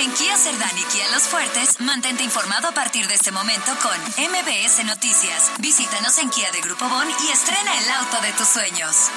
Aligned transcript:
En 0.00 0.10
Kia 0.12 0.34
Cerdán 0.34 0.78
y 0.78 0.84
Kia 0.84 1.10
Los 1.10 1.24
Fuertes, 1.24 1.78
mantente 1.80 2.22
informado 2.24 2.68
a 2.68 2.72
partir 2.72 3.06
de 3.06 3.16
este 3.16 3.30
momento 3.32 3.70
con 3.82 4.00
MBS 4.30 4.82
Noticias. 4.86 5.52
Visítanos 5.58 6.16
en 6.16 6.30
Kia 6.30 6.50
de 6.52 6.62
Grupo 6.62 6.88
Bon 6.88 7.06
y 7.06 7.30
estrena 7.30 7.78
el 7.78 7.90
auto 7.90 8.18
de 8.22 8.32
tus 8.32 8.48
sueños. 8.48 9.10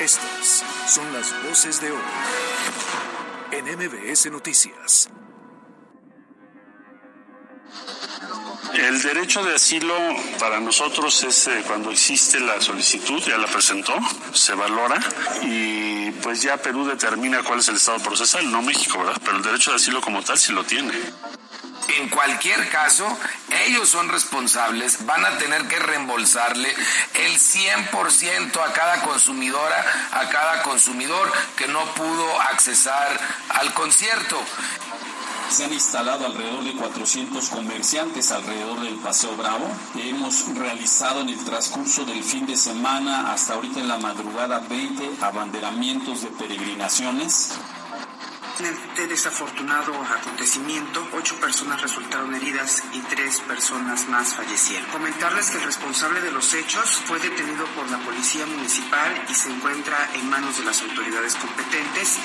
Estas 0.00 0.64
son 0.88 1.12
las 1.12 1.32
voces 1.44 1.80
de 1.80 1.92
hoy 1.92 2.02
en 3.52 3.64
MBS 3.78 4.28
Noticias. 4.32 5.08
El 8.78 9.00
derecho 9.00 9.42
de 9.42 9.54
asilo 9.54 9.94
para 10.38 10.60
nosotros 10.60 11.24
es 11.24 11.46
eh, 11.46 11.62
cuando 11.66 11.90
existe 11.90 12.38
la 12.40 12.60
solicitud, 12.60 13.22
ya 13.22 13.38
la 13.38 13.46
presentó, 13.46 13.94
se 14.32 14.54
valora 14.54 15.00
y 15.42 16.10
pues 16.22 16.42
ya 16.42 16.58
Perú 16.58 16.86
determina 16.86 17.42
cuál 17.42 17.60
es 17.60 17.68
el 17.68 17.76
estado 17.76 17.98
procesal, 18.00 18.50
no 18.50 18.60
México, 18.60 18.98
¿verdad? 18.98 19.20
Pero 19.24 19.38
el 19.38 19.42
derecho 19.42 19.70
de 19.70 19.76
asilo 19.76 20.02
como 20.02 20.22
tal 20.22 20.38
sí 20.38 20.52
lo 20.52 20.64
tiene. 20.64 20.92
En 21.98 22.08
cualquier 22.08 22.68
caso, 22.68 23.06
ellos 23.66 23.88
son 23.88 24.08
responsables, 24.08 25.06
van 25.06 25.24
a 25.24 25.38
tener 25.38 25.66
que 25.68 25.78
reembolsarle 25.78 26.68
el 27.14 27.38
100% 27.38 28.60
a 28.62 28.72
cada 28.72 29.02
consumidora, 29.02 29.84
a 30.12 30.28
cada 30.28 30.62
consumidor 30.62 31.32
que 31.56 31.68
no 31.68 31.82
pudo 31.94 32.40
accesar 32.42 33.18
al 33.50 33.72
concierto. 33.72 34.38
Se 35.48 35.64
han 35.64 35.72
instalado 35.72 36.26
alrededor 36.26 36.64
de 36.64 36.74
400 36.74 37.48
comerciantes 37.48 38.30
alrededor 38.32 38.80
del 38.80 38.96
Paseo 38.96 39.34
Bravo. 39.36 39.66
Hemos 39.94 40.46
realizado 40.54 41.20
en 41.20 41.30
el 41.30 41.44
transcurso 41.44 42.04
del 42.04 42.22
fin 42.22 42.46
de 42.46 42.56
semana 42.56 43.32
hasta 43.32 43.54
ahorita 43.54 43.80
en 43.80 43.88
la 43.88 43.96
madrugada 43.98 44.58
20 44.68 45.24
abanderamientos 45.24 46.22
de 46.22 46.28
peregrinaciones. 46.28 47.52
En 48.58 48.66
este 48.66 49.06
desafortunado 49.06 49.92
acontecimiento, 50.02 51.06
ocho 51.12 51.36
personas 51.36 51.80
resultaron 51.82 52.34
heridas 52.34 52.82
y 52.92 53.00
tres 53.00 53.40
personas 53.40 54.08
más 54.08 54.34
fallecieron. 54.34 54.88
Comentarles 54.90 55.50
que 55.50 55.58
el 55.58 55.64
responsable 55.64 56.22
de 56.22 56.32
los 56.32 56.54
hechos 56.54 57.02
fue 57.04 57.18
detenido 57.18 57.66
por 57.76 57.90
la 57.90 57.98
Policía 57.98 58.46
Municipal 58.46 59.24
y 59.28 59.34
se 59.34 59.50
encuentra 59.50 59.96
en 60.14 60.30
manos 60.30 60.56
de 60.58 60.64
las 60.64 60.80
autoridades 60.80 61.36
competentes. 61.36 62.18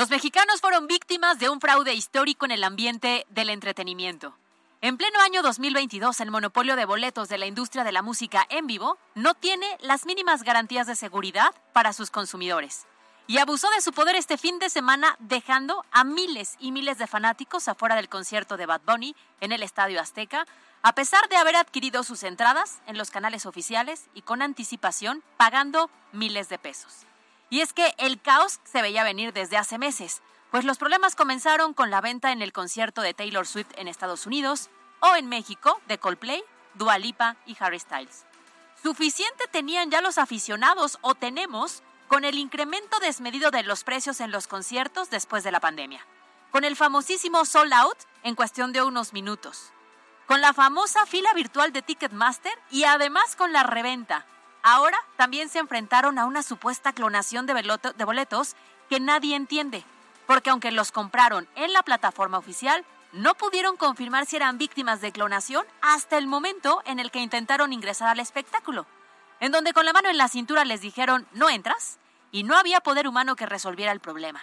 Los 0.00 0.08
mexicanos 0.08 0.62
fueron 0.62 0.86
víctimas 0.86 1.38
de 1.38 1.50
un 1.50 1.60
fraude 1.60 1.92
histórico 1.92 2.46
en 2.46 2.52
el 2.52 2.64
ambiente 2.64 3.26
del 3.28 3.50
entretenimiento. 3.50 4.34
En 4.80 4.96
pleno 4.96 5.20
año 5.20 5.42
2022, 5.42 6.18
el 6.20 6.30
monopolio 6.30 6.74
de 6.74 6.86
boletos 6.86 7.28
de 7.28 7.36
la 7.36 7.44
industria 7.44 7.84
de 7.84 7.92
la 7.92 8.00
música 8.00 8.46
en 8.48 8.66
vivo 8.66 8.96
no 9.14 9.34
tiene 9.34 9.66
las 9.80 10.06
mínimas 10.06 10.42
garantías 10.42 10.86
de 10.86 10.96
seguridad 10.96 11.54
para 11.74 11.92
sus 11.92 12.10
consumidores. 12.10 12.86
Y 13.26 13.36
abusó 13.36 13.68
de 13.72 13.82
su 13.82 13.92
poder 13.92 14.16
este 14.16 14.38
fin 14.38 14.58
de 14.58 14.70
semana 14.70 15.16
dejando 15.18 15.84
a 15.92 16.02
miles 16.02 16.56
y 16.58 16.72
miles 16.72 16.96
de 16.96 17.06
fanáticos 17.06 17.68
afuera 17.68 17.94
del 17.94 18.08
concierto 18.08 18.56
de 18.56 18.64
Bad 18.64 18.80
Bunny 18.86 19.14
en 19.42 19.52
el 19.52 19.62
Estadio 19.62 20.00
Azteca, 20.00 20.46
a 20.80 20.94
pesar 20.94 21.28
de 21.28 21.36
haber 21.36 21.56
adquirido 21.56 22.04
sus 22.04 22.22
entradas 22.22 22.80
en 22.86 22.96
los 22.96 23.10
canales 23.10 23.44
oficiales 23.44 24.06
y 24.14 24.22
con 24.22 24.40
anticipación 24.40 25.22
pagando 25.36 25.90
miles 26.12 26.48
de 26.48 26.56
pesos. 26.56 27.04
Y 27.50 27.60
es 27.60 27.72
que 27.72 27.94
el 27.98 28.20
caos 28.20 28.60
se 28.64 28.80
veía 28.80 29.04
venir 29.04 29.32
desde 29.32 29.56
hace 29.56 29.76
meses, 29.76 30.22
pues 30.50 30.64
los 30.64 30.78
problemas 30.78 31.16
comenzaron 31.16 31.74
con 31.74 31.90
la 31.90 32.00
venta 32.00 32.32
en 32.32 32.42
el 32.42 32.52
concierto 32.52 33.02
de 33.02 33.12
Taylor 33.12 33.46
Swift 33.46 33.72
en 33.76 33.88
Estados 33.88 34.26
Unidos 34.26 34.70
o 35.00 35.16
en 35.16 35.28
México 35.28 35.80
de 35.88 35.98
Coldplay, 35.98 36.42
Dua 36.74 36.98
Lipa 36.98 37.36
y 37.46 37.56
Harry 37.58 37.80
Styles. 37.80 38.24
Suficiente 38.82 39.44
tenían 39.50 39.90
ya 39.90 40.00
los 40.00 40.16
aficionados 40.16 40.98
o 41.02 41.14
tenemos 41.14 41.82
con 42.08 42.24
el 42.24 42.38
incremento 42.38 42.98
desmedido 43.00 43.50
de 43.50 43.62
los 43.62 43.84
precios 43.84 44.20
en 44.20 44.30
los 44.30 44.46
conciertos 44.46 45.10
después 45.10 45.44
de 45.44 45.52
la 45.52 45.60
pandemia, 45.60 46.04
con 46.50 46.64
el 46.64 46.76
famosísimo 46.76 47.44
sold 47.44 47.72
out 47.72 47.98
en 48.22 48.34
cuestión 48.34 48.72
de 48.72 48.82
unos 48.82 49.12
minutos, 49.12 49.72
con 50.26 50.40
la 50.40 50.52
famosa 50.52 51.04
fila 51.06 51.32
virtual 51.34 51.72
de 51.72 51.82
Ticketmaster 51.82 52.56
y 52.70 52.84
además 52.84 53.36
con 53.36 53.52
la 53.52 53.62
reventa, 53.62 54.26
Ahora 54.62 54.98
también 55.16 55.48
se 55.48 55.58
enfrentaron 55.58 56.18
a 56.18 56.26
una 56.26 56.42
supuesta 56.42 56.92
clonación 56.92 57.46
de, 57.46 57.54
boletos 58.04 58.56
que 58.88 59.00
nadie 59.00 59.36
entiende, 59.36 59.84
porque 60.26 60.50
aunque 60.50 60.70
los 60.70 60.92
compraron 60.92 61.48
en 61.56 61.72
la 61.72 61.82
plataforma 61.82 62.38
oficial, 62.38 62.84
no 63.12 63.34
pudieron 63.34 63.76
confirmar 63.76 64.26
si 64.26 64.36
eran 64.36 64.58
víctimas 64.58 65.00
de 65.00 65.12
clonación 65.12 65.64
hasta 65.80 66.18
el 66.18 66.26
momento 66.26 66.82
en 66.84 67.00
el 67.00 67.10
que 67.10 67.20
intentaron 67.20 67.72
ingresar 67.72 68.08
al 68.08 68.20
espectáculo, 68.20 68.86
en 69.40 69.50
donde 69.50 69.72
con 69.72 69.84
la 69.84 69.92
mano 69.92 70.08
en 70.08 70.18
la 70.18 70.28
cintura 70.28 70.64
les 70.64 70.80
dijeron 70.80 71.26
no 71.32 71.48
entras 71.48 71.98
y 72.30 72.44
no 72.44 72.56
había 72.56 72.80
poder 72.80 73.08
humano 73.08 73.36
que 73.36 73.46
resolviera 73.46 73.92
el 73.92 74.00
problema. 74.00 74.42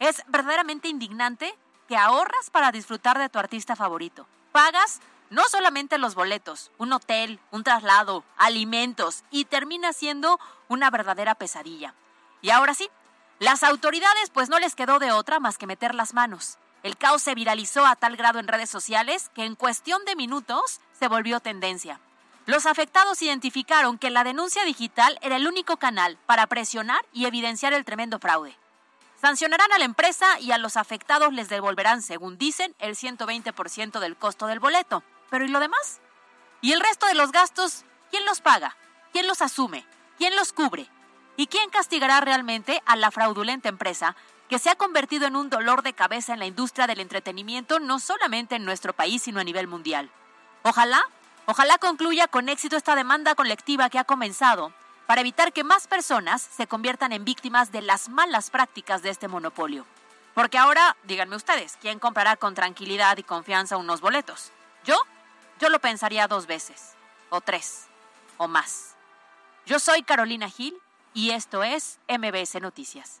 Es 0.00 0.22
verdaderamente 0.26 0.88
indignante 0.88 1.54
que 1.86 1.96
ahorras 1.96 2.50
para 2.50 2.72
disfrutar 2.72 3.18
de 3.18 3.28
tu 3.28 3.38
artista 3.38 3.76
favorito. 3.76 4.26
Pagas 4.50 5.00
no 5.32 5.44
solamente 5.50 5.96
los 5.96 6.14
boletos, 6.14 6.70
un 6.76 6.92
hotel, 6.92 7.40
un 7.50 7.64
traslado, 7.64 8.22
alimentos 8.36 9.24
y 9.30 9.46
termina 9.46 9.94
siendo 9.94 10.38
una 10.68 10.90
verdadera 10.90 11.34
pesadilla. 11.34 11.94
Y 12.42 12.50
ahora 12.50 12.74
sí, 12.74 12.90
las 13.38 13.62
autoridades 13.62 14.28
pues 14.28 14.50
no 14.50 14.58
les 14.58 14.74
quedó 14.74 14.98
de 14.98 15.10
otra 15.10 15.40
más 15.40 15.56
que 15.56 15.66
meter 15.66 15.94
las 15.94 16.12
manos. 16.12 16.58
El 16.82 16.98
caos 16.98 17.22
se 17.22 17.34
viralizó 17.34 17.86
a 17.86 17.96
tal 17.96 18.16
grado 18.16 18.40
en 18.40 18.46
redes 18.46 18.68
sociales 18.68 19.30
que 19.34 19.46
en 19.46 19.54
cuestión 19.54 20.04
de 20.04 20.16
minutos 20.16 20.80
se 20.92 21.08
volvió 21.08 21.40
tendencia. 21.40 21.98
Los 22.44 22.66
afectados 22.66 23.22
identificaron 23.22 23.96
que 23.96 24.10
la 24.10 24.24
denuncia 24.24 24.64
digital 24.64 25.18
era 25.22 25.36
el 25.36 25.46
único 25.46 25.78
canal 25.78 26.18
para 26.26 26.46
presionar 26.46 27.00
y 27.10 27.24
evidenciar 27.24 27.72
el 27.72 27.86
tremendo 27.86 28.18
fraude. 28.18 28.58
Sancionarán 29.18 29.72
a 29.72 29.78
la 29.78 29.86
empresa 29.86 30.40
y 30.40 30.52
a 30.52 30.58
los 30.58 30.76
afectados 30.76 31.32
les 31.32 31.48
devolverán, 31.48 32.02
según 32.02 32.36
dicen, 32.36 32.74
el 32.80 32.96
120% 32.96 33.98
del 33.98 34.16
costo 34.16 34.46
del 34.46 34.60
boleto. 34.60 35.02
Pero 35.32 35.46
¿y 35.46 35.48
lo 35.48 35.60
demás? 35.60 36.02
¿Y 36.60 36.72
el 36.72 36.80
resto 36.80 37.06
de 37.06 37.14
los 37.14 37.32
gastos? 37.32 37.86
¿Quién 38.10 38.26
los 38.26 38.42
paga? 38.42 38.76
¿Quién 39.14 39.26
los 39.26 39.40
asume? 39.40 39.86
¿Quién 40.18 40.36
los 40.36 40.52
cubre? 40.52 40.90
¿Y 41.38 41.46
quién 41.46 41.70
castigará 41.70 42.20
realmente 42.20 42.82
a 42.84 42.96
la 42.96 43.10
fraudulenta 43.10 43.70
empresa 43.70 44.14
que 44.50 44.58
se 44.58 44.68
ha 44.68 44.74
convertido 44.74 45.26
en 45.26 45.34
un 45.34 45.48
dolor 45.48 45.82
de 45.82 45.94
cabeza 45.94 46.34
en 46.34 46.38
la 46.38 46.44
industria 46.44 46.86
del 46.86 47.00
entretenimiento 47.00 47.80
no 47.80 47.98
solamente 47.98 48.56
en 48.56 48.66
nuestro 48.66 48.92
país, 48.92 49.22
sino 49.22 49.40
a 49.40 49.44
nivel 49.44 49.68
mundial? 49.68 50.10
Ojalá, 50.64 51.02
ojalá 51.46 51.78
concluya 51.78 52.28
con 52.28 52.50
éxito 52.50 52.76
esta 52.76 52.94
demanda 52.94 53.34
colectiva 53.34 53.88
que 53.88 53.98
ha 53.98 54.04
comenzado 54.04 54.74
para 55.06 55.22
evitar 55.22 55.54
que 55.54 55.64
más 55.64 55.86
personas 55.86 56.42
se 56.42 56.66
conviertan 56.66 57.10
en 57.12 57.24
víctimas 57.24 57.72
de 57.72 57.80
las 57.80 58.10
malas 58.10 58.50
prácticas 58.50 59.00
de 59.00 59.08
este 59.08 59.28
monopolio. 59.28 59.86
Porque 60.34 60.58
ahora, 60.58 60.94
díganme 61.04 61.36
ustedes, 61.36 61.78
¿quién 61.80 61.98
comprará 61.98 62.36
con 62.36 62.54
tranquilidad 62.54 63.16
y 63.16 63.22
confianza 63.22 63.78
unos 63.78 64.02
boletos? 64.02 64.52
¿Yo? 64.84 64.96
Yo 65.62 65.68
lo 65.68 65.78
pensaría 65.78 66.26
dos 66.26 66.48
veces, 66.48 66.94
o 67.30 67.40
tres, 67.40 67.86
o 68.36 68.48
más. 68.48 68.96
Yo 69.64 69.78
soy 69.78 70.02
Carolina 70.02 70.50
Gil 70.50 70.76
y 71.14 71.30
esto 71.30 71.62
es 71.62 72.00
MBS 72.08 72.60
Noticias. 72.60 73.20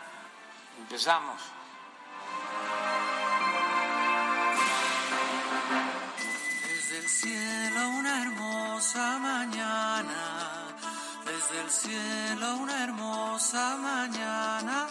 Empezamos. 0.79 1.41
Desde 6.67 6.97
el 6.97 7.07
cielo 7.07 7.89
una 7.89 8.21
hermosa 8.23 9.19
mañana, 9.19 10.67
desde 11.25 11.61
el 11.61 11.69
cielo 11.69 12.55
una 12.57 12.83
hermosa 12.83 13.77
mañana. 13.77 14.87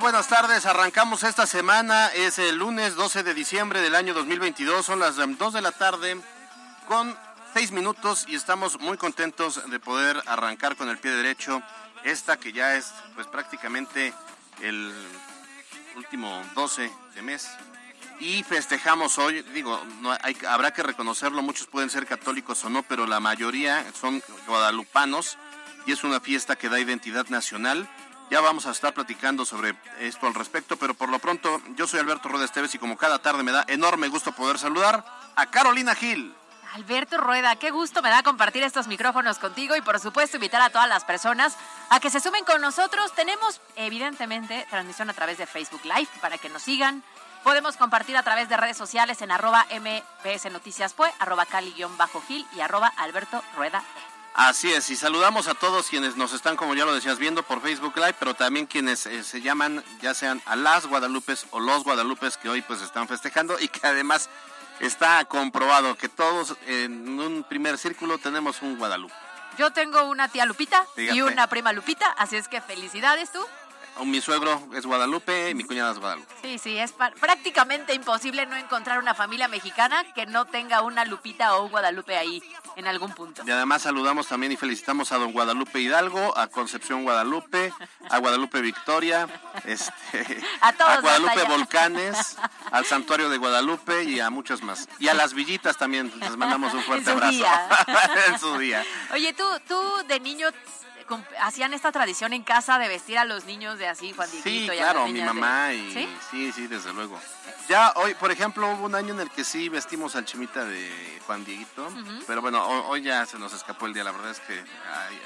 Buenas 0.00 0.28
tardes. 0.28 0.64
Arrancamos 0.64 1.22
esta 1.22 1.46
semana. 1.46 2.08
Es 2.08 2.38
el 2.38 2.56
lunes 2.56 2.94
12 2.94 3.22
de 3.24 3.34
diciembre 3.34 3.82
del 3.82 3.94
año 3.94 4.14
2022. 4.14 4.86
Son 4.86 4.98
las 4.98 5.16
2 5.16 5.24
em, 5.24 5.52
de 5.52 5.60
la 5.60 5.72
tarde 5.72 6.18
con 6.88 7.14
6 7.52 7.72
minutos 7.72 8.24
y 8.26 8.34
estamos 8.34 8.80
muy 8.80 8.96
contentos 8.96 9.60
de 9.70 9.78
poder 9.80 10.22
arrancar 10.26 10.76
con 10.76 10.88
el 10.88 10.96
pie 10.96 11.10
derecho 11.10 11.62
esta 12.04 12.38
que 12.38 12.52
ya 12.52 12.76
es 12.76 12.90
pues 13.14 13.26
prácticamente 13.26 14.14
el 14.62 14.94
último 15.94 16.42
12 16.54 16.90
de 17.14 17.22
mes. 17.22 17.50
Y 18.18 18.44
festejamos 18.44 19.18
hoy, 19.18 19.42
digo, 19.52 19.78
no 20.00 20.16
hay, 20.22 20.36
habrá 20.48 20.72
que 20.72 20.82
reconocerlo, 20.82 21.42
muchos 21.42 21.66
pueden 21.66 21.90
ser 21.90 22.06
católicos 22.06 22.64
o 22.64 22.70
no, 22.70 22.82
pero 22.82 23.06
la 23.06 23.20
mayoría 23.20 23.84
son 24.00 24.22
guadalupanos 24.46 25.36
y 25.84 25.92
es 25.92 26.02
una 26.02 26.20
fiesta 26.20 26.56
que 26.56 26.70
da 26.70 26.80
identidad 26.80 27.26
nacional. 27.28 27.88
Ya 28.32 28.40
vamos 28.40 28.64
a 28.64 28.70
estar 28.70 28.94
platicando 28.94 29.44
sobre 29.44 29.74
esto 30.00 30.26
al 30.26 30.32
respecto, 30.32 30.78
pero 30.78 30.94
por 30.94 31.10
lo 31.10 31.18
pronto 31.18 31.60
yo 31.76 31.86
soy 31.86 32.00
Alberto 32.00 32.30
Rueda 32.30 32.46
Esteves 32.46 32.74
y 32.74 32.78
como 32.78 32.96
cada 32.96 33.18
tarde 33.18 33.42
me 33.42 33.52
da 33.52 33.62
enorme 33.68 34.08
gusto 34.08 34.32
poder 34.32 34.58
saludar 34.58 35.04
a 35.36 35.50
Carolina 35.50 35.94
Gil. 35.94 36.34
Alberto 36.72 37.18
Rueda, 37.18 37.56
qué 37.56 37.70
gusto 37.70 38.00
me 38.00 38.08
da 38.08 38.22
compartir 38.22 38.62
estos 38.62 38.86
micrófonos 38.86 39.38
contigo 39.38 39.76
y 39.76 39.82
por 39.82 40.00
supuesto 40.00 40.38
invitar 40.38 40.62
a 40.62 40.70
todas 40.70 40.88
las 40.88 41.04
personas 41.04 41.58
a 41.90 42.00
que 42.00 42.08
se 42.08 42.20
sumen 42.20 42.46
con 42.46 42.62
nosotros. 42.62 43.12
Tenemos 43.12 43.60
evidentemente 43.76 44.66
transmisión 44.70 45.10
a 45.10 45.12
través 45.12 45.36
de 45.36 45.44
Facebook 45.44 45.84
Live 45.84 46.08
para 46.22 46.38
que 46.38 46.48
nos 46.48 46.62
sigan. 46.62 47.02
Podemos 47.44 47.76
compartir 47.76 48.16
a 48.16 48.22
través 48.22 48.48
de 48.48 48.56
redes 48.56 48.78
sociales 48.78 49.20
en 49.20 49.30
arroba 49.30 49.66
mbs 49.68 50.50
noticias 50.50 50.94
arroba 51.18 51.44
cali-gil 51.44 52.46
y 52.56 52.60
arroba 52.60 52.94
Alberto 52.96 53.42
Rueda. 53.58 53.82
Así 54.34 54.72
es, 54.72 54.88
y 54.88 54.96
saludamos 54.96 55.46
a 55.46 55.54
todos 55.54 55.88
quienes 55.88 56.16
nos 56.16 56.32
están, 56.32 56.56
como 56.56 56.74
ya 56.74 56.86
lo 56.86 56.94
decías, 56.94 57.18
viendo 57.18 57.42
por 57.42 57.60
Facebook 57.60 57.94
Live, 57.96 58.14
pero 58.18 58.32
también 58.32 58.64
quienes 58.66 59.04
eh, 59.04 59.22
se 59.22 59.42
llaman, 59.42 59.84
ya 60.00 60.14
sean 60.14 60.40
a 60.46 60.56
las 60.56 60.86
Guadalupes 60.86 61.46
o 61.50 61.60
los 61.60 61.84
Guadalupes 61.84 62.38
que 62.38 62.48
hoy 62.48 62.62
pues 62.62 62.80
están 62.80 63.08
festejando 63.08 63.58
y 63.60 63.68
que 63.68 63.86
además 63.86 64.30
está 64.80 65.22
comprobado 65.26 65.96
que 65.96 66.08
todos 66.08 66.56
en 66.66 67.20
un 67.20 67.44
primer 67.44 67.76
círculo 67.76 68.16
tenemos 68.18 68.62
un 68.62 68.78
Guadalupe. 68.78 69.14
Yo 69.58 69.70
tengo 69.70 70.04
una 70.04 70.28
tía 70.28 70.46
Lupita 70.46 70.86
y 70.96 71.20
una 71.20 71.46
prima 71.46 71.74
Lupita, 71.74 72.06
así 72.12 72.36
es 72.36 72.48
que 72.48 72.62
felicidades 72.62 73.30
tú. 73.30 73.44
Mi 74.04 74.20
suegro 74.20 74.68
es 74.74 74.84
Guadalupe 74.84 75.50
y 75.50 75.54
mi 75.54 75.64
cuñada 75.64 75.92
es 75.92 75.98
Guadalupe. 75.98 76.34
Sí, 76.42 76.58
sí, 76.58 76.78
es 76.78 76.92
prácticamente 76.92 77.94
imposible 77.94 78.46
no 78.46 78.56
encontrar 78.56 78.98
una 78.98 79.14
familia 79.14 79.48
mexicana 79.48 80.04
que 80.14 80.26
no 80.26 80.44
tenga 80.44 80.82
una 80.82 81.04
Lupita 81.04 81.56
o 81.56 81.64
un 81.64 81.70
Guadalupe 81.70 82.16
ahí 82.16 82.42
en 82.76 82.86
algún 82.86 83.12
punto. 83.12 83.42
Y 83.46 83.50
además 83.50 83.82
saludamos 83.82 84.26
también 84.26 84.52
y 84.52 84.56
felicitamos 84.56 85.12
a 85.12 85.18
don 85.18 85.32
Guadalupe 85.32 85.80
Hidalgo, 85.80 86.36
a 86.36 86.48
Concepción 86.48 87.04
Guadalupe, 87.04 87.72
a 88.08 88.18
Guadalupe 88.18 88.60
Victoria, 88.60 89.28
este, 89.64 90.42
a, 90.60 90.72
Guadalupe 90.72 91.44
Volcanes, 91.44 92.36
al 92.70 92.84
Santuario 92.84 93.28
de 93.28 93.38
Guadalupe 93.38 94.04
y 94.04 94.20
a 94.20 94.30
muchos 94.30 94.62
más. 94.62 94.88
Y 94.98 95.08
a 95.08 95.14
las 95.14 95.34
villitas 95.34 95.76
también, 95.76 96.12
les 96.18 96.36
mandamos 96.36 96.74
un 96.74 96.82
fuerte 96.82 97.10
abrazo. 97.12 97.44
en 98.28 98.38
su 98.38 98.58
día. 98.58 98.84
Oye, 99.12 99.32
tú, 99.32 99.44
tú 99.68 99.80
de 100.08 100.20
niño 100.20 100.48
hacían 101.40 101.74
esta 101.74 101.92
tradición 101.92 102.32
en 102.32 102.42
casa 102.42 102.78
de 102.78 102.88
vestir 102.88 103.18
a 103.18 103.24
los 103.24 103.44
niños 103.44 103.78
de 103.78 103.88
así, 103.88 104.12
Juan 104.12 104.30
Dieguito. 104.30 104.72
Sí, 104.72 104.78
claro, 104.78 105.06
mi 105.08 105.20
mamá 105.20 105.72
y 105.72 106.08
¿Sí? 106.30 106.52
¿Sí? 106.52 106.66
desde 106.66 106.92
luego. 106.92 107.20
Ya 107.68 107.92
hoy, 107.96 108.14
por 108.14 108.30
ejemplo, 108.30 108.70
hubo 108.72 108.86
un 108.86 108.94
año 108.94 109.14
en 109.14 109.20
el 109.20 109.30
que 109.30 109.44
sí 109.44 109.68
vestimos 109.68 110.16
al 110.16 110.24
chimita 110.24 110.64
de 110.64 111.20
Juan 111.26 111.44
Dieguito, 111.44 111.88
pero 112.26 112.42
bueno, 112.42 112.64
hoy, 112.66 113.02
ya 113.02 113.24
se 113.26 113.38
nos 113.38 113.52
escapó 113.52 113.86
el 113.86 113.94
día, 113.94 114.04
la 114.04 114.12
verdad 114.12 114.30
es 114.30 114.40
que 114.40 114.54
hay, 114.54 115.20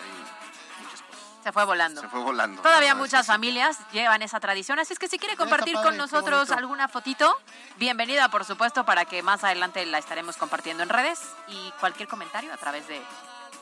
muchas 0.82 1.02
cosas. 1.02 1.23
Se 1.43 1.52
fue 1.52 1.64
volando. 1.64 2.00
Se 2.00 2.08
fue 2.08 2.20
volando. 2.20 2.62
Todavía 2.62 2.94
muchas 2.94 3.26
familias 3.26 3.78
llevan 3.93 4.23
esa 4.23 4.38
tradición, 4.40 4.78
así 4.78 4.93
es 4.93 4.99
que 4.99 5.08
si 5.08 5.19
quiere 5.19 5.37
compartir 5.37 5.75
con 5.76 5.96
nosotros 5.96 6.50
alguna 6.50 6.88
fotito, 6.88 7.37
bienvenida 7.78 8.28
por 8.28 8.44
supuesto 8.44 8.84
para 8.84 9.05
que 9.05 9.23
más 9.23 9.44
adelante 9.44 9.84
la 9.87 9.99
estaremos 9.99 10.37
compartiendo 10.37 10.82
en 10.82 10.88
redes 10.88 11.20
y 11.49 11.73
cualquier 11.81 12.08
comentario 12.08 12.52
a 12.52 12.56
través 12.56 12.87
de 12.88 13.00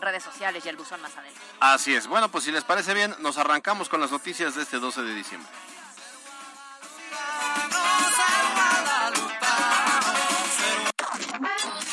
redes 0.05 0.23
sociales 0.23 0.65
y 0.65 0.69
el 0.69 0.77
buzón 0.77 1.01
más 1.01 1.13
adelante. 1.17 1.41
Así 1.61 1.95
es. 1.95 2.07
Bueno, 2.07 2.31
pues 2.31 2.45
si 2.45 2.53
les 2.53 2.65
parece 2.65 2.95
bien, 2.95 3.15
nos 3.21 3.39
arrancamos 3.39 3.89
con 3.89 4.01
las 4.01 4.11
noticias 4.11 4.55
de 4.55 4.63
este 4.63 4.79
12 4.79 5.03
de 5.03 5.15
diciembre. 5.15 5.51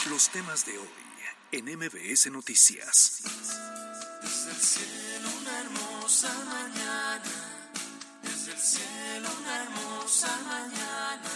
Los 0.09 0.29
temas 0.29 0.65
de 0.65 0.77
hoy 0.77 0.89
en 1.51 1.65
MBS 1.65 2.31
Noticias. 2.31 3.21
Desde 4.21 4.51
el 4.51 4.57
cielo 4.57 5.29
una 5.41 5.59
hermosa 5.59 6.33
mañana. 6.45 7.21
Desde 8.21 8.51
el 8.53 8.59
cielo 8.59 9.29
una 9.41 9.63
hermosa 9.63 10.39
mañana. 10.47 10.80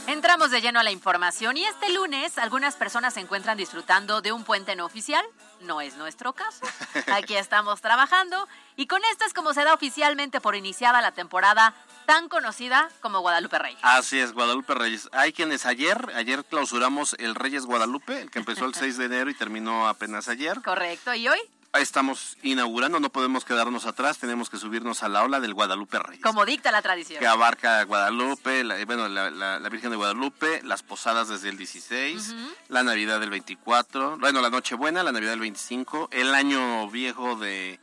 Entramos 0.07 0.51
de 0.51 0.61
lleno 0.61 0.79
a 0.79 0.83
la 0.83 0.91
información 0.91 1.57
y 1.57 1.65
este 1.65 1.89
lunes 1.89 2.37
algunas 2.37 2.75
personas 2.75 3.15
se 3.15 3.21
encuentran 3.21 3.57
disfrutando 3.57 4.21
de 4.21 4.31
un 4.31 4.43
puente 4.43 4.75
no 4.75 4.85
oficial 4.85 5.25
no 5.61 5.81
es 5.81 5.95
nuestro 5.97 6.33
caso. 6.33 6.65
Aquí 7.13 7.35
estamos 7.35 7.81
trabajando 7.81 8.47
y 8.75 8.85
con 8.85 9.01
esto 9.11 9.25
es 9.25 9.33
como 9.33 9.53
se 9.53 9.63
da 9.63 9.73
oficialmente 9.73 10.41
por 10.41 10.55
iniciada 10.55 11.01
la 11.01 11.11
temporada 11.11 11.73
tan 12.05 12.29
conocida 12.29 12.89
como 13.01 13.21
Guadalupe 13.21 13.57
Reyes. 13.57 13.79
Así 13.81 14.19
es, 14.19 14.33
Guadalupe 14.33 14.75
Reyes. 14.75 15.09
Hay 15.11 15.33
quienes 15.33 15.65
ayer, 15.65 16.11
ayer 16.15 16.45
clausuramos 16.45 17.15
el 17.17 17.33
Reyes 17.33 17.65
Guadalupe, 17.65 18.21
el 18.21 18.29
que 18.29 18.37
empezó 18.39 18.65
el 18.65 18.75
6 18.75 18.97
de 18.97 19.05
enero 19.05 19.29
y 19.31 19.33
terminó 19.33 19.87
apenas 19.87 20.27
ayer. 20.27 20.61
Correcto, 20.61 21.15
¿y 21.15 21.27
hoy? 21.27 21.39
Estamos 21.79 22.37
inaugurando, 22.41 22.99
no 22.99 23.09
podemos 23.09 23.45
quedarnos 23.45 23.85
atrás, 23.85 24.17
tenemos 24.17 24.49
que 24.49 24.57
subirnos 24.57 25.03
a 25.03 25.09
la 25.09 25.23
ola 25.23 25.39
del 25.39 25.53
Guadalupe 25.53 25.99
Reyes. 25.99 26.23
Como 26.23 26.45
dicta 26.45 26.71
la 26.71 26.81
tradición. 26.81 27.19
Que 27.19 27.27
abarca 27.27 27.83
Guadalupe, 27.83 28.63
la, 28.63 28.83
bueno, 28.85 29.07
la, 29.07 29.69
Virgen 29.69 29.91
de 29.91 29.97
Guadalupe, 29.97 30.61
las 30.63 30.83
posadas 30.83 31.27
desde 31.27 31.49
el 31.49 31.57
16, 31.57 32.35
la 32.69 32.83
Navidad 32.83 33.19
del 33.19 33.29
24, 33.29 34.17
bueno, 34.17 34.41
la 34.41 34.49
Nochebuena, 34.49 35.03
la 35.03 35.11
Navidad 35.11 35.31
del 35.31 35.41
25, 35.41 36.09
el 36.11 36.33
año 36.33 36.89
viejo 36.89 37.35
de 37.35 37.79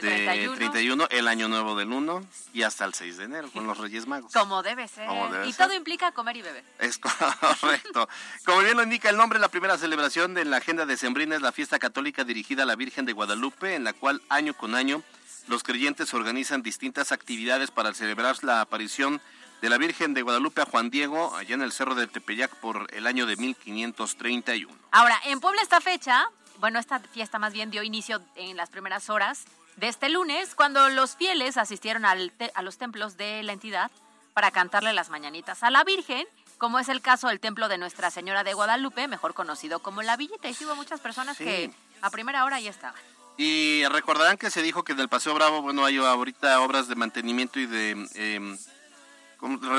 de 0.00 0.50
31. 0.56 1.06
el 1.10 1.28
año 1.28 1.48
nuevo 1.48 1.76
del 1.76 1.92
1 1.92 2.26
y 2.54 2.62
hasta 2.62 2.84
el 2.84 2.94
6 2.94 3.18
de 3.18 3.24
enero 3.24 3.50
con 3.52 3.66
los 3.66 3.78
Reyes 3.78 4.06
Magos. 4.06 4.32
Como 4.34 4.62
debe 4.62 4.88
ser. 4.88 5.08
y 5.46 5.52
todo 5.52 5.74
implica 5.74 6.12
comer 6.12 6.36
y 6.36 6.42
beber. 6.42 6.64
Es 6.78 6.98
correcto. 6.98 8.08
Como 8.44 8.60
bien 8.60 8.76
lo 8.76 8.82
indica 8.82 9.10
el 9.10 9.16
nombre, 9.16 9.38
la 9.38 9.48
primera 9.48 9.76
celebración 9.76 10.34
de 10.34 10.44
la 10.44 10.58
agenda 10.58 10.86
de 10.86 10.96
Sembrina 10.96 11.36
es 11.36 11.42
la 11.42 11.52
fiesta 11.52 11.78
católica 11.78 12.24
dirigida 12.24 12.62
a 12.62 12.66
la 12.66 12.76
Virgen 12.76 13.04
de 13.04 13.12
Guadalupe, 13.12 13.74
en 13.74 13.84
la 13.84 13.92
cual 13.92 14.22
año 14.28 14.54
con 14.54 14.74
año 14.74 15.02
los 15.48 15.62
creyentes 15.62 16.14
organizan 16.14 16.62
distintas 16.62 17.12
actividades 17.12 17.70
para 17.70 17.92
celebrar 17.94 18.36
la 18.42 18.60
aparición 18.60 19.20
de 19.60 19.68
la 19.68 19.78
Virgen 19.78 20.14
de 20.14 20.22
Guadalupe 20.22 20.62
a 20.62 20.64
Juan 20.64 20.90
Diego, 20.90 21.36
allá 21.36 21.54
en 21.54 21.62
el 21.62 21.72
Cerro 21.72 21.94
de 21.94 22.06
Tepeyac 22.06 22.54
por 22.56 22.88
el 22.92 23.06
año 23.06 23.26
de 23.26 23.36
1531. 23.36 24.72
Ahora, 24.90 25.20
en 25.26 25.40
Puebla 25.40 25.62
esta 25.62 25.80
fecha, 25.80 26.28
bueno, 26.58 26.78
esta 26.78 26.98
fiesta 27.00 27.38
más 27.38 27.52
bien 27.52 27.70
dio 27.70 27.82
inicio 27.82 28.22
en 28.36 28.56
las 28.56 28.70
primeras 28.70 29.08
horas 29.10 29.44
de 29.76 29.88
este 29.88 30.08
lunes, 30.08 30.54
cuando 30.54 30.88
los 30.90 31.16
fieles 31.16 31.56
asistieron 31.56 32.04
a 32.04 32.62
los 32.62 32.78
templos 32.78 33.16
de 33.16 33.42
la 33.42 33.52
entidad 33.52 33.90
para 34.34 34.50
cantarle 34.50 34.92
las 34.92 35.10
mañanitas 35.10 35.62
a 35.62 35.70
la 35.70 35.84
Virgen, 35.84 36.26
como 36.58 36.78
es 36.78 36.88
el 36.88 37.00
caso 37.00 37.28
del 37.28 37.40
templo 37.40 37.68
de 37.68 37.78
Nuestra 37.78 38.10
Señora 38.10 38.44
de 38.44 38.54
Guadalupe, 38.54 39.08
mejor 39.08 39.34
conocido 39.34 39.80
como 39.80 40.02
La 40.02 40.16
Villita. 40.16 40.48
Y 40.48 40.56
hubo 40.64 40.76
muchas 40.76 41.00
personas 41.00 41.36
que 41.36 41.72
a 42.00 42.10
primera 42.10 42.44
hora 42.44 42.60
ya 42.60 42.70
estaban. 42.70 43.00
Y 43.36 43.84
recordarán 43.86 44.36
que 44.36 44.50
se 44.50 44.62
dijo 44.62 44.84
que 44.84 44.94
del 44.94 45.08
Paseo 45.08 45.34
Bravo, 45.34 45.62
bueno, 45.62 45.84
hay 45.84 45.96
ahorita 45.96 46.60
obras 46.60 46.86
de 46.86 46.94
mantenimiento 46.94 47.58
y 47.58 47.66
de, 47.66 47.90
em, 48.14 48.58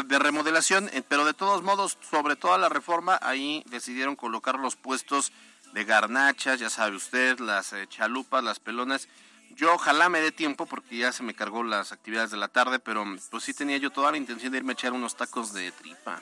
de 0.05 0.19
remodelación, 0.19 0.89
eh, 0.91 1.03
pero 1.07 1.23
de 1.23 1.33
todos 1.33 1.63
modos, 1.63 1.97
sobre 2.09 2.35
toda 2.35 2.57
la 2.57 2.67
reforma, 2.67 3.19
ahí 3.21 3.63
decidieron 3.67 4.15
colocar 4.15 4.59
los 4.59 4.75
puestos 4.75 5.31
de 5.71 5.85
garnachas, 5.85 6.59
ya 6.59 6.69
sabe 6.69 6.95
usted, 6.95 7.39
las 7.39 7.73
eh, 7.73 7.87
chalupas, 7.87 8.43
las 8.43 8.59
pelonas, 8.59 9.07
yo 9.55 9.73
ojalá 9.73 10.09
me 10.09 10.19
dé 10.19 10.31
tiempo 10.31 10.65
porque 10.65 10.97
ya 10.97 11.11
se 11.11 11.23
me 11.23 11.33
cargó 11.33 11.63
las 11.63 11.91
actividades 11.91 12.31
de 12.31 12.37
la 12.37 12.47
tarde, 12.47 12.79
pero 12.79 13.05
pues 13.29 13.43
sí 13.43 13.53
tenía 13.53 13.77
yo 13.77 13.89
toda 13.89 14.11
la 14.11 14.17
intención 14.17 14.51
de 14.51 14.57
irme 14.59 14.71
a 14.71 14.73
echar 14.73 14.93
unos 14.93 15.15
tacos 15.15 15.53
de 15.53 15.71
tripa. 15.71 16.21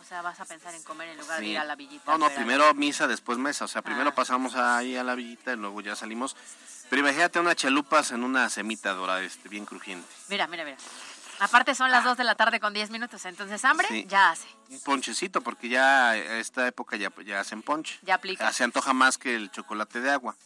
O 0.00 0.08
sea, 0.08 0.22
vas 0.22 0.38
a 0.38 0.44
pensar 0.44 0.72
en 0.72 0.82
comer 0.84 1.08
en 1.08 1.18
lugar 1.18 1.40
de 1.40 1.46
ir 1.46 1.58
a 1.58 1.64
la 1.64 1.74
villita. 1.74 2.12
No, 2.12 2.18
no, 2.18 2.30
primero 2.30 2.72
misa, 2.74 3.08
después 3.08 3.38
mesa. 3.38 3.64
O 3.64 3.68
sea, 3.68 3.82
primero 3.82 4.10
ah. 4.10 4.14
pasamos 4.14 4.54
ahí 4.54 4.96
a 4.96 5.02
la 5.02 5.16
villita 5.16 5.52
y 5.52 5.56
luego 5.56 5.80
ya 5.80 5.96
salimos. 5.96 6.36
Pero 6.88 7.00
imagínate 7.00 7.40
unas 7.40 7.56
chalupas 7.56 8.12
en 8.12 8.22
una 8.22 8.48
semita 8.48 8.92
dorada, 8.92 9.20
este, 9.22 9.48
bien 9.48 9.66
crujiente. 9.66 10.06
Mira, 10.28 10.46
mira, 10.46 10.64
mira. 10.64 10.76
Aparte 11.40 11.74
son 11.74 11.90
las 11.90 12.04
2 12.04 12.16
de 12.16 12.24
la 12.24 12.34
tarde 12.34 12.60
con 12.60 12.72
10 12.72 12.90
minutos, 12.90 13.24
entonces 13.26 13.64
hambre 13.64 14.06
ya 14.06 14.30
hace. 14.30 14.46
Un 14.70 14.80
ponchecito, 14.80 15.40
porque 15.40 15.68
ya 15.68 16.10
a 16.10 16.38
esta 16.38 16.66
época 16.66 16.96
ya, 16.96 17.12
ya 17.24 17.40
hacen 17.40 17.62
ponche. 17.62 17.98
Ya 18.02 18.14
aplica. 18.14 18.52
Se 18.52 18.64
antoja 18.64 18.92
más 18.92 19.18
que 19.18 19.34
el 19.34 19.50
chocolate 19.50 20.00
de 20.00 20.10
agua. 20.10 20.36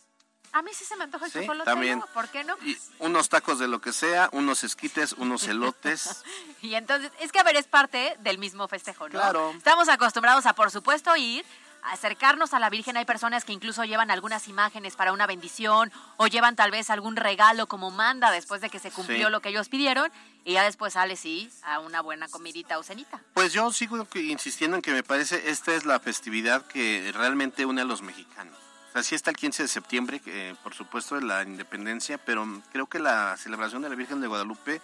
A 0.52 0.62
mí 0.62 0.70
sí 0.74 0.84
se 0.84 0.96
me 0.96 1.04
antoja 1.04 1.26
el 1.26 1.32
chocolate. 1.32 1.64
También. 1.64 2.02
¿Por 2.12 2.28
qué 2.28 2.44
no? 2.44 2.56
Y 2.64 2.76
unos 2.98 3.28
tacos 3.28 3.58
de 3.58 3.68
lo 3.68 3.80
que 3.80 3.92
sea, 3.92 4.28
unos 4.32 4.64
esquites, 4.64 5.12
unos 5.12 5.46
elotes. 5.46 6.22
y 6.62 6.74
entonces, 6.74 7.12
es 7.20 7.30
que 7.32 7.38
a 7.38 7.44
ver, 7.44 7.56
es 7.56 7.66
parte 7.66 8.16
del 8.20 8.38
mismo 8.38 8.66
festejo, 8.68 9.04
¿no? 9.08 9.12
Claro. 9.12 9.50
Estamos 9.56 9.88
acostumbrados 9.88 10.46
a, 10.46 10.54
por 10.54 10.70
supuesto, 10.70 11.16
ir 11.16 11.44
acercarnos 11.82 12.54
a 12.54 12.58
la 12.60 12.70
Virgen. 12.70 12.96
Hay 12.96 13.04
personas 13.04 13.44
que 13.44 13.52
incluso 13.52 13.84
llevan 13.84 14.10
algunas 14.10 14.48
imágenes 14.48 14.96
para 14.96 15.12
una 15.12 15.26
bendición 15.26 15.90
o 16.16 16.26
llevan 16.26 16.56
tal 16.56 16.70
vez 16.70 16.90
algún 16.90 17.16
regalo 17.16 17.66
como 17.66 17.90
manda 17.90 18.30
después 18.30 18.60
de 18.60 18.70
que 18.70 18.78
se 18.78 18.90
cumplió 18.90 19.26
Sí. 19.26 19.32
lo 19.32 19.40
que 19.40 19.50
ellos 19.50 19.68
pidieron 19.68 20.10
y 20.44 20.54
ya 20.54 20.62
después 20.62 20.94
sale, 20.94 21.16
sí, 21.16 21.50
a 21.62 21.78
una 21.80 22.00
buena 22.00 22.28
comidita 22.28 22.78
o 22.78 22.82
cenita. 22.82 23.20
Pues 23.34 23.52
yo 23.52 23.72
sigo 23.72 24.06
insistiendo 24.14 24.76
en 24.76 24.82
que 24.82 24.92
me 24.92 25.02
parece 25.02 25.50
esta 25.50 25.74
es 25.74 25.84
la 25.84 26.00
festividad 26.00 26.66
que 26.66 27.10
realmente 27.14 27.64
une 27.66 27.82
a 27.82 27.84
los 27.84 28.02
mexicanos. 28.02 28.56
O 28.90 28.92
sea, 28.92 29.02
sí 29.04 29.14
está 29.14 29.30
el 29.30 29.36
15 29.36 29.62
de 29.62 29.68
septiembre, 29.68 30.18
que, 30.18 30.50
eh, 30.50 30.54
por 30.64 30.74
supuesto, 30.74 31.14
de 31.14 31.22
la 31.22 31.44
independencia, 31.44 32.18
pero 32.18 32.44
creo 32.72 32.88
que 32.88 32.98
la 32.98 33.36
celebración 33.36 33.82
de 33.82 33.88
la 33.88 33.94
Virgen 33.94 34.20
de 34.20 34.26
Guadalupe 34.26 34.80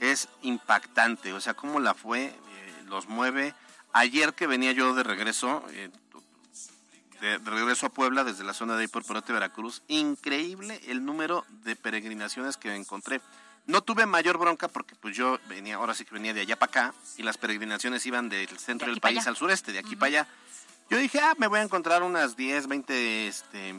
es 0.00 0.28
impactante. 0.42 1.32
O 1.32 1.40
sea, 1.40 1.54
cómo 1.54 1.78
la 1.78 1.94
fue, 1.94 2.24
eh, 2.24 2.34
los 2.86 3.06
mueve. 3.06 3.54
Ayer 3.92 4.34
que 4.34 4.48
venía 4.48 4.72
yo 4.72 4.92
de 4.94 5.04
regreso, 5.04 5.64
eh, 5.70 5.88
de, 7.20 7.38
de 7.38 7.50
regreso 7.50 7.86
a 7.86 7.90
Puebla 7.90 8.24
desde 8.24 8.42
la 8.42 8.54
zona 8.54 8.76
de 8.76 8.88
Porporote, 8.88 9.32
Veracruz, 9.32 9.82
increíble 9.86 10.80
el 10.88 11.04
número 11.04 11.46
de 11.62 11.76
peregrinaciones 11.76 12.56
que 12.56 12.74
encontré. 12.74 13.20
No 13.66 13.82
tuve 13.82 14.04
mayor 14.04 14.36
bronca 14.36 14.68
porque 14.68 14.94
pues 14.96 15.16
yo 15.16 15.38
venía, 15.48 15.76
ahora 15.76 15.94
sí 15.94 16.04
que 16.04 16.12
venía 16.12 16.34
de 16.34 16.42
allá 16.42 16.58
para 16.58 16.70
acá 16.70 16.94
y 17.16 17.22
las 17.22 17.38
peregrinaciones 17.38 18.04
iban 18.04 18.28
del 18.28 18.58
centro 18.58 18.88
del 18.88 19.00
pa' 19.00 19.08
país 19.08 19.20
allá. 19.20 19.30
al 19.30 19.36
sureste, 19.36 19.72
de 19.72 19.78
aquí 19.78 19.96
para 19.96 20.08
allá. 20.08 20.28
Yo 20.90 20.98
dije, 20.98 21.18
ah, 21.20 21.34
me 21.38 21.46
voy 21.46 21.60
a 21.60 21.62
encontrar 21.62 22.02
unas 22.02 22.36
10, 22.36 22.66
20 22.66 23.26
este, 23.26 23.74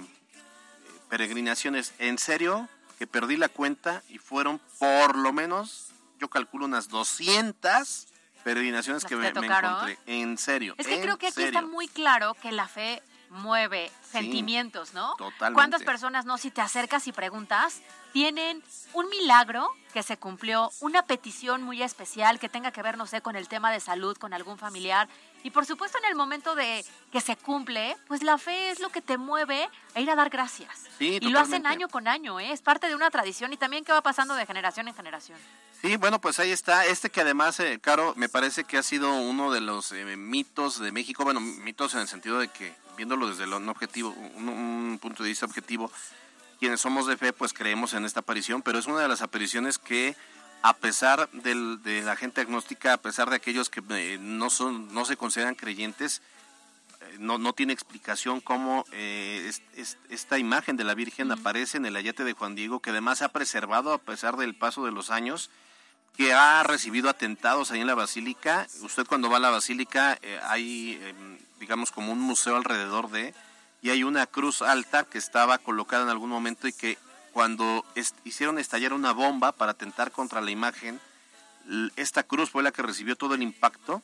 peregrinaciones. 1.09 1.93
En 1.99 2.17
serio, 2.17 2.67
que 2.97 3.07
perdí 3.07 3.37
la 3.37 3.49
cuenta 3.49 4.03
y 4.09 4.17
fueron 4.17 4.59
por 4.79 5.17
lo 5.17 5.31
menos, 5.31 5.91
yo 6.19 6.29
calculo 6.29 6.65
unas 6.65 6.89
200 6.89 8.07
peregrinaciones 8.43 9.03
Las 9.03 9.09
que 9.09 9.15
me, 9.15 9.27
encontré. 9.27 9.97
En 10.05 10.37
serio. 10.37 10.75
Es 10.77 10.87
que 10.87 11.01
creo 11.01 11.17
que 11.17 11.27
aquí 11.27 11.35
serio. 11.35 11.59
está 11.59 11.61
muy 11.61 11.87
claro 11.87 12.35
que 12.35 12.51
la 12.51 12.67
fe 12.67 13.01
mueve 13.29 13.91
sentimientos, 14.11 14.93
¿no? 14.93 15.15
totalmente. 15.17 15.53
¿Cuántas 15.53 15.83
personas, 15.83 16.25
no, 16.25 16.37
si 16.37 16.51
te 16.51 16.61
acercas 16.61 17.07
y 17.07 17.11
preguntas, 17.11 17.81
tienen 18.13 18.63
un 18.93 19.09
milagro 19.09 19.69
que 19.93 20.03
se 20.03 20.17
cumplió, 20.17 20.71
una 20.79 21.03
petición 21.03 21.63
muy 21.63 21.81
especial 21.81 22.39
que 22.39 22.49
tenga 22.49 22.71
que 22.71 22.81
ver, 22.81 22.97
no 22.97 23.07
sé, 23.07 23.21
con 23.21 23.35
el 23.35 23.47
tema 23.47 23.71
de 23.71 23.79
salud, 23.79 24.15
con 24.17 24.33
algún 24.33 24.57
familiar? 24.57 25.09
Y 25.45 25.51
por 25.51 25.67
supuesto, 25.67 25.99
en 25.99 26.05
el 26.05 26.15
momento 26.15 26.55
de 26.55 26.83
que 27.11 27.21
se 27.21 27.37
cumple, 27.37 27.95
pues 28.07 28.23
la 28.23 28.39
fe 28.39 28.71
es 28.71 28.79
lo 28.79 28.89
que 28.89 28.99
te 28.99 29.19
mueve 29.19 29.69
a 29.93 30.01
ir 30.01 30.09
a 30.09 30.15
dar 30.15 30.31
gracias. 30.31 30.71
Sí, 30.97 31.19
y 31.21 31.29
lo 31.29 31.39
hacen 31.39 31.67
año 31.67 31.87
con 31.87 32.07
año, 32.07 32.39
¿eh? 32.39 32.51
es 32.51 32.63
parte 32.63 32.87
de 32.87 32.95
una 32.95 33.11
tradición 33.11 33.53
y 33.53 33.57
también 33.57 33.85
que 33.85 33.91
va 33.91 34.01
pasando 34.01 34.33
de 34.33 34.43
generación 34.47 34.87
en 34.87 34.95
generación. 34.95 35.37
Sí, 35.83 35.97
bueno, 35.97 36.19
pues 36.19 36.39
ahí 36.39 36.49
está. 36.49 36.87
Este 36.87 37.11
que 37.11 37.21
además, 37.21 37.59
eh, 37.59 37.77
Caro, 37.79 38.15
me 38.17 38.27
parece 38.27 38.63
que 38.63 38.79
ha 38.79 38.81
sido 38.81 39.13
uno 39.13 39.51
de 39.51 39.61
los 39.61 39.91
eh, 39.91 40.17
mitos 40.17 40.79
de 40.79 40.91
México. 40.91 41.23
Bueno, 41.23 41.39
mitos 41.39 41.93
en 41.93 41.99
el 41.99 42.07
sentido 42.07 42.39
de 42.39 42.47
que, 42.47 42.73
viéndolo 42.97 43.29
desde 43.29 43.45
un 43.45 43.69
objetivo, 43.69 44.15
un, 44.37 44.49
un 44.49 44.97
punto 44.99 45.21
de 45.21 45.29
vista 45.29 45.45
objetivo, 45.45 45.91
quienes 46.59 46.81
somos 46.81 47.05
de 47.05 47.17
fe, 47.17 47.33
pues 47.33 47.53
creemos 47.53 47.93
en 47.93 48.05
esta 48.05 48.21
aparición, 48.21 48.63
pero 48.63 48.79
es 48.79 48.87
una 48.87 49.01
de 49.01 49.07
las 49.07 49.21
apariciones 49.21 49.77
que, 49.77 50.15
a 50.61 50.73
pesar 50.73 51.29
del- 51.31 51.81
de 51.83 52.01
la 52.01 52.15
gente 52.15 52.41
agnóstica, 52.41 52.93
a 52.93 52.97
pesar 53.01 53.29
de 53.29 53.35
aquellos 53.35 53.69
que 53.69 53.81
eh, 53.89 54.17
no 54.19 54.49
son, 54.49 54.93
no 54.93 55.05
se 55.05 55.17
consideran 55.17 55.55
creyentes, 55.55 56.21
eh, 57.01 57.17
no, 57.19 57.37
no 57.37 57.53
tiene 57.53 57.73
explicación 57.73 58.41
cómo 58.41 58.85
eh, 58.91 59.45
es- 59.47 59.61
es- 59.75 59.97
esta 60.09 60.37
imagen 60.39 60.75
de 60.77 60.83
la 60.83 60.95
Virgen 60.95 61.31
aparece 61.31 61.77
en 61.77 61.85
el 61.85 61.95
ayate 61.95 62.23
de 62.23 62.33
Juan 62.33 62.55
Diego, 62.55 62.79
que 62.79 62.89
además 62.89 63.19
se 63.19 63.25
ha 63.25 63.29
preservado 63.29 63.93
a 63.93 63.99
pesar 63.99 64.37
del 64.37 64.55
paso 64.55 64.85
de 64.85 64.91
los 64.91 65.11
años, 65.11 65.49
que 66.17 66.33
ha 66.33 66.63
recibido 66.63 67.09
atentados 67.09 67.71
ahí 67.71 67.81
en 67.81 67.87
la 67.87 67.95
basílica. 67.95 68.67
Usted 68.81 69.05
cuando 69.05 69.29
va 69.29 69.37
a 69.37 69.41
la 69.41 69.49
basílica 69.49 70.17
hay, 70.43 70.97
eh, 71.01 71.13
digamos, 71.59 71.91
como 71.91 72.11
un 72.13 72.21
museo 72.21 72.55
alrededor 72.55 73.09
de, 73.11 73.33
y 73.81 73.89
hay 73.91 74.03
una 74.03 74.25
cruz 74.25 74.61
alta 74.61 75.03
que 75.03 75.17
estaba 75.17 75.57
colocada 75.59 76.03
en 76.03 76.09
algún 76.09 76.29
momento 76.29 76.67
y 76.67 76.73
que 76.73 76.97
cuando 77.35 77.83
est- 77.95 78.15
hicieron 78.23 78.57
estallar 78.59 78.93
una 78.93 79.11
bomba 79.11 79.51
para 79.51 79.73
atentar 79.73 80.13
contra 80.13 80.39
la 80.39 80.51
imagen, 80.51 81.01
esta 81.97 82.23
cruz 82.23 82.49
fue 82.49 82.63
la 82.63 82.71
que 82.71 82.81
recibió 82.81 83.17
todo 83.17 83.33
el 83.33 83.41
impacto, 83.41 84.01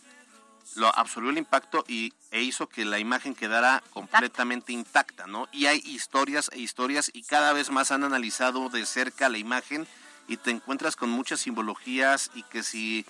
lo 0.75 0.93
absorbió 0.93 1.29
el 1.31 1.37
impacto 1.37 1.85
y, 1.87 2.11
e 2.31 2.41
hizo 2.41 2.67
que 2.67 2.83
la 2.83 2.99
imagen 2.99 3.33
quedara 3.33 3.81
completamente 3.91 4.73
intacta, 4.73 5.27
¿no? 5.27 5.47
Y 5.53 5.67
hay 5.67 5.81
historias 5.85 6.49
e 6.51 6.59
historias 6.59 7.09
y 7.13 7.23
cada 7.23 7.53
vez 7.53 7.69
más 7.71 7.91
han 7.91 8.03
analizado 8.03 8.67
de 8.67 8.85
cerca 8.85 9.29
la 9.29 9.37
imagen 9.37 9.87
y 10.27 10.35
te 10.35 10.51
encuentras 10.51 10.97
con 10.97 11.09
muchas 11.09 11.39
simbologías 11.39 12.31
y 12.35 12.43
que 12.43 12.63
si 12.63 13.05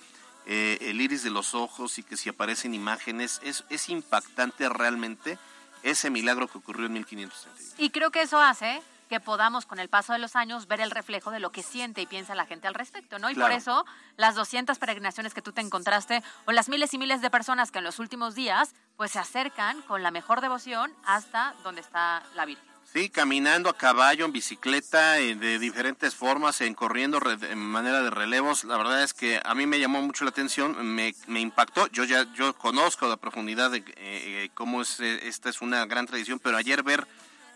eh, 0.46 0.78
el 0.82 1.00
iris 1.00 1.24
de 1.24 1.30
los 1.30 1.52
ojos 1.56 1.98
y 1.98 2.04
que 2.04 2.16
si 2.16 2.28
aparecen 2.28 2.74
imágenes, 2.74 3.40
es, 3.42 3.64
es 3.70 3.88
impactante 3.88 4.68
realmente 4.68 5.36
ese 5.82 6.10
milagro 6.10 6.46
que 6.46 6.58
ocurrió 6.58 6.86
en 6.86 6.92
1531. 6.92 7.74
Y 7.78 7.90
creo 7.90 8.12
que 8.12 8.22
eso 8.22 8.40
hace 8.40 8.80
que 9.12 9.20
podamos 9.20 9.66
con 9.66 9.78
el 9.78 9.90
paso 9.90 10.14
de 10.14 10.18
los 10.18 10.36
años 10.36 10.66
ver 10.68 10.80
el 10.80 10.90
reflejo 10.90 11.30
de 11.30 11.38
lo 11.38 11.52
que 11.52 11.62
siente 11.62 12.00
y 12.00 12.06
piensa 12.06 12.34
la 12.34 12.46
gente 12.46 12.66
al 12.66 12.72
respecto, 12.72 13.18
¿no? 13.18 13.28
Y 13.28 13.34
por 13.34 13.52
eso 13.52 13.84
las 14.16 14.34
200 14.34 14.78
peregrinaciones 14.78 15.34
que 15.34 15.42
tú 15.42 15.52
te 15.52 15.60
encontraste 15.60 16.22
o 16.46 16.52
las 16.52 16.70
miles 16.70 16.94
y 16.94 16.98
miles 16.98 17.20
de 17.20 17.28
personas 17.28 17.70
que 17.70 17.80
en 17.80 17.84
los 17.84 17.98
últimos 17.98 18.34
días 18.34 18.74
pues 18.96 19.10
se 19.10 19.18
acercan 19.18 19.82
con 19.82 20.02
la 20.02 20.10
mejor 20.10 20.40
devoción 20.40 20.90
hasta 21.04 21.54
donde 21.62 21.82
está 21.82 22.22
la 22.34 22.46
Virgen. 22.46 22.64
Sí, 22.90 23.10
caminando 23.10 23.68
a 23.68 23.76
caballo, 23.76 24.24
en 24.24 24.32
bicicleta, 24.32 25.18
eh, 25.18 25.34
de 25.34 25.58
diferentes 25.58 26.14
formas, 26.14 26.62
en 26.62 26.72
corriendo 26.72 27.20
en 27.42 27.58
manera 27.58 28.02
de 28.02 28.08
relevos. 28.08 28.64
La 28.64 28.78
verdad 28.78 29.02
es 29.02 29.12
que 29.12 29.42
a 29.44 29.54
mí 29.54 29.66
me 29.66 29.78
llamó 29.78 30.00
mucho 30.00 30.24
la 30.24 30.30
atención, 30.30 30.74
me, 30.86 31.14
me 31.26 31.40
impactó. 31.40 31.86
Yo 31.88 32.04
ya 32.04 32.32
yo 32.32 32.54
conozco 32.54 33.06
la 33.08 33.18
profundidad 33.18 33.70
de 33.70 33.78
eh, 33.78 33.84
eh, 33.98 34.50
cómo 34.54 34.80
es 34.80 35.00
esta 35.00 35.50
es 35.50 35.60
una 35.60 35.84
gran 35.84 36.06
tradición, 36.06 36.38
pero 36.38 36.56
ayer 36.56 36.82
ver 36.82 37.06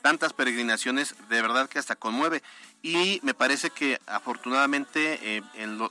tantas 0.07 0.33
peregrinaciones 0.33 1.17
de 1.29 1.43
verdad 1.43 1.69
que 1.69 1.81
hasta 1.81 1.97
conmueve. 1.97 2.41
Y 2.81 3.19
me 3.25 3.35
parece 3.35 3.71
que 3.71 4.01
afortunadamente 4.07 5.19
eh, 5.21 5.43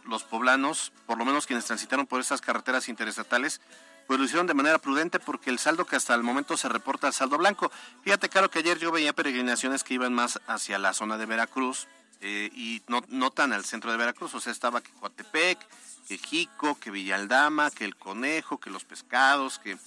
los 0.05 0.23
poblanos, 0.23 0.93
por 1.05 1.17
lo 1.17 1.25
menos 1.25 1.45
quienes 1.45 1.65
transitaron 1.65 2.07
por 2.07 2.21
estas 2.21 2.39
carreteras 2.39 2.87
interestatales, 2.87 3.59
pues 4.07 4.17
lo 4.17 4.23
hicieron 4.23 4.47
de 4.47 4.53
manera 4.53 4.79
prudente 4.79 5.19
porque 5.19 5.49
el 5.49 5.59
saldo 5.59 5.83
que 5.83 5.97
hasta 5.97 6.15
el 6.15 6.23
momento 6.23 6.55
se 6.55 6.69
reporta 6.69 7.07
al 7.07 7.13
saldo 7.13 7.37
blanco. 7.37 7.69
Fíjate, 8.05 8.29
claro 8.29 8.49
que 8.49 8.59
ayer 8.59 8.79
yo 8.79 8.89
veía 8.89 9.11
peregrinaciones 9.11 9.83
que 9.83 9.95
iban 9.95 10.13
más 10.13 10.39
hacia 10.47 10.79
la 10.79 10.93
zona 10.93 11.17
de 11.17 11.25
Veracruz 11.25 11.89
eh, 12.21 12.49
y 12.53 12.83
no, 12.87 13.03
no 13.09 13.31
tan 13.31 13.51
al 13.51 13.65
centro 13.65 13.91
de 13.91 13.97
Veracruz, 13.97 14.33
o 14.33 14.39
sea, 14.39 14.53
estaba 14.53 14.79
que 14.79 14.93
Coatepec, 14.93 15.59
que 16.07 16.17
Jico, 16.17 16.79
que 16.79 16.89
Villaldama, 16.89 17.69
que 17.69 17.83
El 17.83 17.97
Conejo, 17.97 18.61
que 18.61 18.69
Los 18.69 18.85
Pescados, 18.85 19.59
que 19.59 19.77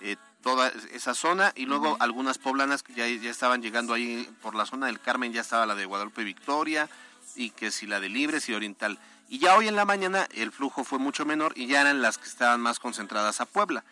eh, 0.00 0.16
toda 0.46 0.72
esa 0.92 1.12
zona 1.12 1.52
y 1.56 1.66
luego 1.66 1.96
algunas 1.98 2.38
poblanas 2.38 2.84
que 2.84 2.94
ya, 2.94 3.08
ya 3.08 3.32
estaban 3.32 3.62
llegando 3.62 3.94
ahí 3.94 4.30
por 4.42 4.54
la 4.54 4.64
zona 4.64 4.86
del 4.86 5.00
Carmen, 5.00 5.32
ya 5.32 5.40
estaba 5.40 5.66
la 5.66 5.74
de 5.74 5.86
Guadalupe 5.86 6.22
Victoria 6.22 6.88
y 7.34 7.50
que 7.50 7.72
si 7.72 7.88
la 7.88 7.98
de 7.98 8.08
Libres 8.08 8.48
y 8.48 8.54
Oriental. 8.54 8.96
Y 9.28 9.40
ya 9.40 9.56
hoy 9.56 9.66
en 9.66 9.74
la 9.74 9.84
mañana 9.84 10.28
el 10.36 10.52
flujo 10.52 10.84
fue 10.84 11.00
mucho 11.00 11.24
menor 11.24 11.52
y 11.56 11.66
ya 11.66 11.80
eran 11.80 12.00
las 12.00 12.16
que 12.16 12.28
estaban 12.28 12.60
más 12.60 12.78
concentradas 12.78 13.40
a 13.40 13.46
Puebla. 13.46 13.82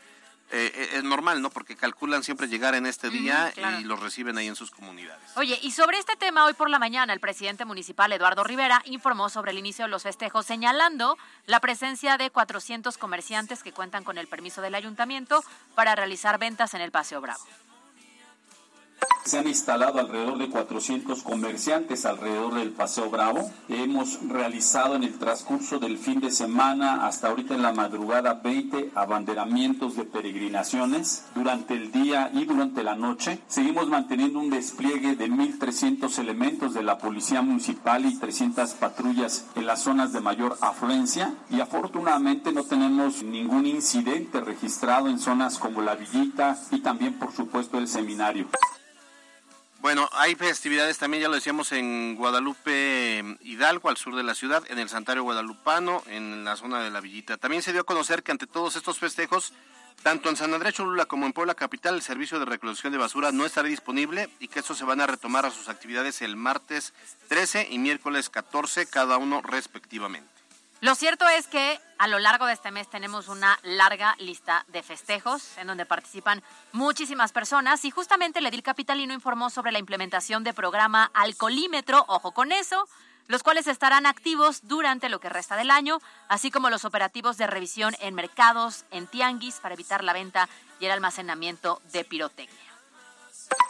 Eh, 0.51 0.73
eh, 0.75 0.89
es 0.95 1.05
normal, 1.05 1.43
¿no? 1.43 1.51
Porque 1.51 1.75
calculan 1.75 2.23
siempre 2.23 2.47
llegar 2.47 2.75
en 2.75 2.87
este 2.87 3.11
día 3.11 3.51
claro. 3.55 3.81
y 3.81 3.85
los 3.85 3.99
reciben 4.01 4.39
ahí 4.39 4.47
en 4.47 4.55
sus 4.55 4.71
comunidades. 4.71 5.23
Oye, 5.37 5.59
y 5.63 5.73
sobre 5.73 5.99
este 5.99 6.17
tema, 6.17 6.45
hoy 6.45 6.53
por 6.53 6.71
la 6.71 6.79
mañana, 6.79 7.13
el 7.13 7.21
presidente 7.21 7.65
municipal 7.65 8.13
Eduardo 8.13 8.45
Rivera 8.45 8.83
informó 8.85 9.31
sobre 9.31 9.51
el 9.51 9.59
inicio 9.59 9.87
de 9.87 9.91
los 9.91 10.03
festejos, 10.03 10.47
señalando 10.47 11.19
la 11.47 11.61
presencia 11.61 12.19
de 12.19 12.31
400 12.31 12.99
comerciantes 12.99 13.63
que 13.63 13.73
cuentan 13.73 14.05
con 14.05 14.19
el 14.19 14.29
permiso 14.29 14.61
del 14.61 14.75
ayuntamiento 14.75 15.43
para 15.75 15.95
realizar 15.97 16.39
ventas 16.39 16.75
en 16.75 16.83
el 16.83 16.93
Paseo 16.93 17.21
Bravo. 17.21 17.45
Se 19.25 19.39
han 19.39 19.49
instalado 19.49 20.01
alrededor 20.01 20.37
de 20.37 20.51
400 20.51 21.23
comerciantes 21.23 22.05
alrededor 22.05 22.57
del 22.57 22.73
Paseo 22.73 23.09
Bravo. 23.09 23.51
Hemos 23.71 24.19
realizado 24.29 24.97
en 24.97 25.03
el 25.03 25.19
transcurso 25.19 25.79
del 25.79 25.97
fin 25.97 26.21
de 26.21 26.31
semana 26.31 27.07
hasta 27.07 27.29
ahorita 27.29 27.55
en 27.55 27.63
la 27.63 27.73
madrugada 27.73 28.35
20 28.35 28.91
abanderamientos 28.95 29.97
de 29.97 30.05
peregrinaciones 30.05 31.25
durante 31.35 31.73
el 31.73 31.91
día 31.91 32.31
y 32.35 32.45
durante 32.45 32.83
la 32.83 32.97
noche. 32.97 33.39
Seguimos 33.49 33.89
manteniendo 33.89 34.41
un 34.41 34.51
despliegue 34.51 35.17
de 35.17 35.31
1.300 35.31 36.19
elementos 36.19 36.75
de 36.75 36.83
la 36.83 36.99
Policía 36.99 37.41
Municipal 37.41 38.05
y 38.05 38.19
300 38.19 38.75
patrullas 38.75 39.47
en 39.55 39.65
las 39.65 39.81
zonas 39.81 40.13
de 40.13 40.21
mayor 40.21 40.59
afluencia 40.61 41.33
y 41.49 41.61
afortunadamente 41.61 42.53
no 42.53 42.65
tenemos 42.65 43.23
ningún 43.23 43.65
incidente 43.65 44.43
registrado 44.43 45.09
en 45.09 45.19
zonas 45.19 45.59
como 45.59 45.81
la 45.81 45.95
Villita 45.95 46.59
y 46.71 46.81
también 46.81 47.19
por 47.19 47.33
supuesto 47.33 47.79
el 47.79 47.89
seminario. 47.89 48.49
Bueno, 49.85 50.09
hay 50.13 50.35
festividades 50.35 50.97
también, 50.97 51.21
ya 51.21 51.29
lo 51.29 51.35
decíamos, 51.35 51.71
en 51.73 52.17
Guadalupe 52.17 53.19
eh, 53.19 53.37
Hidalgo, 53.43 53.91
al 53.91 53.99
sur 53.99 54.17
de 54.17 54.23
la 54.23 54.35
ciudad, 54.35 54.65
en 54.71 54.79
el 54.79 54.89
Santuario 54.89 55.25
Guadalupano, 55.25 56.03
en 56.07 56.43
la 56.43 56.57
zona 56.57 56.83
de 56.83 56.91
la 56.91 57.03
Villita. 57.03 57.37
También 57.37 57.61
se 57.61 57.73
dio 57.73 57.83
a 57.83 57.85
conocer 57.85 58.23
que 58.23 58.33
ante 58.33 58.47
todos 58.47 58.77
estos 58.77 58.99
festejos, 58.99 59.53
tanto 60.03 60.31
en 60.31 60.37
San 60.37 60.55
Andrés 60.55 60.73
Cholula 60.73 61.05
como 61.05 61.27
en 61.27 61.35
Puebla 61.35 61.55
Capital, 61.55 61.97
el 61.97 62.01
servicio 62.01 62.39
de 62.39 62.47
recolección 62.47 62.95
de 62.95 62.99
basura 62.99 63.31
no 63.31 63.45
estará 63.45 63.69
disponible 63.69 64.31
y 64.41 64.49
que 64.49 64.61
estos 64.61 64.79
se 64.79 64.87
van 64.87 65.03
a 65.03 65.07
retomar 65.07 65.45
a 65.45 65.51
sus 65.51 65.69
actividades 65.69 66.23
el 66.23 66.35
martes 66.35 66.95
13 67.29 67.69
y 67.71 67.79
miércoles 67.79 68.31
14, 68.31 68.87
cada 68.87 69.19
uno 69.19 69.43
respectivamente. 69.43 70.34
Lo 70.85 70.95
cierto 70.95 71.27
es 71.27 71.47
que 71.47 71.81
a 71.97 72.09
lo 72.09 72.19
largo 72.19 72.45
de 72.45 72.53
este 72.53 72.71
mes 72.71 72.91
tenemos 72.91 73.29
una 73.29 73.59
larga 73.63 74.15
lista 74.19 74.67
de 74.69 74.83
festejos 74.83 75.57
en 75.57 75.67
donde 75.67 75.87
participan 75.87 76.43
muchísimas 76.73 77.33
personas 77.33 77.87
y 77.87 77.91
justamente 77.91 78.41
el 78.41 78.47
edil 78.47 78.63
capitalino 78.63 79.15
informó 79.15 79.49
sobre 79.49 79.73
la 79.73 79.79
implementación 79.79 80.45
de 80.45 80.53
programa 80.53 81.11
alcoholímetro, 81.15 82.05
ojo 82.07 82.33
con 82.33 82.53
eso, 82.53 82.87
los 83.29 83.43
cuales 83.43 83.67
estarán 83.67 84.05
activos 84.05 84.69
durante 84.69 85.09
lo 85.09 85.21
que 85.21 85.31
resta 85.31 85.57
del 85.57 85.71
año, 85.71 86.03
así 86.29 86.51
como 86.51 86.69
los 86.69 86.85
operativos 86.85 87.39
de 87.39 87.47
revisión 87.47 87.95
en 88.01 88.15
mercados, 88.15 88.85
en 88.91 89.07
tianguis, 89.07 89.61
para 89.61 89.73
evitar 89.73 90.05
la 90.05 90.13
venta 90.13 90.51
y 90.81 90.85
el 90.85 90.91
almacenamiento 90.91 91.81
de 91.95 92.05
pirotecnia 92.05 92.64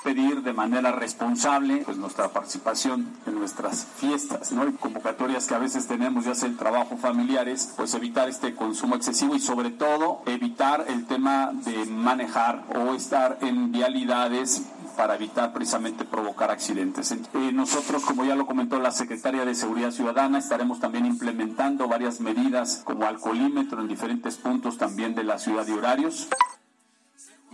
pedir 0.04 0.42
de 0.42 0.52
manera 0.52 0.92
responsable 0.92 1.82
pues 1.84 1.96
nuestra 1.96 2.28
participación 2.28 3.08
en 3.26 3.34
nuestras 3.36 3.86
fiestas, 3.96 4.52
¿no? 4.52 4.68
Y 4.68 4.72
convocatorias 4.72 5.46
que 5.46 5.54
a 5.54 5.58
veces 5.58 5.86
tenemos, 5.86 6.26
ya 6.26 6.34
sea 6.34 6.48
el 6.48 6.58
trabajo 6.58 6.96
familiares, 6.96 7.72
pues 7.76 7.94
evitar 7.94 8.28
este 8.28 8.54
consumo 8.54 8.96
excesivo 8.96 9.34
y 9.34 9.40
sobre 9.40 9.70
todo 9.70 10.22
evitar 10.26 10.84
el 10.88 11.06
tema 11.06 11.52
de 11.52 11.86
manejar 11.86 12.64
o 12.76 12.94
estar 12.94 13.38
en 13.40 13.72
vialidades 13.72 14.62
para 14.96 15.16
evitar 15.16 15.52
precisamente 15.52 16.04
provocar 16.04 16.50
accidentes. 16.50 17.10
Eh, 17.12 17.18
nosotros, 17.52 18.04
como 18.04 18.24
ya 18.24 18.36
lo 18.36 18.46
comentó 18.46 18.78
la 18.78 18.92
secretaria 18.92 19.44
de 19.44 19.54
Seguridad 19.54 19.90
Ciudadana, 19.90 20.38
estaremos 20.38 20.80
también 20.80 21.06
implementando 21.06 21.88
varias 21.88 22.20
medidas 22.20 22.82
como 22.84 23.06
alcoholímetro 23.06 23.80
en 23.80 23.88
diferentes 23.88 24.36
puntos 24.36 24.78
también 24.78 25.14
de 25.14 25.24
la 25.24 25.38
ciudad 25.38 25.66
de 25.66 25.72
horarios. 25.72 26.28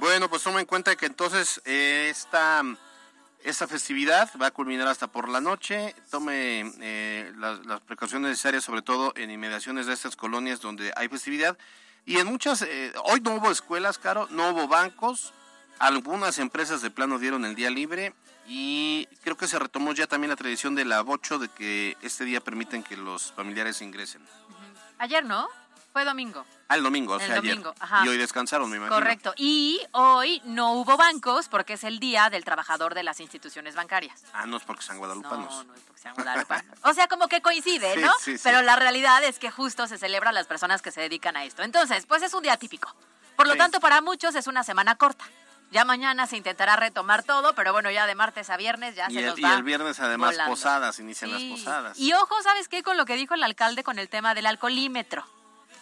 Bueno, 0.00 0.30
pues 0.30 0.42
toma 0.42 0.61
en 0.61 0.66
cuenta 0.66 0.97
que 0.97 1.04
entonces 1.04 1.61
eh, 1.66 2.09
esta, 2.11 2.62
esta 3.45 3.69
festividad 3.69 4.30
va 4.40 4.47
a 4.47 4.50
culminar 4.50 4.88
hasta 4.88 5.09
por 5.09 5.28
la 5.28 5.42
noche. 5.42 5.95
Tome 6.11 6.73
eh, 6.80 7.30
las, 7.37 7.83
precauciones 7.83 8.30
necesarias, 8.30 8.64
sobre 8.64 8.80
todo 8.80 9.12
en 9.14 9.30
inmediaciones 9.30 9.85
de 9.85 9.92
estas 9.92 10.16
colonias 10.16 10.62
donde 10.62 10.90
hay 10.97 11.09
festividad. 11.09 11.59
Y 12.07 12.16
en 12.16 12.28
muchas, 12.28 12.62
eh, 12.62 12.95
hoy 13.04 13.21
no 13.21 13.35
hubo 13.35 13.50
escuelas, 13.50 13.99
Caro, 13.99 14.26
no 14.30 14.49
hubo 14.52 14.69
bancos. 14.69 15.35
Algunas 15.78 16.38
empresas 16.38 16.80
de 16.80 16.90
plano 16.90 17.19
dieron 17.19 17.45
el 17.45 17.54
día 17.54 17.69
libre 17.69 18.14
y 18.47 19.07
creo 19.23 19.37
que 19.37 19.49
se 19.49 19.59
retomó 19.59 19.92
ya 19.92 20.07
también 20.07 20.30
la 20.30 20.37
tradición 20.37 20.75
de 20.75 20.87
la 20.87 21.02
bocho 21.02 21.38
de 21.38 21.49
que 21.49 21.99
este 22.00 22.25
día 22.25 22.40
permiten 22.40 22.83
que 22.83 22.97
los 22.97 23.33
familiares 23.33 23.83
ingresen. 23.83 24.23
Ayer, 24.97 25.26
¿no? 25.26 25.47
Fue 25.93 26.05
domingo. 26.05 26.45
Al 26.69 26.85
domingo, 26.85 27.15
o 27.15 27.19
sea, 27.19 27.39
ayer. 27.39 27.61
Y 28.05 28.09
hoy 28.09 28.17
descansaron, 28.17 28.71
me 28.71 28.77
imagino. 28.77 28.95
Correcto. 28.95 29.35
Y 29.37 29.81
hoy 29.91 30.41
no 30.45 30.75
hubo 30.75 30.97
bancos 30.97 31.49
porque 31.49 31.73
es 31.73 31.83
el 31.83 31.99
día 31.99 32.31
del 32.31 32.45
trabajador 32.45 32.95
de 32.95 33.03
las 33.03 33.19
instituciones 33.19 33.75
bancarias. 33.75 34.23
Ah, 34.33 34.47
no 34.47 34.57
es 34.57 34.63
porque 34.63 34.85
sean 34.85 34.99
guadalupanos. 34.99 35.53
No, 35.53 35.65
no 35.65 35.75
es 35.75 35.81
porque 35.81 36.01
sean 36.01 36.15
guadalupanos. 36.15 36.79
o 36.85 36.95
sea, 36.95 37.09
como 37.09 37.27
que 37.27 37.43
coincide, 37.43 37.97
¿no? 38.01 38.13
Sí, 38.21 38.39
sí, 38.39 38.41
Pero 38.45 38.63
la 38.63 38.77
realidad 38.77 39.25
es 39.25 39.41
que 39.41 39.51
justo 39.51 39.89
se 39.89 39.99
celebra 39.99 40.31
a 40.31 40.33
las 40.33 40.47
personas 40.47 40.81
que 40.81 40.93
se 40.93 41.01
dedican 41.01 41.37
a 41.37 41.45
esto. 41.45 41.65
Entonces, 41.65 42.07
pues 42.07 42.23
es 42.23 42.35
un 42.35 42.45
día 42.45 42.57
típico. 42.57 42.95
Por 43.35 43.49
lo 43.49 43.57
tanto, 43.57 43.81
para 43.81 44.01
muchos 44.01 44.37
es 44.37 44.47
una 44.47 44.63
semana 44.63 44.95
corta. 44.95 45.25
Ya 45.73 45.85
mañana 45.85 46.27
se 46.27 46.37
intentará 46.37 46.77
retomar 46.77 47.23
todo, 47.23 47.55
pero 47.55 47.73
bueno, 47.73 47.91
ya 47.91 48.07
de 48.07 48.15
martes 48.15 48.51
a 48.51 48.57
viernes 48.57 48.95
ya 48.97 49.09
se 49.09 49.23
nos 49.23 49.37
va. 49.37 49.49
Y 49.49 49.53
el 49.53 49.63
viernes 49.63 49.99
además 49.99 50.37
posadas, 50.47 50.99
inician 51.01 51.33
las 51.33 51.43
posadas. 51.43 51.99
Y 51.99 52.13
ojo, 52.13 52.43
¿sabes 52.43 52.69
qué? 52.69 52.83
Con 52.83 52.97
lo 52.97 53.07
que 53.07 53.15
dijo 53.15 53.35
el 53.35 53.43
alcalde 53.43 53.83
con 53.83 53.99
el 53.99 54.09
tema 54.09 54.35
del 54.35 54.47
alcoholímetro 54.47 55.25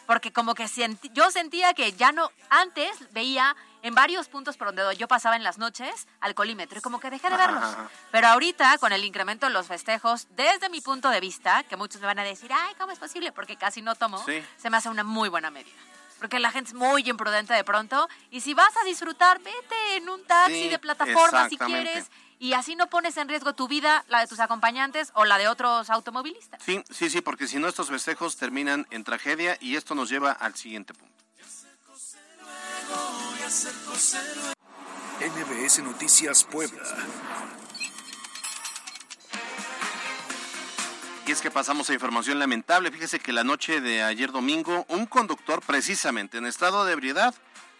porque 0.08 0.32
como 0.32 0.54
que 0.54 0.66
yo 1.12 1.30
sentía 1.30 1.74
que 1.74 1.92
ya 1.92 2.12
no, 2.12 2.32
antes 2.48 3.12
veía 3.12 3.54
en 3.82 3.94
varios 3.94 4.26
puntos 4.28 4.56
por 4.56 4.74
donde 4.74 4.96
yo 4.96 5.06
pasaba 5.06 5.36
en 5.36 5.44
las 5.44 5.58
noches 5.58 6.08
alcoholímetro 6.20 6.78
y 6.78 6.80
como 6.80 6.98
que 6.98 7.10
dejé 7.10 7.28
de 7.28 7.36
verlos. 7.36 7.76
Pero 8.10 8.28
ahorita, 8.28 8.78
con 8.78 8.92
el 8.92 9.04
incremento 9.04 9.44
de 9.44 9.52
los 9.52 9.66
festejos, 9.66 10.26
desde 10.30 10.70
mi 10.70 10.80
punto 10.80 11.10
de 11.10 11.20
vista, 11.20 11.62
que 11.64 11.76
muchos 11.76 12.00
me 12.00 12.06
van 12.06 12.20
a 12.20 12.24
decir, 12.24 12.50
ay, 12.50 12.74
¿cómo 12.78 12.90
es 12.90 12.98
posible? 12.98 13.32
Porque 13.32 13.56
casi 13.56 13.82
no 13.82 13.96
tomo, 13.96 14.24
se 14.24 14.70
me 14.70 14.78
hace 14.78 14.88
una 14.88 15.04
muy 15.04 15.28
buena 15.28 15.50
medida. 15.50 15.76
Porque 16.18 16.38
la 16.38 16.50
gente 16.50 16.70
es 16.70 16.74
muy 16.74 17.08
imprudente 17.08 17.54
de 17.54 17.64
pronto. 17.64 18.08
Y 18.30 18.40
si 18.40 18.54
vas 18.54 18.76
a 18.76 18.84
disfrutar, 18.84 19.38
vete 19.38 19.96
en 19.96 20.08
un 20.08 20.24
taxi 20.24 20.68
de 20.68 20.78
plataforma 20.78 21.48
si 21.48 21.56
quieres 21.56 22.10
y 22.38 22.52
así 22.52 22.76
no 22.76 22.88
pones 22.88 23.16
en 23.16 23.28
riesgo 23.28 23.54
tu 23.54 23.68
vida, 23.68 24.04
la 24.08 24.20
de 24.20 24.26
tus 24.26 24.40
acompañantes 24.40 25.10
o 25.14 25.24
la 25.24 25.38
de 25.38 25.48
otros 25.48 25.90
automovilistas. 25.90 26.62
Sí, 26.62 26.82
sí, 26.90 27.10
sí, 27.10 27.20
porque 27.20 27.46
si 27.46 27.58
no 27.58 27.68
estos 27.68 27.88
festejos 27.88 28.36
terminan 28.36 28.86
en 28.90 29.04
tragedia 29.04 29.56
y 29.60 29.76
esto 29.76 29.94
nos 29.94 30.08
lleva 30.08 30.32
al 30.32 30.54
siguiente 30.54 30.94
punto. 30.94 31.14
NBS 35.20 35.82
Noticias 35.82 36.44
Puebla. 36.44 36.82
Y 41.28 41.30
es 41.30 41.42
que 41.42 41.50
pasamos 41.50 41.90
a 41.90 41.92
información 41.92 42.38
lamentable. 42.38 42.90
Fíjese 42.90 43.20
que 43.20 43.34
la 43.34 43.44
noche 43.44 43.82
de 43.82 44.02
ayer 44.02 44.32
domingo, 44.32 44.86
un 44.88 45.04
conductor 45.04 45.60
precisamente 45.60 46.38
en 46.38 46.46
estado 46.46 46.86
de 46.86 46.94
ebriedad 46.94 47.34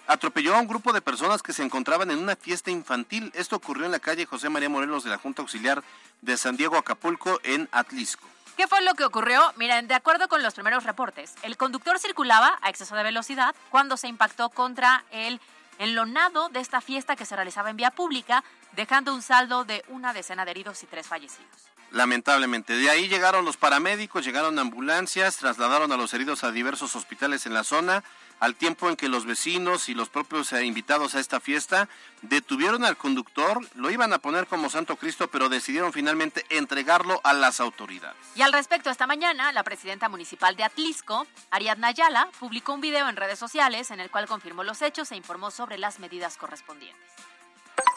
atropelló 0.07 0.55
a 0.55 0.61
un 0.61 0.69
grupo 0.69 0.93
de 0.93 1.01
personas 1.01 1.43
que 1.43 1.55
se 1.55 1.63
encontraban 1.63 2.11
en 2.11 2.19
una 2.19 2.37
fiesta 2.37 2.71
infantil. 2.71 3.33
Esto 3.35 3.57
ocurrió 3.57 3.87
en 3.87 3.93
la 3.93 4.01
calle 4.01 4.27
José 4.27 4.51
María 4.51 4.69
Morelos 4.69 5.03
de 5.03 5.09
la 5.09 5.17
Junta 5.17 5.41
Auxiliar 5.41 5.83
de 6.21 6.37
San 6.37 6.59
Diego 6.59 6.77
Acapulco 6.77 7.41
en 7.43 7.71
Atlisco. 7.73 8.29
¿Qué 8.59 8.67
fue 8.67 8.83
lo 8.83 8.93
que 8.93 9.07
ocurrió? 9.07 9.41
Miren, 9.57 9.89
de 9.89 9.95
acuerdo 9.95 10.29
con 10.29 10.43
los 10.43 10.53
primeros 10.53 10.85
reportes, 10.85 11.33
el 11.41 11.57
conductor 11.57 11.99
circulaba 11.99 12.59
a 12.61 12.69
exceso 12.69 12.97
de 12.97 13.03
velocidad 13.03 13.55
cuando 13.71 13.97
se 13.97 14.09
impactó 14.09 14.51
contra 14.51 15.07
el 15.11 15.41
enlonado 15.79 16.51
de 16.51 16.61
esta 16.61 16.83
fiesta 16.83 17.17
que 17.17 17.25
se 17.25 17.35
realizaba 17.35 17.71
en 17.71 17.79
vía 17.79 17.93
pública, 17.93 18.45
dejando 18.73 19.15
un 19.15 19.23
saldo 19.23 19.65
de 19.65 19.87
una 19.89 20.13
decena 20.13 20.45
de 20.45 20.51
heridos 20.51 20.83
y 20.83 20.87
tres 20.87 21.07
fallecidos. 21.07 21.78
Lamentablemente. 21.91 22.75
De 22.75 22.91
ahí 22.91 23.09
llegaron 23.09 23.45
los 23.45 23.57
paramédicos, 23.57 24.25
llegaron 24.25 24.59
ambulancias, 24.59 25.37
trasladaron 25.37 25.91
a 25.93 25.97
los 25.97 26.13
heridos 26.13 26.45
a 26.45 26.53
diversos 26.53 26.95
hospitales 26.97 27.47
en 27.47 27.55
la 27.55 27.65
zona 27.65 28.05
al 28.41 28.55
tiempo 28.55 28.89
en 28.89 28.97
que 28.97 29.09
los 29.09 29.27
vecinos 29.27 29.89
y 29.89 29.95
los 29.95 30.09
propios 30.09 30.53
eh, 30.53 30.65
invitados 30.65 31.15
a 31.15 31.21
esta 31.21 31.41
fiesta 31.41 31.89
detuvieron 32.23 32.85
al 32.85 32.97
conductor, 32.97 33.61
lo 33.75 33.91
iban 33.91 34.13
a 34.13 34.19
poner 34.19 34.47
como 34.47 34.71
Santo 34.71 34.97
Cristo, 34.97 35.29
pero 35.29 35.49
decidieron 35.49 35.93
finalmente 35.93 36.45
entregarlo 36.51 37.21
a 37.25 37.33
las 37.33 37.61
autoridades. 37.61 38.17
Y 38.35 38.43
al 38.43 38.53
respecto, 38.53 38.91
esta 38.91 39.07
mañana, 39.07 39.53
la 39.53 39.63
presidenta 39.63 40.09
municipal 40.09 40.57
de 40.57 40.65
Atlisco, 40.65 41.27
Ariadna 41.51 41.89
Ayala, 41.89 42.29
publicó 42.39 42.75
un 42.75 42.81
video 42.81 43.09
en 43.09 43.17
redes 43.17 43.39
sociales 43.39 43.91
en 43.91 44.01
el 44.01 44.11
cual 44.11 44.27
confirmó 44.27 44.65
los 44.65 44.83
hechos 44.83 45.11
e 45.13 45.17
informó 45.17 45.51
sobre 45.51 45.79
las 45.79 45.99
medidas 45.99 46.37
correspondientes. 46.37 46.99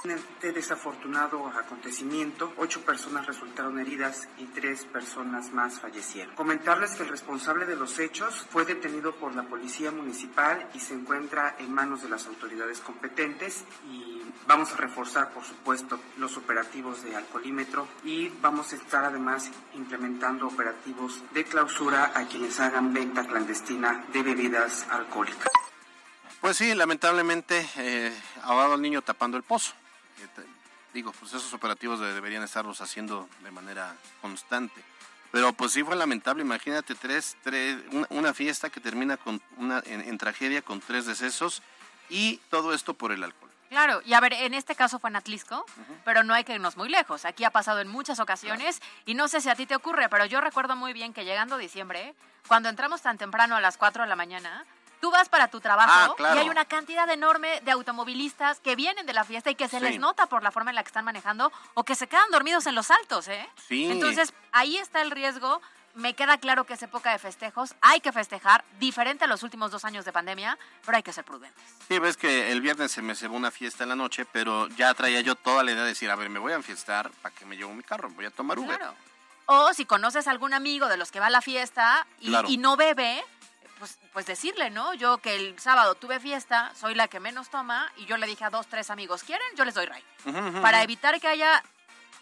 En 0.04 0.12
este 0.12 0.52
desafortunado 0.52 1.48
acontecimiento, 1.48 2.52
ocho 2.58 2.82
personas 2.82 3.28
resultaron 3.28 3.78
heridas 3.78 4.28
y 4.40 4.46
tres 4.46 4.84
personas 4.86 5.54
más 5.54 5.80
fallecieron. 5.80 6.34
Comentarles 6.36 6.96
que 6.96 7.04
el 7.04 7.10
responsable 7.10 7.68
de 7.68 7.76
los 7.76 8.00
hechos 8.00 8.48
fue 8.50 8.66
detenido 8.66 9.14
por 9.14 9.36
la 9.36 9.44
Policía 9.44 9.92
Municipal 9.92 10.68
y 10.74 10.80
se 10.80 10.96
encuentra 10.96 11.56
en 11.60 11.72
manos 11.72 12.02
de 12.02 12.10
las 12.10 12.26
autoridades 12.26 12.80
competentes 12.80 13.64
y 13.92 14.24
vamos 14.48 14.74
a 14.74 14.78
reforzar, 14.78 15.32
por 15.34 15.44
supuesto, 15.44 16.00
los 16.18 16.36
operativos 16.36 17.04
de 17.04 17.16
alcoholímetro 17.16 17.88
y 18.04 18.30
vamos 18.42 18.74
a 18.74 18.78
estar 18.78 19.06
además 19.06 19.52
implementando 19.76 20.48
operativos 20.48 21.22
de 21.32 21.44
clausura 21.44 22.12
a 22.16 22.26
quienes 22.26 22.60
hagan 22.60 22.92
venta 22.92 23.28
clandestina 23.28 24.04
de 24.12 24.24
bebidas 24.24 24.88
alcohólicas. 24.90 25.52
Pues 26.42 26.58
sí, 26.58 26.74
lamentablemente, 26.74 27.66
eh, 27.78 28.14
ahogado 28.44 28.74
al 28.74 28.82
niño 28.82 29.02
tapando 29.02 29.38
el 29.38 29.44
pozo 29.44 29.74
digo, 30.94 31.12
pues 31.14 31.34
esos 31.34 31.54
operativos 31.54 32.00
deberían 32.00 32.44
estarlos 32.44 32.82
haciendo 32.82 33.30
de 33.44 33.52
manera 33.52 33.96
constante. 34.22 34.84
Pero 35.32 35.54
pues 35.54 35.72
sí 35.72 35.84
fue 35.84 35.96
lamentable, 35.96 36.42
imagínate 36.42 36.94
tres, 36.94 37.38
tres 37.42 37.78
una, 38.10 38.34
fiesta 38.34 38.70
que 38.70 38.82
termina 38.82 39.16
con 39.16 39.42
una, 39.58 39.82
en, 39.86 40.18
tragedia 40.18 40.62
con 40.62 40.82
tres 40.82 41.06
decesos 41.06 41.62
y 42.10 42.38
todo 42.50 42.74
esto 42.74 42.94
por 42.94 43.14
el 43.14 43.24
alcohol. 43.24 43.50
Claro, 43.70 44.02
y 44.06 44.12
a 44.14 44.20
ver, 44.20 44.34
en 44.34 44.54
este 44.54 44.76
caso 44.76 45.00
fue 45.00 45.10
en 45.10 45.16
Atlisco, 45.16 45.66
pero 46.04 46.24
no 46.24 46.34
hay 46.34 46.44
que 46.44 46.54
irnos 46.54 46.76
muy 46.76 46.90
lejos. 46.90 47.24
Aquí 47.24 47.46
ha 47.46 47.52
pasado 47.52 47.80
en 47.80 47.88
muchas 47.88 48.20
ocasiones 48.20 48.82
y 49.06 49.14
no 49.14 49.30
sé 49.30 49.40
si 49.40 49.48
a 49.48 49.56
ti 49.56 49.66
te 49.66 49.76
ocurre, 49.76 50.10
pero 50.10 50.26
yo 50.26 50.42
recuerdo 50.42 50.76
muy 50.76 50.92
bien 50.92 51.14
que 51.14 51.24
llegando 51.24 51.58
diciembre, 51.58 52.14
cuando 52.50 52.68
entramos 52.68 53.02
tan 53.02 53.18
temprano 53.18 53.56
a 53.56 53.62
las 53.62 53.78
4 53.78 54.04
de 54.04 54.10
la 54.10 54.18
mañana, 54.18 54.66
Tú 55.02 55.10
vas 55.10 55.30
para 55.30 55.48
tu 55.48 55.60
trabajo 55.60 56.16
ah, 56.20 56.36
y 56.36 56.38
hay 56.38 56.50
una 56.50 56.66
cantidad 56.66 57.10
enorme 57.10 57.60
de 57.62 57.72
automovilistas 57.72 58.60
que 58.60 58.76
vienen 58.76 59.08
de 59.08 59.14
la 59.14 59.24
fiesta 59.24 59.50
y 59.50 59.56
que 59.56 59.68
se 59.68 59.80
les 59.80 60.00
nota 60.00 60.28
por 60.28 60.44
la 60.44 60.52
forma 60.52 60.70
en 60.70 60.76
la 60.76 60.84
que 60.84 60.88
están 60.88 61.04
manejando 61.04 61.52
o 61.74 61.84
que 61.84 61.96
se 61.96 62.08
quedan 62.08 62.30
dormidos 62.32 62.68
en 62.68 62.76
los 62.76 62.92
altos, 62.92 63.28
¿eh? 63.28 63.50
Sí. 63.68 63.90
Entonces, 63.90 64.32
ahí 64.52 64.78
está 64.78 65.02
el 65.02 65.10
riesgo. 65.10 65.60
Me 65.96 66.14
queda 66.14 66.38
claro 66.38 66.66
que 66.66 66.76
es 66.76 66.84
época 66.84 67.12
de 67.12 67.20
festejos, 67.20 67.76
hay 67.82 68.00
que 68.00 68.14
festejar, 68.14 68.64
diferente 68.80 69.26
a 69.26 69.28
los 69.28 69.44
últimos 69.44 69.72
dos 69.72 69.84
años 69.84 70.06
de 70.06 70.14
pandemia, 70.14 70.58
pero 70.86 70.96
hay 70.96 71.04
que 71.04 71.12
ser 71.12 71.26
prudentes. 71.26 71.62
Sí, 71.86 72.00
ves 72.00 72.16
que 72.16 72.50
el 72.50 72.62
viernes 72.62 72.94
se 72.94 73.02
me 73.02 73.14
cebó 73.14 73.36
una 73.36 73.52
fiesta 73.52 73.84
en 73.84 73.90
la 73.90 73.98
noche, 73.98 74.26
pero 74.32 74.70
ya 74.70 74.94
traía 74.94 75.20
yo 75.20 75.36
toda 75.36 75.66
la 75.66 75.72
idea 75.72 75.82
de 75.82 75.90
decir, 75.90 76.10
a 76.10 76.16
ver, 76.16 76.30
me 76.30 76.40
voy 76.40 76.54
a 76.54 76.56
enfiestar, 76.56 77.12
¿para 77.22 77.36
que 77.36 77.46
me 77.46 77.58
llevo 77.58 77.74
mi 77.74 77.84
carro? 77.84 78.10
Voy 78.12 78.24
a 78.24 78.32
tomar 78.32 78.58
Uber. 78.58 78.78
Claro. 78.78 78.96
O 79.48 79.74
si 79.74 79.84
conoces 79.84 80.28
a 80.28 80.32
algún 80.32 80.54
amigo 80.54 80.88
de 80.88 80.96
los 80.96 81.12
que 81.12 81.20
va 81.20 81.26
a 81.26 81.30
la 81.30 81.42
fiesta 81.42 82.08
y, 82.22 82.34
y 82.48 82.58
no 82.58 82.78
bebe, 82.78 83.22
pues, 83.82 83.98
pues 84.14 84.28
decirle, 84.28 84.70
¿no? 84.70 84.94
Yo 84.94 85.18
que 85.18 85.36
el 85.36 85.58
sábado 85.58 85.96
tuve 85.96 86.20
fiesta, 86.20 86.72
soy 86.76 86.94
la 86.94 87.08
que 87.08 87.20
menos 87.20 87.50
toma 87.50 87.92
y 87.98 88.06
yo 88.06 88.16
le 88.16 88.28
dije 88.28 88.46
a 88.46 88.52
dos, 88.52 88.68
tres 88.68 88.92
amigos, 88.92 89.24
¿quieren? 89.24 89.48
Yo 89.58 89.66
les 89.66 89.74
doy 89.74 89.88
ray. 89.88 90.04
Para 90.62 90.84
evitar 90.84 91.20
que 91.20 91.28
haya 91.28 91.64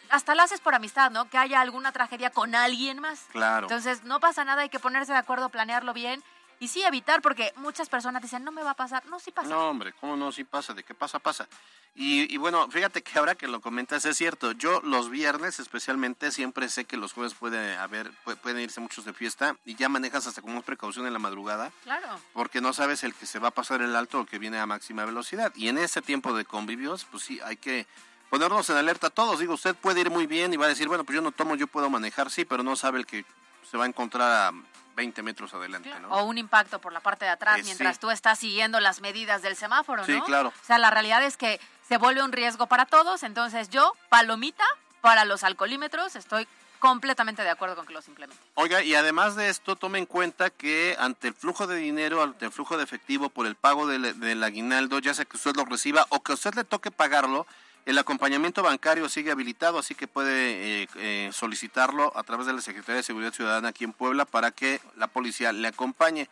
hasta 0.09 0.35
lo 0.35 0.41
haces 0.41 0.61
por 0.61 0.73
amistad, 0.73 1.11
¿no? 1.11 1.29
Que 1.29 1.37
haya 1.37 1.59
alguna 1.59 1.91
tragedia 1.91 2.29
con 2.29 2.55
alguien 2.55 2.99
más. 2.99 3.25
Claro. 3.33 3.65
Entonces, 3.67 4.05
no 4.05 4.21
pasa 4.21 4.45
nada, 4.45 4.61
hay 4.61 4.69
que 4.69 4.79
ponerse 4.79 5.11
de 5.11 5.17
acuerdo, 5.17 5.49
planearlo 5.49 5.93
bien 5.93 6.23
y 6.59 6.67
sí 6.67 6.81
evitar, 6.83 7.21
porque 7.21 7.53
muchas 7.55 7.87
personas 7.89 8.21
dicen, 8.21 8.43
no 8.43 8.51
me 8.51 8.63
va 8.63 8.71
a 8.71 8.75
pasar. 8.75 9.05
No, 9.07 9.19
sí 9.19 9.31
pasa. 9.31 9.47
No, 9.49 9.69
hombre, 9.69 9.93
¿cómo 9.99 10.15
no? 10.17 10.31
Sí 10.31 10.43
pasa, 10.43 10.73
de 10.73 10.83
qué 10.83 10.93
pasa, 10.93 11.19
pasa. 11.19 11.47
Y, 11.95 12.33
y 12.33 12.37
bueno, 12.37 12.69
fíjate 12.69 13.01
que 13.01 13.17
ahora 13.17 13.35
que 13.35 13.47
lo 13.47 13.61
comentas 13.61 14.05
es 14.05 14.15
cierto. 14.17 14.51
Yo 14.51 14.79
los 14.81 15.09
viernes 15.09 15.59
especialmente 15.59 16.31
siempre 16.31 16.69
sé 16.69 16.85
que 16.85 16.97
los 16.97 17.13
jueves 17.13 17.33
puede 17.33 17.75
haber, 17.77 18.11
pu- 18.25 18.37
pueden 18.37 18.59
irse 18.61 18.79
muchos 18.79 19.05
de 19.05 19.13
fiesta 19.13 19.55
y 19.65 19.75
ya 19.75 19.89
manejas 19.89 20.27
hasta 20.27 20.41
con 20.41 20.53
más 20.53 20.63
precaución 20.63 21.07
en 21.07 21.13
la 21.13 21.19
madrugada 21.19 21.71
Claro. 21.83 22.19
porque 22.33 22.61
no 22.61 22.73
sabes 22.73 23.03
el 23.03 23.13
que 23.15 23.25
se 23.25 23.39
va 23.39 23.49
a 23.49 23.51
pasar 23.51 23.81
el 23.81 23.95
alto 23.95 24.19
o 24.19 24.21
el 24.21 24.27
que 24.27 24.37
viene 24.39 24.59
a 24.59 24.65
máxima 24.65 25.03
velocidad. 25.05 25.51
Y 25.55 25.67
en 25.67 25.77
ese 25.77 26.01
tiempo 26.01 26.33
de 26.33 26.45
convivios, 26.45 27.05
pues 27.09 27.23
sí, 27.23 27.39
hay 27.43 27.57
que 27.57 27.87
ponernos 28.29 28.69
en 28.69 28.77
alerta 28.77 29.09
todos. 29.09 29.39
Digo, 29.39 29.55
usted 29.55 29.75
puede 29.75 30.01
ir 30.01 30.09
muy 30.11 30.27
bien 30.27 30.53
y 30.53 30.57
va 30.57 30.65
a 30.67 30.69
decir, 30.69 30.87
bueno, 30.87 31.03
pues 31.03 31.15
yo 31.15 31.21
no 31.21 31.31
tomo, 31.31 31.55
yo 31.55 31.67
puedo 31.67 31.89
manejar, 31.89 32.29
sí, 32.29 32.45
pero 32.45 32.63
no 32.63 32.75
sabe 32.75 32.99
el 32.99 33.05
que 33.07 33.25
se 33.69 33.77
va 33.77 33.85
a 33.85 33.87
encontrar 33.87 34.31
a 34.31 34.53
20 34.99 35.23
metros 35.23 35.53
adelante, 35.53 35.89
¿no? 36.01 36.09
O 36.09 36.23
un 36.25 36.37
impacto 36.37 36.79
por 36.79 36.91
la 36.91 36.99
parte 36.99 37.23
de 37.23 37.31
atrás 37.31 37.59
Eh, 37.59 37.63
mientras 37.63 37.95
sí. 37.95 38.01
tú 38.01 38.11
estás 38.11 38.37
siguiendo 38.37 38.81
las 38.81 38.99
medidas 38.99 39.41
del 39.41 39.55
semáforo, 39.55 40.01
¿no? 40.01 40.05
Sí, 40.05 40.19
claro. 40.25 40.49
O 40.49 40.65
sea, 40.65 40.77
la 40.77 40.89
realidad 40.89 41.23
es 41.23 41.37
que 41.37 41.57
se 41.87 41.97
vuelve 41.97 42.21
un 42.21 42.33
riesgo 42.33 42.67
para 42.67 42.85
todos, 42.85 43.23
entonces 43.23 43.69
yo, 43.69 43.93
palomita, 44.09 44.65
para 44.99 45.23
los 45.23 45.45
alcoholímetros, 45.45 46.17
estoy 46.17 46.47
completamente 46.79 47.43
de 47.43 47.49
acuerdo 47.49 47.77
con 47.77 47.85
que 47.85 47.93
los 47.93 48.07
implementen. 48.09 48.45
Oiga, 48.55 48.81
y 48.83 48.93
además 48.93 49.37
de 49.37 49.47
esto, 49.47 49.77
tome 49.77 49.99
en 49.99 50.05
cuenta 50.05 50.49
que 50.49 50.97
ante 50.99 51.29
el 51.29 51.33
flujo 51.33 51.65
de 51.65 51.77
dinero, 51.77 52.21
ante 52.21 52.45
el 52.45 52.51
flujo 52.51 52.77
de 52.77 52.83
efectivo 52.83 53.29
por 53.29 53.47
el 53.47 53.55
pago 53.55 53.87
del, 53.87 54.19
del 54.19 54.43
aguinaldo, 54.43 54.99
ya 54.99 55.13
sea 55.13 55.23
que 55.23 55.37
usted 55.37 55.55
lo 55.55 55.63
reciba 55.63 56.05
o 56.09 56.21
que 56.21 56.33
usted 56.33 56.53
le 56.55 56.65
toque 56.65 56.91
pagarlo, 56.91 57.47
el 57.89 57.97
acompañamiento 57.97 58.61
bancario 58.61 59.09
sigue 59.09 59.31
habilitado, 59.31 59.79
así 59.79 59.95
que 59.95 60.07
puede 60.07 60.83
eh, 60.83 60.87
eh, 60.97 61.29
solicitarlo 61.33 62.15
a 62.15 62.21
través 62.21 62.45
de 62.45 62.53
la 62.53 62.61
Secretaría 62.61 62.97
de 62.97 63.03
Seguridad 63.03 63.33
Ciudadana 63.33 63.69
aquí 63.69 63.83
en 63.83 63.93
Puebla 63.93 64.25
para 64.25 64.51
que 64.51 64.79
la 64.95 65.07
policía 65.07 65.51
le 65.51 65.67
acompañe. 65.67 66.29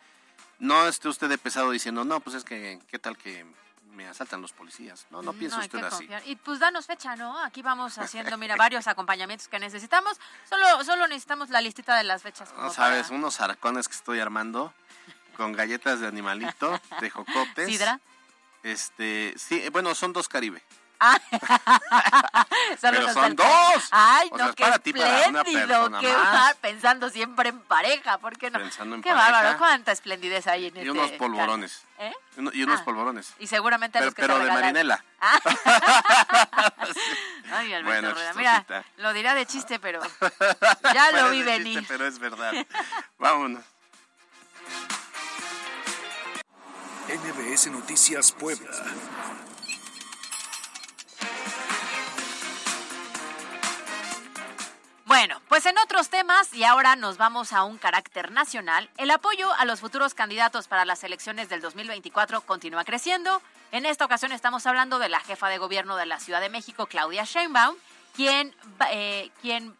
No 0.60 0.86
esté 0.86 1.08
usted 1.08 1.28
de 1.28 1.36
pesado 1.36 1.72
diciendo, 1.72 2.04
no, 2.04 2.20
pues 2.20 2.36
es 2.36 2.44
que, 2.44 2.78
¿qué 2.88 3.00
tal 3.00 3.16
que 3.18 3.44
me 3.92 4.06
asaltan 4.06 4.40
los 4.40 4.52
policías? 4.52 5.06
No, 5.10 5.20
no 5.20 5.32
piense 5.32 5.56
hay 5.56 5.62
usted 5.62 5.82
así. 5.82 6.08
Y 6.26 6.36
pues 6.36 6.60
danos 6.60 6.86
fecha, 6.86 7.16
¿no? 7.16 7.36
Aquí 7.42 7.60
vamos 7.60 7.98
haciendo, 7.98 8.38
mira, 8.38 8.54
varios 8.54 8.86
acompañamientos 8.86 9.48
que 9.48 9.58
necesitamos. 9.58 10.16
Solo, 10.48 10.84
solo 10.84 11.08
necesitamos 11.08 11.50
la 11.50 11.60
listita 11.60 11.96
de 11.96 12.04
las 12.04 12.22
fechas. 12.22 12.54
No 12.56 12.70
sabes, 12.72 13.06
para- 13.08 13.16
unos 13.16 13.40
arcones 13.40 13.88
que 13.88 13.96
estoy 13.96 14.20
armando 14.20 14.72
con 15.36 15.52
galletas 15.54 15.98
de 15.98 16.06
animalito, 16.06 16.80
de 17.00 17.10
jocotes. 17.10 17.66
¿Sidra? 17.68 17.98
Este, 18.62 19.34
sí, 19.36 19.60
eh, 19.60 19.70
bueno, 19.70 19.92
son 19.96 20.12
dos 20.12 20.28
Caribe. 20.28 20.62
Ah. 21.00 21.20
Pero 22.80 23.12
son 23.12 23.36
dos. 23.36 23.46
Ay, 23.92 24.28
O 24.32 24.36
no, 24.38 24.44
sea, 24.46 24.54
qué 24.54 24.64
para 24.64 24.78
ti, 24.80 24.92
para 24.92 25.28
una 25.28 25.40
espléndido, 25.42 25.66
persona 25.68 26.00
qué 26.00 26.12
más. 26.12 26.34
va, 26.34 26.54
pensando 26.60 27.08
siempre 27.10 27.50
en 27.50 27.60
pareja, 27.60 28.18
¿por 28.18 28.36
qué 28.36 28.50
no? 28.50 28.58
Pensando 28.58 28.96
en 28.96 29.02
qué 29.02 29.10
pareja. 29.10 29.30
bárbaro, 29.30 29.58
cuánta 29.58 29.92
esplendidez 29.92 30.46
hay 30.48 30.66
en 30.66 30.76
Y 30.76 30.80
este 30.80 30.90
unos 30.90 31.10
polvorones. 31.12 31.82
¿Eh? 31.98 32.12
Y 32.36 32.40
uno- 32.40 32.50
Y 32.52 32.62
unos 32.64 32.80
Ah. 32.80 32.84
polvorones. 32.84 33.32
Y 33.38 33.46
seguramente 33.46 33.98
Pero, 33.98 34.06
los 34.06 34.14
que 34.14 34.22
pero 34.22 34.38
te 34.38 34.44
de. 34.44 34.50
Marinela. 34.50 35.04
Ay, 37.52 37.72
Alberto 37.74 37.84
Bueno, 37.84 38.12
Rueda, 38.14 38.32
mira, 38.34 38.64
lo 38.96 39.12
dirá 39.12 39.34
de 39.34 39.46
chiste, 39.46 39.78
pero 39.78 40.00
ya 40.94 41.12
lo 41.12 41.30
vi 41.30 41.38
chiste, 41.38 41.58
venir. 41.58 41.84
pero 41.88 42.06
es 42.06 42.18
verdad. 42.18 42.52
Vámonos. 43.18 43.62
NBS 47.08 47.70
Noticias 47.70 48.32
Puebla. 48.32 48.70
Pues 55.58 55.66
en 55.66 55.78
otros 55.78 56.08
temas, 56.08 56.54
y 56.54 56.62
ahora 56.62 56.94
nos 56.94 57.16
vamos 57.16 57.52
a 57.52 57.64
un 57.64 57.78
carácter 57.78 58.30
nacional, 58.30 58.88
el 58.96 59.10
apoyo 59.10 59.52
a 59.54 59.64
los 59.64 59.80
futuros 59.80 60.14
candidatos 60.14 60.68
para 60.68 60.84
las 60.84 61.02
elecciones 61.02 61.48
del 61.48 61.60
2024 61.60 62.42
continúa 62.42 62.84
creciendo. 62.84 63.42
En 63.72 63.84
esta 63.84 64.04
ocasión 64.04 64.30
estamos 64.30 64.66
hablando 64.66 65.00
de 65.00 65.08
la 65.08 65.18
jefa 65.18 65.48
de 65.48 65.58
gobierno 65.58 65.96
de 65.96 66.06
la 66.06 66.20
Ciudad 66.20 66.40
de 66.40 66.48
México, 66.48 66.86
Claudia 66.86 67.24
Sheinbaum, 67.24 67.74
quien, 68.14 68.54
eh, 68.92 69.32
quien 69.42 69.76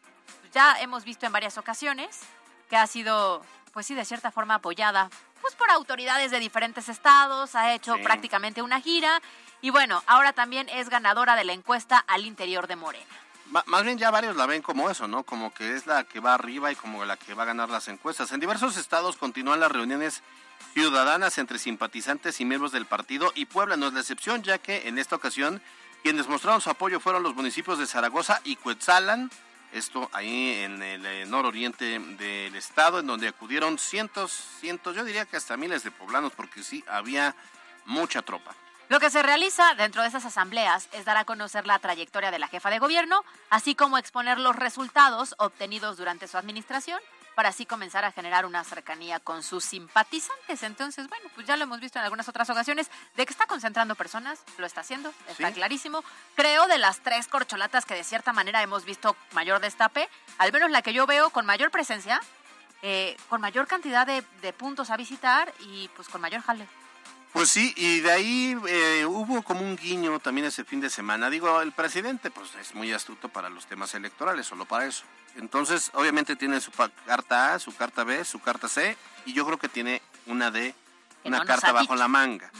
ya 0.52 0.80
hemos 0.80 1.04
visto 1.04 1.26
en 1.26 1.32
varias 1.32 1.58
ocasiones 1.58 2.22
que 2.68 2.76
ha 2.76 2.88
sido, 2.88 3.44
pues 3.72 3.86
sí, 3.86 3.94
de 3.94 4.04
cierta 4.04 4.32
forma 4.32 4.54
apoyada 4.54 5.08
pues 5.40 5.54
por 5.54 5.70
autoridades 5.70 6.32
de 6.32 6.40
diferentes 6.40 6.88
estados, 6.88 7.54
ha 7.54 7.72
hecho 7.72 7.94
Sí. 7.94 8.02
prácticamente 8.02 8.62
una 8.62 8.80
gira 8.80 9.22
y 9.60 9.70
bueno, 9.70 10.02
ahora 10.08 10.32
también 10.32 10.68
es 10.70 10.88
ganadora 10.88 11.36
de 11.36 11.44
la 11.44 11.52
encuesta 11.52 11.98
al 12.08 12.26
interior 12.26 12.66
de 12.66 12.74
Morena. 12.74 13.27
Más 13.50 13.82
bien 13.82 13.96
ya 13.96 14.10
varios 14.10 14.36
la 14.36 14.46
ven 14.46 14.60
como 14.60 14.90
eso, 14.90 15.08
¿no? 15.08 15.22
Como 15.22 15.54
que 15.54 15.74
es 15.74 15.86
la 15.86 16.04
que 16.04 16.20
va 16.20 16.34
arriba 16.34 16.70
y 16.70 16.76
como 16.76 17.04
la 17.04 17.16
que 17.16 17.32
va 17.32 17.44
a 17.44 17.46
ganar 17.46 17.70
las 17.70 17.88
encuestas. 17.88 18.32
En 18.32 18.40
diversos 18.40 18.76
estados 18.76 19.16
continúan 19.16 19.60
las 19.60 19.72
reuniones 19.72 20.22
ciudadanas 20.74 21.38
entre 21.38 21.58
simpatizantes 21.58 22.40
y 22.40 22.44
miembros 22.44 22.72
del 22.72 22.84
partido 22.84 23.32
y 23.34 23.46
Puebla 23.46 23.76
no 23.76 23.86
es 23.86 23.94
la 23.94 24.00
excepción, 24.00 24.42
ya 24.42 24.58
que 24.58 24.88
en 24.88 24.98
esta 24.98 25.16
ocasión 25.16 25.62
quienes 26.02 26.28
mostraron 26.28 26.60
su 26.60 26.70
apoyo 26.70 27.00
fueron 27.00 27.22
los 27.22 27.34
municipios 27.34 27.78
de 27.78 27.86
Zaragoza 27.86 28.40
y 28.44 28.56
Cuetzalan, 28.56 29.30
esto 29.72 30.08
ahí 30.12 30.60
en 30.60 30.82
el 30.82 31.04
eh, 31.04 31.26
nororiente 31.26 31.98
del 31.98 32.54
estado, 32.54 33.00
en 33.00 33.06
donde 33.06 33.28
acudieron 33.28 33.78
cientos, 33.78 34.32
cientos, 34.60 34.94
yo 34.94 35.04
diría 35.04 35.26
que 35.26 35.36
hasta 35.36 35.56
miles 35.56 35.82
de 35.84 35.90
poblanos, 35.90 36.32
porque 36.32 36.62
sí 36.62 36.84
había 36.88 37.34
mucha 37.84 38.22
tropa. 38.22 38.54
Lo 38.88 39.00
que 39.00 39.10
se 39.10 39.22
realiza 39.22 39.74
dentro 39.74 40.00
de 40.02 40.08
esas 40.08 40.24
asambleas 40.24 40.88
es 40.92 41.04
dar 41.04 41.18
a 41.18 41.24
conocer 41.26 41.66
la 41.66 41.78
trayectoria 41.78 42.30
de 42.30 42.38
la 42.38 42.48
jefa 42.48 42.70
de 42.70 42.78
gobierno, 42.78 43.22
así 43.50 43.74
como 43.74 43.98
exponer 43.98 44.38
los 44.38 44.56
resultados 44.56 45.34
obtenidos 45.38 45.98
durante 45.98 46.26
su 46.26 46.38
administración, 46.38 46.98
para 47.34 47.50
así 47.50 47.66
comenzar 47.66 48.04
a 48.06 48.12
generar 48.12 48.46
una 48.46 48.64
cercanía 48.64 49.20
con 49.20 49.42
sus 49.42 49.62
simpatizantes. 49.64 50.62
Entonces, 50.62 51.06
bueno, 51.08 51.28
pues 51.34 51.46
ya 51.46 51.56
lo 51.58 51.64
hemos 51.64 51.80
visto 51.80 51.98
en 51.98 52.04
algunas 52.04 52.28
otras 52.30 52.48
ocasiones, 52.48 52.90
de 53.14 53.26
que 53.26 53.32
está 53.32 53.46
concentrando 53.46 53.94
personas, 53.94 54.40
lo 54.56 54.66
está 54.66 54.80
haciendo, 54.80 55.12
está 55.28 55.48
Sí. 55.48 55.54
clarísimo. 55.54 56.02
Creo 56.34 56.66
de 56.66 56.78
las 56.78 57.00
tres 57.00 57.28
corcholatas 57.28 57.84
que 57.84 57.94
de 57.94 58.04
cierta 58.04 58.32
manera 58.32 58.62
hemos 58.62 58.84
visto 58.86 59.14
mayor 59.32 59.60
destape, 59.60 60.08
al 60.38 60.50
menos 60.50 60.70
la 60.70 60.80
que 60.82 60.94
yo 60.94 61.06
veo 61.06 61.28
con 61.30 61.44
mayor 61.44 61.70
presencia, 61.70 62.20
eh, 62.82 63.16
con 63.28 63.40
mayor 63.42 63.66
cantidad 63.68 64.06
de, 64.06 64.24
de 64.40 64.52
puntos 64.54 64.88
a 64.90 64.96
visitar 64.96 65.52
y 65.60 65.88
pues 65.94 66.08
con 66.08 66.20
mayor 66.22 66.40
jale. 66.42 66.66
Pues 67.32 67.50
sí, 67.50 67.74
y 67.76 68.00
de 68.00 68.10
ahí 68.10 68.56
eh, 68.66 69.04
hubo 69.06 69.42
como 69.42 69.60
un 69.60 69.76
guiño 69.76 70.18
también 70.18 70.46
ese 70.46 70.64
fin 70.64 70.80
de 70.80 70.90
semana. 70.90 71.28
Digo, 71.30 71.60
el 71.60 71.72
presidente 71.72 72.30
pues 72.30 72.54
es 72.54 72.74
muy 72.74 72.92
astuto 72.92 73.28
para 73.28 73.50
los 73.50 73.66
temas 73.66 73.94
electorales, 73.94 74.46
solo 74.46 74.64
para 74.64 74.86
eso. 74.86 75.04
Entonces, 75.36 75.90
obviamente 75.94 76.36
tiene 76.36 76.60
su 76.60 76.72
carta 77.06 77.54
A, 77.54 77.58
su 77.58 77.74
carta 77.76 78.02
B, 78.04 78.24
su 78.24 78.40
carta 78.40 78.68
C, 78.68 78.96
y 79.26 79.34
yo 79.34 79.44
creo 79.46 79.58
que 79.58 79.68
tiene 79.68 80.02
una 80.26 80.50
D, 80.50 80.74
Que 81.22 81.28
una 81.28 81.38
no 81.40 81.44
carta 81.44 81.72
bajo 81.72 81.94
la 81.94 82.08
manga. 82.08 82.50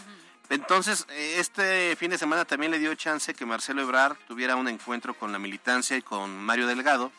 Entonces, 0.50 1.06
eh, 1.10 1.36
este 1.38 1.96
fin 1.96 2.10
de 2.10 2.18
semana 2.18 2.44
también 2.44 2.70
le 2.70 2.78
dio 2.78 2.94
chance 2.94 3.34
que 3.34 3.46
Marcelo 3.46 3.82
Ebrard 3.82 4.16
tuviera 4.26 4.56
un 4.56 4.68
encuentro 4.68 5.14
con 5.14 5.32
la 5.32 5.38
militancia 5.38 5.96
y 5.96 6.02
con 6.02 6.36
Mario 6.38 6.66
Delgado. 6.66 7.10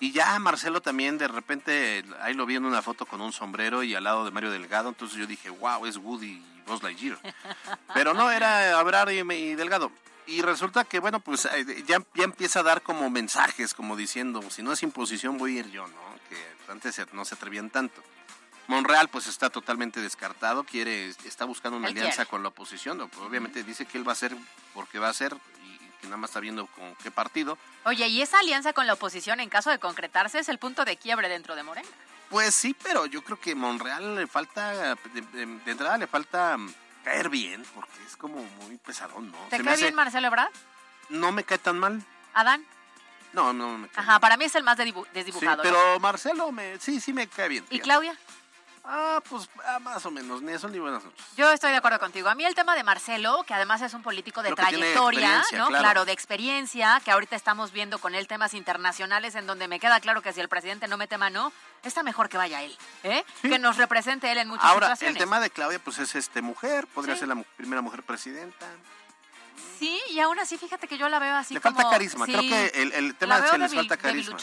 Y 0.00 0.12
ya 0.12 0.38
Marcelo 0.38 0.80
también 0.80 1.18
de 1.18 1.28
repente, 1.28 2.04
ahí 2.20 2.34
lo 2.34 2.46
vi 2.46 2.56
en 2.56 2.64
una 2.64 2.82
foto 2.82 3.04
con 3.04 3.20
un 3.20 3.32
sombrero 3.32 3.82
y 3.82 3.94
al 3.94 4.04
lado 4.04 4.24
de 4.24 4.30
Mario 4.30 4.50
Delgado, 4.50 4.88
entonces 4.88 5.18
yo 5.18 5.26
dije, 5.26 5.50
wow, 5.50 5.86
es 5.86 5.96
Woody 5.96 6.40
Buzz 6.68 6.82
Lightyear. 6.82 7.18
Pero 7.94 8.14
no, 8.14 8.30
era 8.30 8.80
Ebrard 8.80 9.10
y, 9.10 9.20
y 9.20 9.54
Delgado. 9.54 9.90
Y 10.26 10.42
resulta 10.42 10.84
que, 10.84 11.00
bueno, 11.00 11.20
pues 11.20 11.46
eh, 11.46 11.84
ya, 11.86 12.02
ya 12.14 12.24
empieza 12.24 12.60
a 12.60 12.62
dar 12.62 12.82
como 12.82 13.08
mensajes, 13.08 13.72
como 13.72 13.96
diciendo, 13.96 14.42
si 14.50 14.62
no 14.62 14.72
es 14.72 14.82
imposición 14.82 15.38
voy 15.38 15.56
a 15.56 15.60
ir 15.60 15.70
yo, 15.70 15.86
¿no? 15.86 15.96
Que 16.28 16.70
antes 16.70 17.00
no 17.12 17.24
se 17.24 17.34
atrevían 17.34 17.70
tanto. 17.70 18.02
Monreal 18.68 19.08
pues 19.08 19.26
está 19.26 19.48
totalmente 19.48 20.02
descartado, 20.02 20.62
quiere, 20.62 21.08
está 21.24 21.46
buscando 21.46 21.78
una 21.78 21.88
alianza 21.88 22.26
con 22.26 22.42
la 22.42 22.50
oposición, 22.50 22.98
¿no? 22.98 23.08
Pues, 23.08 23.26
obviamente 23.26 23.64
dice 23.64 23.86
que 23.86 23.96
él 23.96 24.06
va 24.06 24.12
a 24.12 24.16
ser 24.16 24.36
porque 24.74 24.98
va 24.98 25.08
a 25.08 25.14
ser 25.14 25.34
y 25.64 25.78
que 26.00 26.06
nada 26.06 26.18
más 26.18 26.28
está 26.30 26.40
viendo 26.40 26.66
con 26.66 26.94
qué 26.96 27.10
partido. 27.10 27.56
Oye, 27.84 28.06
y 28.08 28.20
esa 28.20 28.38
alianza 28.38 28.74
con 28.74 28.86
la 28.86 28.92
oposición, 28.92 29.40
en 29.40 29.48
caso 29.48 29.70
de 29.70 29.78
concretarse, 29.78 30.38
es 30.40 30.50
el 30.50 30.58
punto 30.58 30.84
de 30.84 30.98
quiebre 30.98 31.30
dentro 31.30 31.56
de 31.56 31.62
Morena. 31.62 31.88
Pues 32.30 32.54
sí, 32.54 32.76
pero 32.82 33.06
yo 33.06 33.22
creo 33.22 33.40
que 33.40 33.54
Monreal 33.54 34.14
le 34.16 34.26
falta, 34.26 34.94
de, 34.94 35.20
de- 35.32 35.46
de 35.46 35.70
entrada 35.72 35.96
le 35.98 36.06
falta 36.06 36.56
mm, 36.58 36.72
caer 37.04 37.28
bien, 37.30 37.64
porque 37.74 38.02
es 38.06 38.16
como 38.16 38.42
muy 38.62 38.76
pesadón, 38.78 39.30
¿no? 39.30 39.38
¿Te 39.48 39.56
Se 39.56 39.62
me 39.62 39.64
cae 39.66 39.74
hace- 39.74 39.82
bien 39.84 39.94
Marcelo 39.94 40.26
Ebrard? 40.26 40.50
No 41.08 41.32
me 41.32 41.42
cae 41.44 41.58
tan 41.58 41.78
mal. 41.78 42.02
Adán. 42.34 42.64
No, 43.32 43.52
no 43.52 43.78
me 43.78 43.88
cae 43.88 44.02
Ajá, 44.04 44.20
para 44.20 44.36
mí 44.36 44.44
es 44.44 44.54
el 44.54 44.62
más 44.64 44.78
dedibu- 44.78 45.04
Sí, 45.04 45.10
desdibujado. 45.14 45.56
¿no? 45.58 45.62
pero 45.62 46.00
Marcelo 46.00 46.52
me, 46.52 46.78
sí, 46.80 47.00
sí 47.00 47.12
me 47.12 47.26
cae 47.28 47.48
bien. 47.48 47.64
¿Y 47.64 47.68
fíjate. 47.68 47.84
Claudia? 47.84 48.18
Ah, 48.90 49.20
pues 49.28 49.50
ah, 49.66 49.78
más 49.80 50.06
o 50.06 50.10
menos, 50.10 50.40
ni 50.40 50.50
eso 50.52 50.66
ni 50.66 50.78
buenas 50.78 51.04
noches. 51.04 51.22
Yo 51.36 51.52
estoy 51.52 51.72
de 51.72 51.76
acuerdo 51.76 51.98
contigo. 51.98 52.30
A 52.30 52.34
mí 52.34 52.46
el 52.46 52.54
tema 52.54 52.74
de 52.74 52.82
Marcelo, 52.82 53.44
que 53.46 53.52
además 53.52 53.82
es 53.82 53.92
un 53.92 54.02
político 54.02 54.42
de 54.42 54.50
Creo 54.54 54.66
trayectoria, 54.66 55.44
¿no? 55.58 55.68
claro. 55.68 56.06
de 56.06 56.12
experiencia, 56.12 56.98
que 57.04 57.10
ahorita 57.10 57.36
estamos 57.36 57.70
viendo 57.72 57.98
con 57.98 58.14
él 58.14 58.26
temas 58.26 58.54
internacionales 58.54 59.34
en 59.34 59.46
donde 59.46 59.68
me 59.68 59.78
queda 59.78 60.00
claro 60.00 60.22
que 60.22 60.32
si 60.32 60.40
el 60.40 60.48
presidente 60.48 60.88
no 60.88 60.96
mete 60.96 61.18
mano, 61.18 61.52
está 61.82 62.02
mejor 62.02 62.30
que 62.30 62.38
vaya 62.38 62.62
él, 62.62 62.74
¿eh? 63.02 63.24
Que 63.42 63.58
nos 63.58 63.76
represente 63.76 64.32
él 64.32 64.38
en 64.38 64.48
muchas 64.48 64.64
Ahora, 64.64 64.86
situaciones. 64.86 65.16
el 65.16 65.18
tema 65.20 65.38
de 65.40 65.50
Claudia, 65.50 65.78
pues 65.80 65.98
es 65.98 66.14
este 66.14 66.40
mujer, 66.40 66.86
podría 66.86 67.14
Sí. 67.14 67.18
ser 67.20 67.28
la 67.28 67.34
mu- 67.34 67.44
primera 67.58 67.82
mujer 67.82 68.02
presidenta. 68.02 68.66
Sí, 69.78 70.00
y 70.10 70.18
aún 70.20 70.38
así, 70.38 70.56
fíjate 70.56 70.88
que 70.88 70.96
yo 70.96 71.08
la 71.10 71.18
veo 71.18 71.36
así 71.36 71.52
Le 71.54 71.60
como... 71.60 71.76
falta 71.76 71.90
carisma. 71.90 72.24
sí, 72.24 72.32
Creo 72.32 72.42
que 72.42 72.66
el, 72.82 72.92
el 72.92 73.14
tema 73.16 73.38
veo 73.38 73.50
que 73.52 73.58
les 73.58 73.74
falta 73.74 73.96
carisma. 73.98 74.36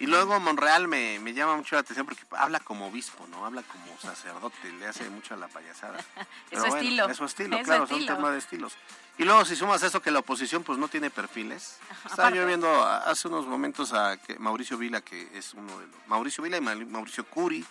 Y 0.00 0.06
luego 0.06 0.38
Monreal 0.38 0.86
me, 0.86 1.18
me 1.18 1.34
llama 1.34 1.56
mucho 1.56 1.74
la 1.74 1.80
atención 1.80 2.06
porque 2.06 2.22
habla 2.36 2.60
como 2.60 2.86
obispo, 2.86 3.26
¿no? 3.28 3.44
Habla 3.44 3.62
como 3.64 3.98
sacerdote, 3.98 4.72
le 4.78 4.86
hace 4.86 5.10
mucho 5.10 5.34
a 5.34 5.36
la 5.36 5.48
payasada. 5.48 5.98
Pero 6.50 6.62
su 6.62 6.68
bueno, 6.68 6.76
estilo. 6.76 7.08
Es 7.10 7.16
su 7.16 7.24
estilo, 7.24 7.56
Es 7.56 7.64
claro, 7.64 7.84
estilo. 7.84 8.06
son 8.06 8.16
temas 8.16 8.32
de 8.32 8.38
estilos. 8.38 8.76
Y 9.18 9.24
luego 9.24 9.44
si 9.44 9.56
sumas 9.56 9.82
eso 9.82 10.00
que 10.00 10.12
la 10.12 10.20
oposición 10.20 10.62
pues 10.62 10.78
no 10.78 10.86
tiene 10.86 11.10
perfiles. 11.10 11.78
Estaba 12.04 12.28
aparte. 12.28 12.36
yo 12.38 12.46
viendo 12.46 12.84
hace 12.84 13.26
unos 13.26 13.46
momentos 13.46 13.92
a 13.92 14.16
que 14.16 14.38
Mauricio 14.38 14.78
Vila, 14.78 15.00
que 15.00 15.28
es 15.34 15.54
uno 15.54 15.76
de 15.80 15.86
los... 15.88 15.96
Mauricio 16.06 16.44
Vila 16.44 16.56
y 16.58 16.60
Ma- 16.60 16.76
Mauricio 16.76 17.24
Curi, 17.26 17.64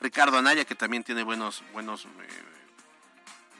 Ricardo 0.00 0.38
Anaya, 0.38 0.64
que 0.64 0.74
también 0.74 1.04
tiene 1.04 1.22
buenos, 1.22 1.62
buenos, 1.74 2.06
eh, 2.06 2.08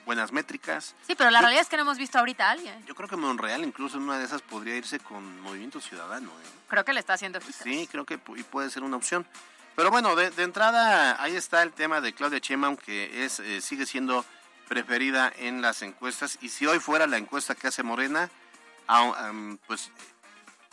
buenas 0.06 0.32
métricas. 0.32 0.94
Sí, 1.06 1.14
pero 1.14 1.30
la 1.30 1.40
Yo- 1.40 1.42
realidad 1.42 1.62
es 1.62 1.68
que 1.68 1.76
no 1.76 1.82
hemos 1.82 1.98
visto 1.98 2.18
ahorita 2.18 2.48
a 2.48 2.52
alguien. 2.52 2.86
Yo 2.86 2.94
creo 2.94 3.08
que 3.08 3.16
Monreal 3.16 3.62
incluso 3.64 3.98
en 3.98 4.04
una 4.04 4.18
de 4.18 4.24
esas 4.24 4.40
podría 4.40 4.76
irse 4.76 4.98
con 5.00 5.40
Movimiento 5.42 5.80
Ciudadano, 5.80 6.30
¿eh? 6.30 6.48
Creo 6.68 6.84
que 6.84 6.94
le 6.94 7.00
está 7.00 7.12
haciendo 7.14 7.38
ojitos. 7.38 7.56
Sí, 7.62 7.86
creo 7.90 8.04
que 8.06 8.14
y 8.36 8.42
puede 8.44 8.70
ser 8.70 8.82
una 8.84 8.96
opción. 8.96 9.26
Pero 9.74 9.90
bueno, 9.90 10.16
de, 10.16 10.30
de 10.30 10.42
entrada 10.44 11.20
ahí 11.22 11.36
está 11.36 11.62
el 11.62 11.72
tema 11.72 12.00
de 12.00 12.14
Claudia 12.14 12.38
Sheinbaum 12.38 12.76
que 12.78 13.24
es 13.26 13.40
eh, 13.40 13.60
sigue 13.60 13.84
siendo 13.84 14.24
preferida 14.68 15.30
en 15.36 15.60
las 15.60 15.82
encuestas 15.82 16.38
y 16.40 16.48
si 16.48 16.66
hoy 16.66 16.78
fuera 16.80 17.06
la 17.06 17.18
encuesta 17.18 17.54
que 17.54 17.66
hace 17.68 17.82
Morena, 17.82 18.30
am, 18.86 19.58
pues 19.66 19.90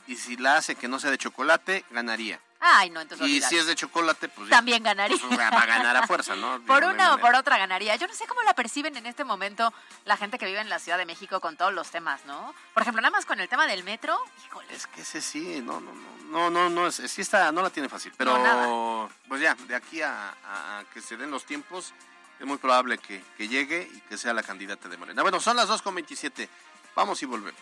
y 0.07 0.15
si 0.15 0.35
la 0.37 0.57
hace 0.57 0.75
que 0.75 0.87
no 0.87 0.99
sea 0.99 1.11
de 1.11 1.17
chocolate, 1.17 1.83
ganaría. 1.91 2.39
Ay, 2.65 2.89
no, 2.91 3.01
entonces 3.01 3.27
Y 3.27 3.41
si 3.41 3.57
es 3.57 3.65
de 3.65 3.75
chocolate, 3.75 4.29
pues 4.29 4.47
ya, 4.49 4.55
También 4.55 4.81
ganaría. 4.83 5.17
pues, 5.21 5.37
va 5.37 5.47
a 5.49 5.65
ganar 5.65 5.97
a 5.97 6.07
fuerza, 6.07 6.33
¿no? 6.35 6.61
Por 6.65 6.79
Digo, 6.79 6.93
una 6.93 7.13
o 7.15 7.17
por 7.17 7.35
otra 7.35 7.57
ganaría. 7.57 7.95
Yo 7.97 8.07
no 8.07 8.13
sé 8.13 8.25
cómo 8.25 8.41
la 8.43 8.53
perciben 8.53 8.95
en 8.95 9.05
este 9.05 9.25
momento 9.25 9.73
la 10.05 10.15
gente 10.15 10.37
que 10.39 10.45
vive 10.45 10.61
en 10.61 10.69
la 10.69 10.79
Ciudad 10.79 10.97
de 10.97 11.05
México 11.05 11.41
con 11.41 11.57
todos 11.57 11.73
los 11.73 11.91
temas, 11.91 12.23
¿no? 12.25 12.55
Por 12.73 12.83
ejemplo, 12.83 13.01
nada 13.01 13.11
más 13.11 13.25
con 13.25 13.39
el 13.41 13.49
tema 13.49 13.67
del 13.67 13.83
metro, 13.83 14.17
híjole. 14.45 14.73
Es 14.73 14.87
que 14.87 15.01
ese 15.01 15.21
sí, 15.21 15.61
no, 15.61 15.81
no, 15.81 15.91
no, 15.93 16.09
no, 16.31 16.49
no, 16.49 16.69
no, 16.69 16.87
es, 16.87 16.95
sí 16.95 17.21
está, 17.21 17.51
no 17.51 17.61
la 17.61 17.69
tiene 17.69 17.89
fácil, 17.89 18.13
pero 18.17 18.37
No, 18.37 19.09
pues 19.27 19.41
ya, 19.41 19.55
de 19.55 19.75
aquí 19.75 20.01
a, 20.01 20.29
a- 20.45 20.79
a 20.79 20.83
que 20.85 21.01
se 21.01 21.17
den 21.17 21.31
los 21.31 21.45
tiempos, 21.45 21.93
es 22.39 22.45
muy 22.45 22.57
probable 22.57 22.97
que, 22.97 23.21
que 23.37 23.47
llegue 23.49 23.89
y 23.93 23.99
que 24.01 24.17
sea 24.17 24.33
la 24.33 24.41
candidata 24.43 24.87
de 24.87 24.95
Morena. 24.95 25.21
Bueno, 25.21 25.39
son 25.41 25.57
las 25.57 25.67
2.27, 25.69 26.47
vamos 26.95 27.21
y 27.21 27.25
volvemos. 27.25 27.61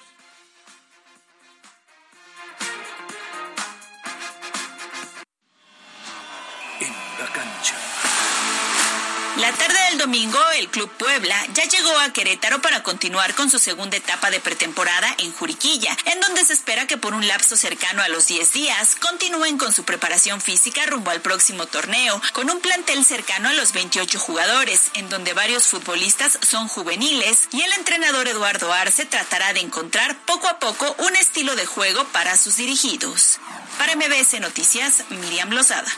La 9.42 9.52
tarde 9.54 9.80
del 9.90 9.98
domingo, 9.98 10.40
el 10.58 10.70
Club 10.70 10.92
Puebla 10.98 11.36
ya 11.54 11.64
llegó 11.66 11.98
a 12.00 12.14
Querétaro 12.14 12.62
para 12.62 12.84
continuar 12.84 13.34
con 13.34 13.50
su 13.50 13.58
segunda 13.58 13.98
etapa 13.98 14.30
de 14.30 14.40
pretemporada 14.40 15.16
en 15.18 15.32
Juriquilla, 15.32 15.98
en 16.06 16.20
donde 16.20 16.46
se 16.46 16.54
espera 16.54 16.86
que 16.86 16.98
por 16.98 17.16
un 17.16 17.28
lapso 17.28 17.58
cercano 17.58 18.04
a 18.04 18.10
los 18.10 18.28
10 18.28 18.54
días 18.54 18.96
continúen 18.98 19.58
con 19.58 19.74
su 19.74 19.84
preparación 19.84 20.42
física 20.42 20.86
rumbo 20.86 21.10
al 21.10 21.22
próximo 21.22 21.66
torneo, 21.66 22.22
con 22.34 22.52
un 22.52 22.62
plantel 22.62 23.04
cercano 23.04 23.50
a 23.50 23.54
los 23.54 23.72
28 23.72 24.20
jugadores, 24.20 24.92
en 24.94 25.10
donde 25.10 25.34
varios 25.34 25.66
futbolistas 25.66 26.38
son 26.48 26.68
juveniles 26.68 27.48
y 27.52 27.62
el 27.62 27.72
entrenador 27.74 28.28
Eduardo 28.28 28.72
Arce 28.72 29.06
tratará 29.06 29.54
de 29.54 29.62
encontrar 29.62 30.16
poco 30.26 30.50
a 30.50 30.60
poco 30.60 30.96
un 31.00 31.16
estilo 31.16 31.56
de 31.56 31.66
juego 31.66 32.04
para 32.14 32.38
sus 32.38 32.58
dirigidos. 32.58 33.40
Para 33.80 33.96
MBS 33.96 34.40
Noticias, 34.40 35.04
Miriam 35.10 35.50
Lozada. 35.50 35.92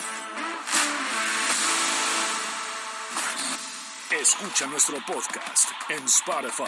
Escucha 4.21 4.67
nuestro 4.67 4.97
podcast 5.07 5.71
en 5.89 6.03
Spotify. 6.05 6.63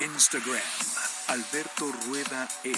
Instagram, 0.00 0.60
Alberto 1.28 1.90
Rueda 2.06 2.46
E. 2.64 2.74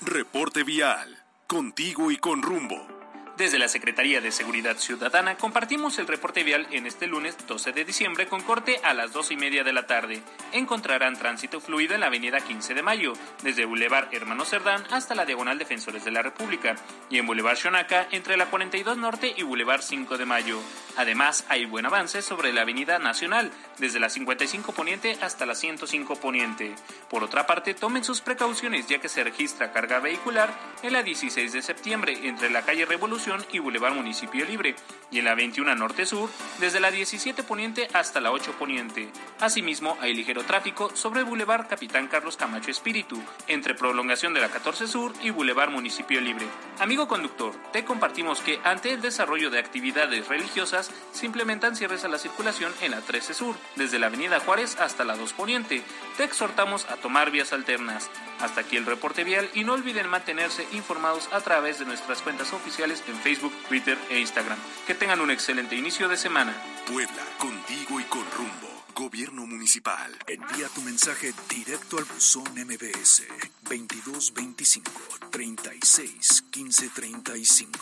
Reporte 0.00 0.64
vial, 0.64 1.22
contigo 1.46 2.10
y 2.10 2.16
con 2.16 2.40
rumbo. 2.40 2.91
Desde 3.36 3.58
la 3.58 3.68
Secretaría 3.68 4.20
de 4.20 4.30
Seguridad 4.30 4.76
Ciudadana 4.76 5.36
compartimos 5.36 5.98
el 5.98 6.06
reporte 6.06 6.44
vial 6.44 6.66
en 6.70 6.86
este 6.86 7.06
lunes 7.06 7.34
12 7.46 7.72
de 7.72 7.86
diciembre 7.86 8.26
con 8.26 8.42
corte 8.42 8.78
a 8.84 8.92
las 8.92 9.14
2 9.14 9.30
y 9.30 9.36
media 9.36 9.64
de 9.64 9.72
la 9.72 9.86
tarde. 9.86 10.22
Encontrarán 10.52 11.18
tránsito 11.18 11.58
fluido 11.58 11.94
en 11.94 12.00
la 12.00 12.08
avenida 12.08 12.40
15 12.40 12.74
de 12.74 12.82
Mayo, 12.82 13.14
desde 13.42 13.64
Boulevard 13.64 14.12
Hermano 14.12 14.44
Cerdán 14.44 14.84
hasta 14.90 15.14
la 15.14 15.24
Diagonal 15.24 15.56
Defensores 15.56 16.04
de 16.04 16.10
la 16.10 16.20
República, 16.20 16.76
y 17.08 17.18
en 17.18 17.26
Boulevard 17.26 17.56
Xonaca 17.56 18.06
entre 18.10 18.36
la 18.36 18.46
42 18.46 18.98
Norte 18.98 19.32
y 19.34 19.42
Boulevard 19.42 19.80
5 19.80 20.18
de 20.18 20.26
Mayo. 20.26 20.60
Además, 20.98 21.46
hay 21.48 21.64
buen 21.64 21.86
avance 21.86 22.20
sobre 22.20 22.52
la 22.52 22.62
Avenida 22.62 22.98
Nacional, 22.98 23.50
desde 23.78 23.98
la 23.98 24.10
55 24.10 24.72
Poniente 24.72 25.16
hasta 25.22 25.46
la 25.46 25.54
105 25.54 26.16
Poniente. 26.16 26.74
Por 27.08 27.24
otra 27.24 27.46
parte, 27.46 27.72
tomen 27.72 28.04
sus 28.04 28.20
precauciones 28.20 28.88
ya 28.88 28.98
que 28.98 29.08
se 29.08 29.24
registra 29.24 29.72
carga 29.72 30.00
vehicular 30.00 30.52
en 30.82 30.92
la 30.92 31.02
16 31.02 31.50
de 31.50 31.62
septiembre 31.62 32.28
entre 32.28 32.50
la 32.50 32.62
calle 32.62 32.84
Revolución 32.84 33.21
y 33.52 33.60
Boulevard 33.60 33.94
Municipio 33.94 34.44
Libre, 34.44 34.74
y 35.12 35.20
en 35.20 35.26
la 35.26 35.36
21 35.36 35.76
Norte 35.76 36.06
Sur, 36.06 36.28
desde 36.58 36.80
la 36.80 36.90
17 36.90 37.44
Poniente 37.44 37.86
hasta 37.92 38.20
la 38.20 38.32
8 38.32 38.56
Poniente. 38.58 39.10
Asimismo, 39.38 39.96
hay 40.00 40.12
ligero 40.12 40.42
tráfico 40.42 40.90
sobre 40.96 41.20
el 41.20 41.26
Boulevard 41.26 41.68
Capitán 41.68 42.08
Carlos 42.08 42.36
Camacho 42.36 42.72
Espíritu, 42.72 43.22
entre 43.46 43.76
prolongación 43.76 44.34
de 44.34 44.40
la 44.40 44.48
14 44.48 44.88
Sur 44.88 45.12
y 45.22 45.30
Boulevard 45.30 45.70
Municipio 45.70 46.20
Libre. 46.20 46.46
Amigo 46.80 47.06
conductor, 47.06 47.54
te 47.72 47.84
compartimos 47.84 48.40
que 48.40 48.58
ante 48.64 48.92
el 48.92 49.00
desarrollo 49.00 49.50
de 49.50 49.60
actividades 49.60 50.26
religiosas, 50.26 50.90
se 51.12 51.26
implementan 51.26 51.76
cierres 51.76 52.04
a 52.04 52.08
la 52.08 52.18
circulación 52.18 52.72
en 52.80 52.90
la 52.90 53.02
13 53.02 53.34
Sur, 53.34 53.54
desde 53.76 54.00
la 54.00 54.06
Avenida 54.08 54.40
Juárez 54.40 54.76
hasta 54.80 55.04
la 55.04 55.16
2 55.16 55.32
Poniente. 55.34 55.82
Te 56.16 56.24
exhortamos 56.24 56.86
a 56.86 56.96
tomar 56.96 57.30
vías 57.30 57.52
alternas. 57.52 58.10
Hasta 58.40 58.62
aquí 58.62 58.76
el 58.76 58.86
reporte 58.86 59.22
vial 59.22 59.48
y 59.54 59.62
no 59.62 59.74
olviden 59.74 60.08
mantenerse 60.08 60.66
informados 60.72 61.28
a 61.32 61.40
través 61.40 61.78
de 61.78 61.84
nuestras 61.84 62.22
cuentas 62.22 62.52
oficiales 62.52 63.04
en 63.06 63.11
Facebook, 63.16 63.52
Twitter 63.68 63.98
e 64.10 64.18
Instagram. 64.18 64.58
Que 64.86 64.94
tengan 64.94 65.20
un 65.20 65.30
excelente 65.30 65.76
inicio 65.76 66.08
de 66.08 66.16
semana. 66.16 66.54
Puebla, 66.86 67.22
contigo 67.38 68.00
y 68.00 68.04
con 68.04 68.24
rumbo. 68.32 68.72
Gobierno 68.94 69.46
Municipal. 69.46 70.16
Envía 70.26 70.68
tu 70.68 70.82
mensaje 70.82 71.32
directo 71.48 71.98
al 71.98 72.04
buzón 72.04 72.44
MBS 72.54 73.26
2225 73.62 74.90
36 75.30 76.44
15 76.50 76.88
35. 76.90 77.78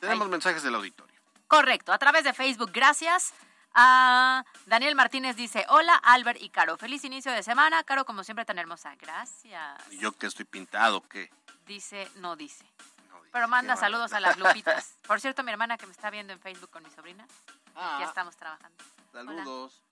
Tenemos 0.00 0.28
mensajes 0.28 0.62
del 0.64 0.74
auditorio. 0.74 1.14
Correcto, 1.46 1.92
a 1.92 1.98
través 1.98 2.24
de 2.24 2.32
Facebook, 2.32 2.72
gracias. 2.72 3.32
A 3.74 4.44
Daniel 4.66 4.94
Martínez 4.94 5.36
dice, 5.36 5.64
hola 5.68 5.94
Albert 5.94 6.42
y 6.42 6.50
Caro, 6.50 6.76
feliz 6.76 7.04
inicio 7.04 7.30
de 7.32 7.42
semana. 7.42 7.84
Caro, 7.84 8.04
como 8.04 8.24
siempre, 8.24 8.44
tan 8.44 8.58
hermosa. 8.58 8.94
Gracias. 8.96 9.92
Y 9.92 9.98
yo 9.98 10.12
que 10.12 10.26
estoy 10.26 10.44
pintado, 10.44 11.00
¿qué? 11.08 11.30
Dice, 11.66 12.08
no 12.16 12.36
dice. 12.36 12.64
Pero 13.32 13.48
manda 13.48 13.76
saludos 13.76 14.12
a 14.12 14.20
las 14.20 14.38
lupitas. 14.38 14.94
Por 15.06 15.20
cierto, 15.20 15.42
mi 15.42 15.50
hermana 15.52 15.78
que 15.78 15.86
me 15.86 15.92
está 15.92 16.10
viendo 16.10 16.32
en 16.32 16.40
Facebook 16.40 16.70
con 16.70 16.82
mi 16.82 16.90
sobrina, 16.90 17.26
Ah. 17.74 17.98
ya 18.00 18.06
estamos 18.06 18.36
trabajando. 18.36 18.84
Saludos. 19.12 19.82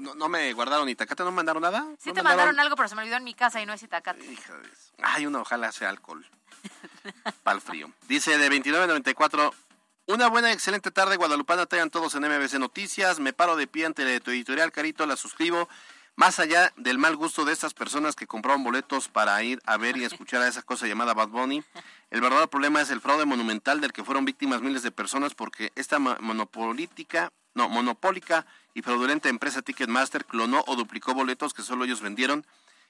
No, 0.00 0.14
no 0.14 0.28
me 0.28 0.52
guardaron 0.52 0.86
ni 0.86 0.94
tacate, 0.96 1.22
¿no 1.22 1.30
me 1.30 1.36
mandaron 1.36 1.62
nada? 1.62 1.84
Sí 1.98 2.08
¿No 2.08 2.14
te 2.14 2.22
mandaron 2.22 2.58
algo, 2.58 2.74
pero 2.74 2.88
se 2.88 2.94
me 2.96 3.02
olvidó 3.02 3.16
en 3.18 3.24
mi 3.24 3.34
casa 3.34 3.60
y 3.60 3.66
no 3.66 3.72
es 3.72 3.82
itacate. 3.82 4.24
Hija 4.24 4.56
de 4.56 4.68
eso. 4.68 4.92
Ay, 5.02 5.26
una 5.26 5.40
ojalá 5.40 5.70
sea 5.70 5.90
alcohol. 5.90 6.26
Para 7.44 7.54
el 7.56 7.60
frío. 7.60 7.92
Dice 8.08 8.36
de 8.36 8.50
29.94. 8.50 9.52
Una 10.06 10.28
buena, 10.28 10.50
excelente 10.50 10.90
tarde, 10.90 11.16
Guadalupana. 11.16 11.66
Tengan 11.66 11.90
todos 11.90 12.14
en 12.16 12.22
MBC 12.24 12.54
Noticias. 12.58 13.20
Me 13.20 13.32
paro 13.32 13.54
de 13.54 13.68
pie 13.68 13.86
ante 13.86 14.18
tu 14.20 14.32
editorial, 14.32 14.72
Carito. 14.72 15.06
La 15.06 15.14
suscribo. 15.16 15.68
Más 16.20 16.38
allá 16.38 16.70
del 16.76 16.98
mal 16.98 17.16
gusto 17.16 17.46
de 17.46 17.54
estas 17.54 17.72
personas 17.72 18.14
que 18.14 18.26
compraron 18.26 18.62
boletos 18.62 19.08
para 19.08 19.42
ir 19.42 19.58
a 19.64 19.78
ver 19.78 19.96
y 19.96 20.04
escuchar 20.04 20.42
a 20.42 20.48
esa 20.48 20.60
cosa 20.60 20.86
llamada 20.86 21.14
Bad 21.14 21.28
Bunny, 21.28 21.64
el 22.10 22.20
verdadero 22.20 22.50
problema 22.50 22.82
es 22.82 22.90
el 22.90 23.00
fraude 23.00 23.24
monumental 23.24 23.80
del 23.80 23.94
que 23.94 24.04
fueron 24.04 24.26
víctimas 24.26 24.60
miles 24.60 24.82
de 24.82 24.90
personas 24.90 25.32
porque 25.34 25.72
esta 25.76 25.98
mo- 25.98 26.18
monopolítica, 26.20 27.32
no, 27.54 27.70
monopólica 27.70 28.44
y 28.74 28.82
fraudulenta 28.82 29.30
empresa 29.30 29.62
Ticketmaster 29.62 30.26
clonó 30.26 30.62
o 30.66 30.76
duplicó 30.76 31.14
boletos 31.14 31.54
que 31.54 31.62
solo 31.62 31.86
ellos 31.86 32.02
vendieron. 32.02 32.46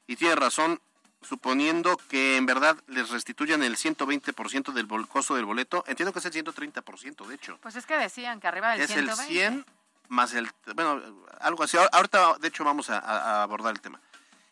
Y 0.09 0.17
tiene 0.17 0.35
razón, 0.35 0.81
suponiendo 1.23 1.97
que 2.09 2.37
en 2.37 2.47
verdad 2.47 2.79
les 2.89 3.11
restituyan 3.11 3.63
el 3.63 3.77
120% 3.77 4.73
del 4.73 4.89
costo 5.07 5.37
del 5.37 5.45
boleto. 5.45 5.85
Entiendo 5.87 6.13
que 6.13 6.19
es 6.19 6.25
el 6.25 6.33
130%, 6.33 7.27
de 7.29 7.35
hecho. 7.37 7.59
Pues 7.63 7.77
es 7.77 7.87
que 7.87 7.95
decían 7.97 8.41
que 8.41 8.49
arriba 8.49 8.73
del 8.73 8.81
Es 8.81 8.91
el 8.91 9.05
120. 9.05 9.33
100 9.33 9.67
más 10.11 10.35
el, 10.35 10.51
bueno, 10.75 11.01
algo 11.41 11.63
así. 11.65 11.77
Ahor- 11.79 11.89
Ahorita, 11.93 12.35
de 12.39 12.49
hecho, 12.49 12.63
vamos 12.65 12.91
a, 12.91 12.99
a- 12.99 13.41
a 13.41 13.43
abordar 13.43 13.73
el 13.73 13.81
tema. 13.81 13.99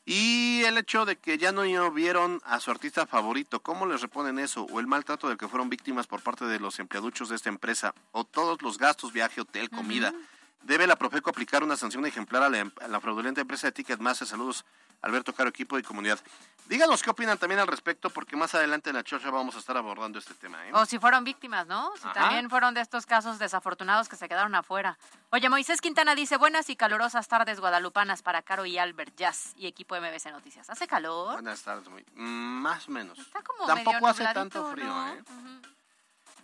Y 0.07 0.63
el 0.65 0.79
hecho 0.79 1.05
de 1.05 1.17
que 1.17 1.37
ya 1.37 1.53
no 1.53 1.63
vieron 1.93 2.41
a 2.47 2.61
su 2.61 2.71
artista 2.71 3.07
favorito, 3.07 3.61
¿cómo 3.61 3.85
les 3.85 4.01
reponen 4.01 4.39
eso? 4.39 4.63
O 4.73 4.81
el 4.81 4.87
maltrato 4.87 5.29
del 5.29 5.37
que 5.37 5.49
fueron 5.49 5.69
víctimas 5.69 6.07
por 6.07 6.23
parte 6.23 6.47
de 6.47 6.59
los 6.59 6.79
empleaduchos 6.79 7.29
de 7.29 7.37
esta 7.37 7.51
empresa, 7.51 7.95
o 8.13 8.25
todos 8.25 8.63
los 8.63 8.79
gastos, 8.79 9.13
viaje, 9.13 9.43
hotel, 9.43 9.69
comida. 9.69 10.15
Debe 10.63 10.87
la 10.87 10.97
Profeco 10.97 11.29
aplicar 11.29 11.63
una 11.63 11.77
sanción 11.77 12.07
ejemplar 12.07 12.43
a 12.43 12.49
la, 12.49 12.59
em- 12.61 12.73
a 12.81 12.89
la 12.89 13.01
fraudulenta 13.01 13.43
empresa 13.43 13.67
de 13.67 13.73
Ticketmaster. 13.73 14.27
Saludos 14.27 14.65
Alberto 15.03 15.33
Caro, 15.33 15.51
equipo 15.51 15.79
y 15.79 15.83
comunidad. 15.83 16.19
Díganos 16.67 17.03
qué 17.03 17.09
opinan 17.09 17.39
también 17.39 17.61
al 17.61 17.67
respecto, 17.67 18.11
porque 18.11 18.37
más 18.37 18.55
adelante 18.55 18.91
en 18.91 18.97
la 18.97 19.03
chocha 19.03 19.31
vamos 19.31 19.57
a 19.57 19.59
estar 19.59 19.75
abordando 19.79 20.19
este 20.19 20.35
tema. 20.35 20.67
¿eh? 20.67 20.71
O 20.75 20.85
si 20.85 20.99
fueron 20.99 21.25
víctimas, 21.25 21.67
¿no? 21.67 21.93
Si 21.97 22.05
Ajá. 22.05 22.13
también 22.13 22.51
fueron 22.51 22.75
de 22.75 22.83
estos 22.83 23.07
casos 23.07 23.39
desafortunados 23.39 24.07
que 24.09 24.17
se 24.17 24.29
quedaron 24.29 24.55
afuera. 24.55 24.99
Oye, 25.31 25.49
Moisés 25.49 25.81
Quintana 25.81 26.15
dice, 26.15 26.37
buenas 26.37 26.69
y 26.69 26.77
calurosas 26.77 27.27
tardes 27.27 27.59
guadalupanas 27.59 28.21
para 28.21 28.43
Caro 28.43 28.67
y 28.67 28.77
Albert 28.77 29.17
Jazz 29.17 29.55
y 29.57 29.67
equipo 29.67 29.97
MBC 29.97 30.27
Noticias. 30.31 30.69
¿Hace 30.69 30.87
calor? 30.87 31.33
Buenas 31.35 31.63
tardes, 31.63 31.89
muy, 31.89 32.05
más 32.15 32.87
o 32.89 32.91
menos. 32.91 33.19
Está 33.19 33.41
como 33.43 33.67
Tampoco 33.67 33.95
medio 33.95 34.09
hace 34.09 34.25
tanto 34.35 34.71
frío, 34.71 34.87
¿no? 34.87 35.15
¿eh? 35.15 35.23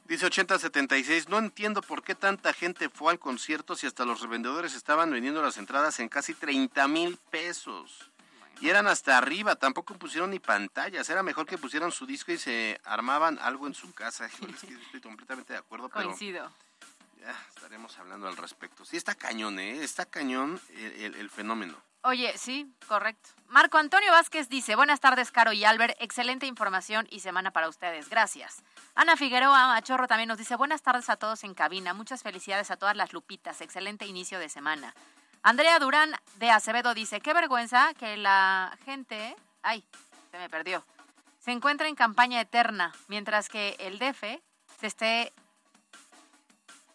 Dice 0.06 0.26
8076, 0.26 1.28
no 1.28 1.38
entiendo 1.38 1.82
por 1.82 2.02
qué 2.02 2.14
tanta 2.14 2.52
gente 2.52 2.88
fue 2.88 3.12
al 3.12 3.18
concierto 3.18 3.74
si 3.74 3.86
hasta 3.86 4.04
los 4.04 4.20
revendedores 4.20 4.74
estaban 4.74 5.10
vendiendo 5.10 5.42
las 5.42 5.58
entradas 5.58 5.98
en 6.00 6.08
casi 6.08 6.34
30 6.34 6.88
mil 6.88 7.18
pesos. 7.30 8.10
Y 8.60 8.68
eran 8.70 8.86
hasta 8.86 9.18
arriba, 9.18 9.56
tampoco 9.56 9.94
pusieron 9.94 10.30
ni 10.30 10.38
pantallas. 10.38 11.08
Era 11.10 11.22
mejor 11.22 11.44
que 11.46 11.58
pusieran 11.58 11.92
su 11.92 12.06
disco 12.06 12.32
y 12.32 12.38
se 12.38 12.80
armaban 12.84 13.38
algo 13.40 13.66
en 13.66 13.74
su 13.74 13.92
casa. 13.92 14.26
Híjole, 14.32 14.52
es 14.54 14.60
que 14.60 14.74
estoy 14.74 15.00
completamente 15.00 15.52
de 15.52 15.58
acuerdo, 15.58 15.88
pero 15.88 16.06
Coincido. 16.06 16.50
ya 17.20 17.36
estaremos 17.54 17.98
hablando 17.98 18.26
al 18.28 18.36
respecto. 18.36 18.84
Sí, 18.84 18.96
está 18.96 19.14
cañón, 19.14 19.58
¿eh? 19.58 19.82
Está 19.82 20.06
cañón 20.06 20.60
el, 20.70 20.92
el- 21.02 21.14
el 21.16 21.30
fenómeno. 21.30 21.76
Oye, 22.06 22.36
sí, 22.36 22.70
correcto. 22.86 23.30
Marco 23.48 23.78
Antonio 23.78 24.12
Vázquez 24.12 24.50
dice, 24.50 24.76
buenas 24.76 25.00
tardes, 25.00 25.30
Caro 25.30 25.52
y 25.54 25.64
Albert, 25.64 25.96
excelente 26.00 26.44
información 26.46 27.06
y 27.10 27.20
semana 27.20 27.50
para 27.50 27.66
ustedes, 27.68 28.10
gracias. 28.10 28.62
Ana 28.94 29.16
Figueroa 29.16 29.68
Machorro 29.68 30.06
también 30.06 30.28
nos 30.28 30.36
dice, 30.36 30.54
buenas 30.56 30.82
tardes 30.82 31.08
a 31.08 31.16
todos 31.16 31.44
en 31.44 31.54
cabina, 31.54 31.94
muchas 31.94 32.22
felicidades 32.22 32.70
a 32.70 32.76
todas 32.76 32.94
las 32.94 33.14
lupitas, 33.14 33.62
excelente 33.62 34.04
inicio 34.06 34.38
de 34.38 34.50
semana. 34.50 34.94
Andrea 35.44 35.78
Durán 35.78 36.10
de 36.36 36.50
Acevedo 36.50 36.94
dice, 36.94 37.20
qué 37.20 37.34
vergüenza 37.34 37.92
que 37.94 38.16
la 38.16 38.76
gente, 38.86 39.36
ay, 39.62 39.84
se 40.30 40.38
me 40.38 40.48
perdió, 40.48 40.82
se 41.38 41.52
encuentra 41.52 41.86
en 41.86 41.94
campaña 41.94 42.40
eterna, 42.40 42.92
mientras 43.08 43.48
que 43.50 43.76
el 43.78 43.98
DF 43.98 44.22
se 44.80 44.86
esté, 44.86 45.32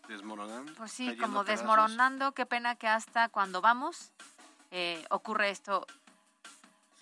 Desmoronando. 0.08 0.74
pues 0.74 0.92
sí, 0.92 1.16
como 1.18 1.44
pedazos. 1.44 1.46
desmoronando, 1.62 2.32
qué 2.32 2.48
pena 2.48 2.76
que 2.76 2.88
hasta 2.88 3.30
cuando 3.30 3.62
vamos 3.62 4.12
eh, 4.72 5.06
ocurre 5.12 5.52
esto 5.52 5.86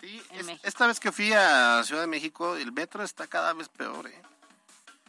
Sí, 0.00 0.22
en 0.30 0.40
es- 0.40 0.46
México. 0.46 0.68
esta 0.68 0.86
vez 0.86 1.00
que 1.00 1.10
fui 1.12 1.32
a 1.32 1.82
Ciudad 1.82 2.02
de 2.02 2.06
México, 2.08 2.56
el 2.56 2.72
metro 2.72 3.02
está 3.02 3.26
cada 3.26 3.54
vez 3.54 3.68
peor, 3.70 4.06
¿eh? 4.06 4.22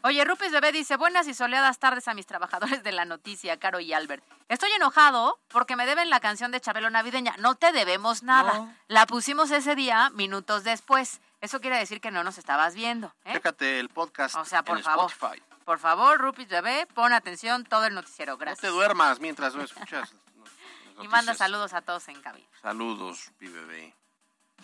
Oye, 0.01 0.23
Rupis 0.23 0.51
Bebé 0.51 0.71
dice, 0.71 0.95
buenas 0.95 1.27
y 1.27 1.33
soleadas 1.33 1.77
tardes 1.77 2.07
a 2.07 2.13
mis 2.13 2.25
trabajadores 2.25 2.83
de 2.83 2.91
la 2.93 3.03
noticia, 3.03 3.59
Caro 3.59 3.81
y 3.81 3.91
Albert. 3.93 4.23
Estoy 4.47 4.71
enojado 4.71 5.39
porque 5.49 5.75
me 5.75 5.85
deben 5.85 6.09
la 6.09 6.21
canción 6.21 6.51
de 6.51 6.61
Chabelo 6.61 6.89
Navideña. 6.89 7.35
No 7.39 7.55
te 7.55 7.73
debemos 7.73 8.23
nada. 8.23 8.53
No. 8.53 8.75
La 8.87 9.05
pusimos 9.05 9.51
ese 9.51 9.75
día, 9.75 10.09
minutos 10.11 10.63
después. 10.63 11.19
Eso 11.41 11.59
quiere 11.59 11.77
decir 11.77 11.99
que 11.99 12.11
no 12.11 12.23
nos 12.23 12.37
estabas 12.37 12.75
viendo. 12.75 13.13
¿eh? 13.25 13.33
Chécate 13.33 13.79
el 13.79 13.89
podcast 13.89 14.35
O 14.35 14.45
sea, 14.45 14.63
por 14.63 14.77
en 14.77 14.83
favor. 14.85 15.11
Spotify. 15.11 15.43
Por 15.65 15.79
favor, 15.79 16.17
Rupis 16.19 16.47
Bebé, 16.47 16.87
pon 16.93 17.11
atención 17.13 17.65
todo 17.65 17.85
el 17.85 17.93
noticiero. 17.93 18.33
No 18.33 18.37
Gracias. 18.37 18.61
te 18.61 18.67
duermas 18.69 19.19
mientras 19.19 19.53
no 19.53 19.63
escuchas. 19.63 20.13
y 21.01 21.07
manda 21.09 21.35
saludos 21.35 21.73
a 21.73 21.81
todos 21.81 22.07
en 22.07 22.21
cabina. 22.21 22.47
Saludos, 22.61 23.31
mi 23.39 23.49
bebé. 23.49 23.93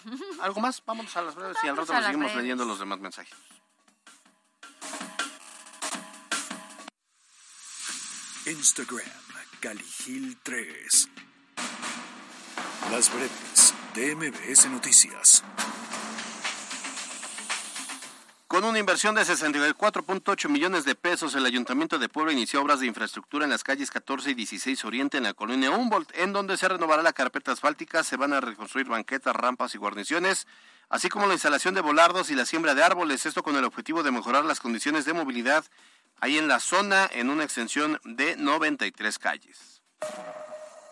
¿Algo 0.41 0.61
más? 0.61 0.81
Vámonos 0.85 1.15
a 1.17 1.21
las 1.21 1.35
breves 1.35 1.57
y 1.61 1.67
al 1.67 1.75
Vamos 1.75 1.89
rato 1.89 1.99
nos 1.99 2.05
seguimos 2.05 2.25
breves. 2.31 2.41
leyendo 2.41 2.63
los 2.65 2.79
demás 2.79 2.99
mensajes. 2.99 3.35
Instagram, 8.47 9.01
Caligil 9.59 10.37
3. 10.43 11.09
Las 12.91 13.11
breves 13.11 13.73
de 13.95 14.15
MBS 14.15 14.69
Noticias. 14.69 15.43
Con 18.45 18.63
una 18.63 18.77
inversión 18.77 19.15
de 19.15 19.23
64.8 19.23 20.47
millones 20.49 20.85
de 20.85 20.93
pesos, 20.93 21.33
el 21.33 21.47
Ayuntamiento 21.47 21.97
de 21.97 22.07
Puebla 22.07 22.33
inició 22.33 22.61
obras 22.61 22.79
de 22.79 22.85
infraestructura 22.85 23.45
en 23.45 23.49
las 23.49 23.63
calles 23.63 23.89
14 23.89 24.29
y 24.29 24.33
16 24.35 24.85
Oriente 24.85 25.17
en 25.17 25.23
la 25.23 25.33
colonia 25.33 25.71
Humboldt, 25.71 26.15
en 26.15 26.31
donde 26.31 26.55
se 26.55 26.69
renovará 26.69 27.01
la 27.01 27.13
carpeta 27.13 27.51
asfáltica, 27.51 28.03
se 28.03 28.15
van 28.15 28.31
a 28.33 28.41
reconstruir 28.41 28.87
banquetas, 28.87 29.35
rampas 29.35 29.73
y 29.73 29.79
guarniciones, 29.79 30.45
así 30.89 31.09
como 31.09 31.25
la 31.25 31.33
instalación 31.33 31.73
de 31.73 31.81
volardos 31.81 32.29
y 32.29 32.35
la 32.35 32.45
siembra 32.45 32.75
de 32.75 32.83
árboles, 32.83 33.25
esto 33.25 33.41
con 33.41 33.55
el 33.55 33.65
objetivo 33.65 34.03
de 34.03 34.11
mejorar 34.11 34.45
las 34.45 34.59
condiciones 34.59 35.05
de 35.05 35.13
movilidad 35.13 35.65
ahí 36.19 36.37
en 36.37 36.47
la 36.47 36.59
zona, 36.59 37.09
en 37.11 37.29
una 37.29 37.43
extensión 37.43 37.99
de 38.03 38.35
93 38.37 39.19
calles. 39.19 39.81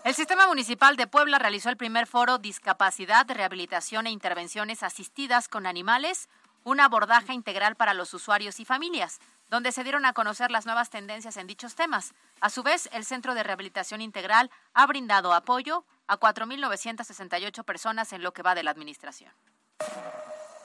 El 0.03 0.13
Sistema 0.13 0.47
Municipal 0.47 0.97
de 0.97 1.07
Puebla 1.07 1.39
realizó 1.39 1.69
el 1.69 1.77
primer 1.77 2.07
foro 2.07 2.38
Discapacidad, 2.38 3.25
Rehabilitación 3.29 4.05
e 4.05 4.12
Intervenciones 4.12 4.83
Asistidas 4.83 5.47
con 5.47 5.65
Animales, 5.65 6.27
un 6.65 6.79
abordaje 6.79 7.33
integral 7.33 7.75
para 7.75 7.93
los 7.93 8.13
usuarios 8.13 8.59
y 8.59 8.65
familias, 8.65 9.19
donde 9.49 9.71
se 9.71 9.83
dieron 9.83 10.05
a 10.05 10.13
conocer 10.13 10.51
las 10.51 10.65
nuevas 10.65 10.89
tendencias 10.89 11.38
en 11.38 11.47
dichos 11.47 11.75
temas. 11.75 12.13
A 12.41 12.49
su 12.49 12.63
vez, 12.63 12.89
el 12.91 13.05
Centro 13.05 13.33
de 13.33 13.43
Rehabilitación 13.43 14.01
Integral 14.01 14.49
ha 14.73 14.86
brindado 14.88 15.33
apoyo 15.33 15.86
a 16.07 16.19
4.968 16.19 17.63
personas 17.63 18.12
en 18.13 18.23
lo 18.23 18.33
que 18.33 18.41
va 18.41 18.55
de 18.55 18.63
la 18.63 18.71
administración. 18.71 19.31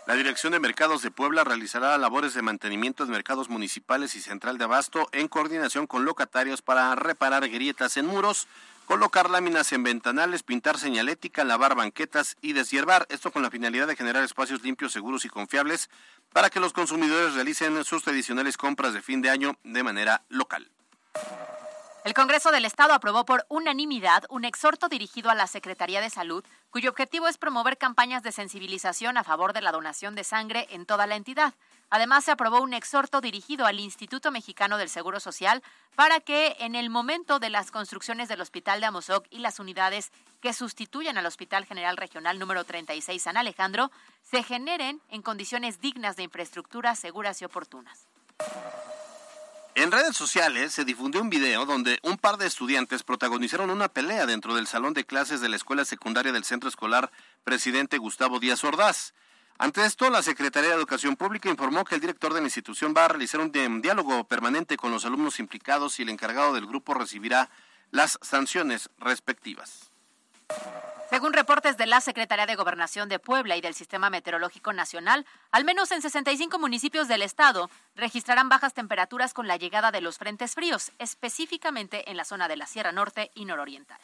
La 0.09 0.15
Dirección 0.15 0.55
de 0.55 0.59
Mercados 0.59 1.03
de 1.03 1.11
Puebla 1.11 1.45
realizará 1.45 1.99
labores 1.99 2.33
de 2.33 2.41
mantenimiento 2.41 3.05
de 3.05 3.13
mercados 3.13 3.51
municipales 3.51 4.15
y 4.15 4.23
central 4.23 4.57
de 4.57 4.65
abasto 4.65 5.07
en 5.13 5.29
coordinación 5.29 5.87
con 5.87 6.07
locatarios 6.07 6.63
para 6.63 6.95
reparar 6.95 7.47
grietas 7.51 7.99
en 7.99 8.07
muros, 8.07 8.49
colocar 8.87 9.29
láminas 9.29 9.71
en 9.73 9.83
ventanales, 9.83 10.43
pintar 10.43 10.79
señalética, 10.79 11.45
lavar 11.45 11.75
banquetas 11.75 12.39
y 12.41 12.55
deshiervar. 12.55 13.07
Esto 13.11 13.31
con 13.31 13.43
la 13.43 13.51
finalidad 13.51 13.87
de 13.87 13.97
generar 13.97 14.25
espacios 14.25 14.63
limpios, 14.63 14.93
seguros 14.93 15.27
y 15.27 15.29
confiables 15.29 15.91
para 16.33 16.49
que 16.49 16.59
los 16.59 16.73
consumidores 16.73 17.35
realicen 17.35 17.85
sus 17.85 18.03
tradicionales 18.03 18.57
compras 18.57 18.95
de 18.95 19.03
fin 19.03 19.21
de 19.21 19.29
año 19.29 19.59
de 19.63 19.83
manera 19.83 20.23
local. 20.31 20.71
El 22.09 22.15
Congreso 22.15 22.51
del 22.51 22.65
Estado 22.65 22.95
aprobó 22.95 23.27
por 23.27 23.45
unanimidad 23.51 24.25
un 24.31 24.47
exhorto 24.47 24.89
dirigido 24.89 25.29
a 25.29 25.35
la 25.35 25.47
Secretaría 25.47 26.01
de 26.01 26.09
Salud, 26.09 26.43
cuyo 26.71 26.89
objetivo 26.89 27.29
es 27.29 27.37
promover 27.37 27.77
campañas 27.77 28.23
de 28.23 28.33
sensibilización 28.33 29.19
a 29.19 29.25
favor 29.25 29.53
de 29.53 29.61
la 29.61 29.73
donación 29.73 30.15
de 30.15 30.25
sangre 30.25 30.67
en 30.71 30.87
toda 30.87 31.07
la 31.07 31.17
entidad. 31.17 31.53
Además, 31.91 32.25
se 32.25 32.31
aprobó 32.31 32.63
un 32.63 32.73
exhorto 32.73 33.21
dirigido 33.21 33.67
al 33.67 33.79
Instituto 33.79 34.31
Mexicano 34.31 34.79
del 34.79 34.89
Seguro 34.89 35.21
Social 35.21 35.63
para 35.97 36.21
que 36.21 36.57
en 36.61 36.77
el 36.77 36.89
momento 36.89 37.41
de 37.41 37.51
las 37.51 37.71
construcciones 37.71 38.31
del 38.31 38.41
Hospital 38.41 38.81
de 38.81 38.87
Amozoc 38.87 39.27
y 39.29 39.41
las 39.41 39.61
unidades 39.61 40.11
que 40.41 40.55
sustituyen 40.55 41.19
al 41.19 41.27
Hospital 41.27 41.67
General 41.67 41.99
Regional 41.99 42.39
número 42.39 42.65
36 42.65 43.23
San 43.23 43.37
Alejandro 43.37 43.91
se 44.23 44.43
generen 44.43 45.03
en 45.11 45.21
condiciones 45.21 45.79
dignas 45.83 46.17
de 46.17 46.23
infraestructura 46.23 46.95
seguras 46.95 47.43
y 47.43 47.45
oportunas. 47.45 48.07
En 49.75 49.93
redes 49.93 50.17
sociales 50.17 50.73
se 50.73 50.85
difundió 50.85 51.21
un 51.21 51.31
video 51.31 51.65
donde 51.65 52.01
un 52.03 52.19
par 52.19 52.37
de 52.37 52.47
estudiantes 52.47 53.05
protagonizaron 53.05 53.71
una 53.71 53.89
pelea 53.89 54.27
dentro 54.27 54.55
del 54.57 54.67
salón 54.67 54.93
de 54.93 55.05
clases 55.05 55.41
de 55.41 55.49
la 55.49 55.57
escuela 55.57 55.85
secundaria 55.85 56.33
del 56.33 56.45
centro 56.45 56.69
escolar 56.69 57.13
Presidente 57.45 57.97
Gustavo 57.99 58.41
Díaz 58.41 58.65
Ordaz. 58.65 59.15
Ante 59.57 59.85
esto, 59.85 60.11
la 60.11 60.23
Secretaría 60.23 60.71
de 60.71 60.77
Educación 60.77 61.17
Pública 61.17 61.49
informó 61.49 61.85
que 61.85 61.95
el 61.95 62.01
director 62.01 62.35
de 62.35 62.41
la 62.41 62.47
institución 62.47 62.93
va 62.97 63.05
a 63.05 63.09
realizar 63.09 63.41
un 63.41 63.53
di- 63.53 63.67
diálogo 63.81 64.25
permanente 64.25 64.77
con 64.77 64.91
los 64.91 65.05
alumnos 65.05 65.39
implicados 65.39 65.99
y 65.99 66.03
el 66.03 66.09
encargado 66.09 66.55
del 66.55 66.67
grupo 66.67 66.95
recibirá 66.95 67.49
las 67.91 68.19
sanciones 68.23 68.91
respectivas. 68.99 69.91
Según 71.11 71.33
reportes 71.33 71.79
de 71.79 71.87
la 71.87 72.03
Secretaría 72.03 72.45
de 72.45 72.55
Gobernación 72.55 73.09
de 73.09 73.19
Puebla 73.19 73.57
y 73.57 73.63
del 73.63 73.75
Sistema 73.75 74.11
Meteorológico 74.11 74.75
Nacional, 74.75 75.25
al 75.51 75.65
menos 75.65 75.91
en 75.91 76.03
65 76.03 76.59
municipios 76.59 77.09
del 77.09 77.23
estado 77.23 77.71
registrarán 77.97 78.51
bajas 78.51 78.75
temperaturas 78.75 79.33
con 79.33 79.49
la 79.49 79.57
llegada 79.57 79.91
de 79.91 80.03
los 80.03 80.19
frentes 80.19 80.55
fríos, 80.55 80.93
específicamente 80.99 82.11
en 82.11 82.19
la 82.19 82.27
zona 82.27 82.47
de 82.47 82.57
la 82.57 82.67
Sierra 82.67 82.93
Norte 82.93 83.31
y 83.35 83.47
Nororiental. 83.47 83.99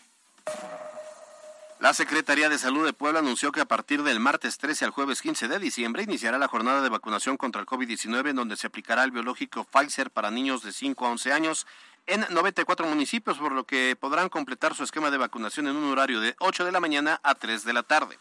La 1.81 1.93
Secretaría 1.93 2.49
de 2.49 2.57
Salud 2.57 2.87
de 2.87 2.95
Puebla 2.95 3.19
anunció 3.19 3.53
que 3.53 3.61
a 3.61 3.67
partir 3.67 4.03
del 4.03 4.19
martes 4.19 4.57
13 4.57 4.87
al 4.87 4.91
jueves 4.91 5.21
15 5.21 5.49
de 5.49 5.59
diciembre 5.59 6.05
iniciará 6.05 6.39
la 6.39 6.49
jornada 6.49 6.81
de 6.81 6.89
vacunación 6.89 7.37
contra 7.37 7.61
el 7.61 7.67
COVID-19 7.67 8.31
en 8.31 8.37
donde 8.37 8.57
se 8.57 8.67
aplicará 8.67 9.05
el 9.05 9.11
biológico 9.11 9.65
Pfizer 9.65 10.11
para 10.11 10.31
niños 10.31 10.63
de 10.63 10.73
5 10.73 11.05
a 11.05 11.11
11 11.11 11.33
años 11.35 11.67
en 12.07 12.27
94 12.31 12.87
municipios, 12.87 13.39
por 13.39 13.53
lo 13.53 13.65
que 13.65 13.97
podrán 13.99 14.29
completar 14.29 14.75
su 14.75 14.85
esquema 14.85 15.11
de 15.11 15.19
vacunación 15.19 15.67
en 15.69 15.77
un 15.77 15.91
horario 15.91 16.21
de 16.21 16.35
8 16.39 16.65
de 16.65 16.73
la 16.73 16.81
mañana 16.81 17.21
a 17.23 17.35
3 17.35 17.65
de 17.65 17.73
la 17.73 17.83
tarde. 17.83 18.19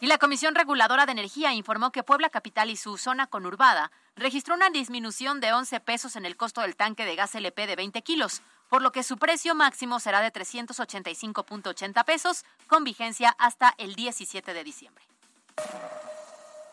Y 0.00 0.06
la 0.06 0.18
Comisión 0.18 0.56
Reguladora 0.56 1.06
de 1.06 1.12
Energía 1.12 1.52
informó 1.52 1.92
que 1.92 2.02
Puebla 2.02 2.28
Capital 2.28 2.70
y 2.70 2.76
su 2.76 2.98
zona 2.98 3.28
conurbada 3.28 3.92
registró 4.16 4.54
una 4.56 4.68
disminución 4.68 5.40
de 5.40 5.52
11 5.52 5.78
pesos 5.78 6.16
en 6.16 6.26
el 6.26 6.36
costo 6.36 6.60
del 6.60 6.74
tanque 6.74 7.04
de 7.04 7.14
gas 7.14 7.34
LP 7.36 7.68
de 7.68 7.76
20 7.76 8.02
kilos, 8.02 8.42
por 8.68 8.82
lo 8.82 8.90
que 8.90 9.04
su 9.04 9.16
precio 9.16 9.54
máximo 9.54 10.00
será 10.00 10.20
de 10.20 10.32
385.80 10.32 12.04
pesos, 12.04 12.44
con 12.66 12.82
vigencia 12.82 13.36
hasta 13.38 13.74
el 13.78 13.94
17 13.94 14.52
de 14.52 14.64
diciembre. 14.64 15.04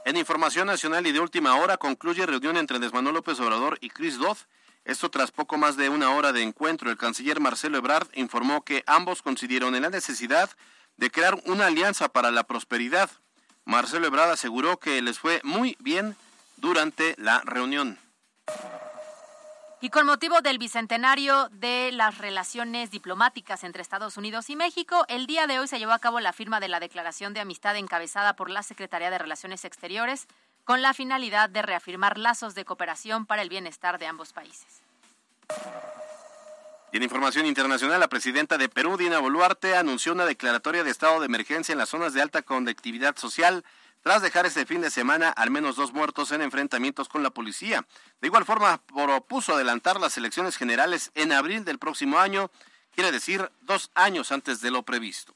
En 0.06 0.18
información 0.18 0.66
nacional 0.66 1.06
y 1.06 1.12
de 1.12 1.20
última 1.20 1.56
hora 1.56 1.78
concluye 1.78 2.26
reunión 2.26 2.58
entre 2.58 2.78
Andrés 2.78 2.94
Manuel 2.94 3.14
López 3.16 3.40
Obrador 3.40 3.78
y 3.80 3.90
Chris 3.90 4.18
Dodd. 4.18 4.38
Esto 4.86 5.10
tras 5.10 5.32
poco 5.32 5.58
más 5.58 5.78
de 5.78 5.90
una 5.90 6.12
hora 6.12 6.32
de 6.32 6.42
encuentro. 6.42 6.90
El 6.90 6.98
canciller 6.98 7.40
Marcelo 7.40 7.78
Ebrard 7.78 8.08
informó 8.14 8.64
que 8.64 8.84
ambos 8.88 9.22
coincidieron 9.22 9.76
en 9.76 9.84
la 9.84 9.90
necesidad 9.90 10.50
de 10.98 11.12
crear 11.12 11.42
una 11.46 11.68
alianza 11.68 12.10
para 12.10 12.32
la 12.32 12.44
prosperidad. 12.44 13.10
Marcelo 13.66 14.08
Ebrard 14.08 14.32
aseguró 14.32 14.78
que 14.78 15.02
les 15.02 15.20
fue 15.20 15.42
muy 15.44 15.78
bien 15.80 16.16
durante 16.58 17.16
la 17.18 17.42
reunión. 17.46 18.00
Y 19.82 19.92
con 19.92 20.06
motivo 20.06 20.42
del 20.42 20.58
bicentenario 20.58 21.48
de 21.54 21.92
las 21.94 22.18
relaciones 22.18 22.92
diplomáticas 22.92 23.64
entre 23.64 23.82
Estados 23.82 24.18
Unidos 24.18 24.50
y 24.50 24.58
México, 24.58 25.06
el 25.08 25.26
día 25.26 25.48
de 25.48 25.58
hoy 25.58 25.70
se 25.70 25.80
llevó 25.80 25.94
a 25.94 26.00
cabo 26.00 26.20
la 26.20 26.34
firma 26.34 26.60
de 26.60 26.68
la 26.68 26.82
Declaración 26.82 27.34
de 27.34 27.40
Amistad 27.40 27.78
encabezada 27.78 28.36
por 28.36 28.50
la 28.50 28.62
Secretaría 28.62 29.10
de 29.10 29.18
Relaciones 29.18 29.64
Exteriores 29.64 30.28
con 30.70 30.84
la 30.84 30.94
finalidad 30.94 31.50
de 31.50 31.64
reafirmar 31.64 32.20
lazos 32.20 32.54
de 32.54 32.64
cooperación 32.64 33.26
para 33.26 33.42
el 33.42 33.50
bienestar 33.50 33.98
de 33.98 34.06
ambos 34.06 34.34
países. 34.34 34.84
Y 36.92 36.98
en 36.98 37.02
información 37.02 37.48
internacional, 37.48 38.00
la 38.00 38.08
presidenta 38.08 38.56
de 38.60 38.70
Perú, 38.70 38.96
Dina 38.96 39.18
Boluarte, 39.18 39.76
anunció 39.76 40.14
una 40.14 40.28
declaratoria 40.28 40.84
de 40.84 40.92
estado 40.92 41.22
de 41.22 41.26
emergencia 41.26 41.72
en 41.72 41.80
las 41.80 41.90
zonas 41.90 42.14
de 42.14 42.22
alta 42.22 42.44
conectividad 42.44 43.18
social 43.18 43.66
tras 44.04 44.22
dejar 44.22 44.46
este 44.46 44.68
fin 44.68 44.82
de 44.82 44.92
semana 44.92 45.30
al 45.30 45.50
menos 45.50 45.76
dos 45.76 45.92
muertos 45.92 46.32
en 46.34 46.44
enfrentamientos 46.44 47.10
con 47.10 47.24
la 47.24 47.32
policía. 47.32 47.84
De 48.22 48.28
igual 48.28 48.46
forma, 48.46 48.78
propuso 48.78 49.56
adelantar 49.56 50.00
las 50.00 50.18
elecciones 50.18 50.56
generales 50.56 51.10
en 51.16 51.32
abril 51.32 51.66
del 51.66 51.80
próximo 51.80 52.20
año, 52.20 52.52
quiere 52.94 53.12
decir 53.12 53.52
dos 53.62 53.90
años 53.96 54.32
antes 54.32 54.62
de 54.62 54.70
lo 54.70 54.84
previsto. 54.84 55.34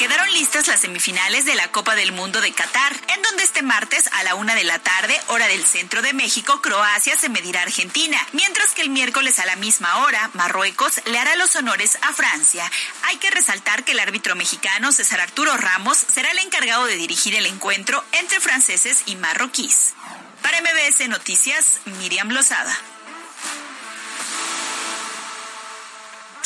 Quedaron 0.00 0.32
listas 0.32 0.66
las 0.66 0.80
semifinales 0.80 1.44
de 1.44 1.54
la 1.54 1.70
Copa 1.72 1.94
del 1.94 2.12
Mundo 2.12 2.40
de 2.40 2.52
Qatar, 2.52 2.96
en 3.08 3.20
donde 3.20 3.42
este 3.42 3.60
martes 3.60 4.08
a 4.14 4.22
la 4.22 4.34
una 4.34 4.54
de 4.54 4.64
la 4.64 4.78
tarde, 4.78 5.14
hora 5.26 5.46
del 5.46 5.62
centro 5.62 6.00
de 6.00 6.14
México, 6.14 6.62
Croacia 6.62 7.18
se 7.18 7.28
medirá 7.28 7.60
a 7.60 7.64
Argentina, 7.64 8.16
mientras 8.32 8.72
que 8.72 8.80
el 8.80 8.88
miércoles 8.88 9.38
a 9.38 9.44
la 9.44 9.56
misma 9.56 9.98
hora, 9.98 10.30
Marruecos 10.32 11.02
le 11.04 11.18
hará 11.18 11.36
los 11.36 11.54
honores 11.54 11.98
a 12.00 12.14
Francia. 12.14 12.64
Hay 13.02 13.18
que 13.18 13.30
resaltar 13.30 13.84
que 13.84 13.92
el 13.92 14.00
árbitro 14.00 14.34
mexicano 14.36 14.90
César 14.90 15.20
Arturo 15.20 15.54
Ramos 15.58 15.98
será 15.98 16.30
el 16.30 16.38
encargado 16.38 16.86
de 16.86 16.96
dirigir 16.96 17.34
el 17.34 17.44
encuentro 17.44 18.02
entre 18.12 18.40
franceses 18.40 19.02
y 19.04 19.16
marroquíes. 19.16 19.92
Para 20.40 20.62
MBS 20.62 21.10
Noticias, 21.10 21.80
Miriam 21.98 22.30
Lozada. 22.30 22.74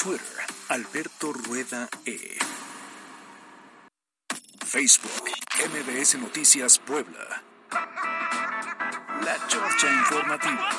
Twitter, 0.03 0.45
Alberto 0.71 1.33
Rueda 1.33 1.89
E. 2.05 2.37
Facebook, 4.65 5.31
MBS 5.71 6.17
Noticias 6.19 6.79
Puebla. 6.79 7.43
La 9.23 9.47
Chorcha 9.47 9.93
Informativa. 9.93 10.71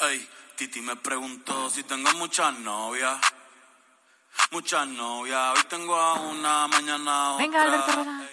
Ey, 0.00 0.28
Titi 0.56 0.82
me 0.82 0.96
preguntó 0.96 1.70
si 1.70 1.82
tengo 1.84 2.12
muchas 2.12 2.58
novias. 2.58 3.18
Muchas 4.50 4.86
novias. 4.86 5.58
Hoy 5.58 5.64
tengo 5.68 5.96
a 5.96 6.20
una, 6.20 6.68
mañana 6.68 7.26
a 7.26 7.32
otra. 7.32 7.44
Venga, 7.46 7.62
Alberto 7.62 7.92
Rueda. 7.92 8.28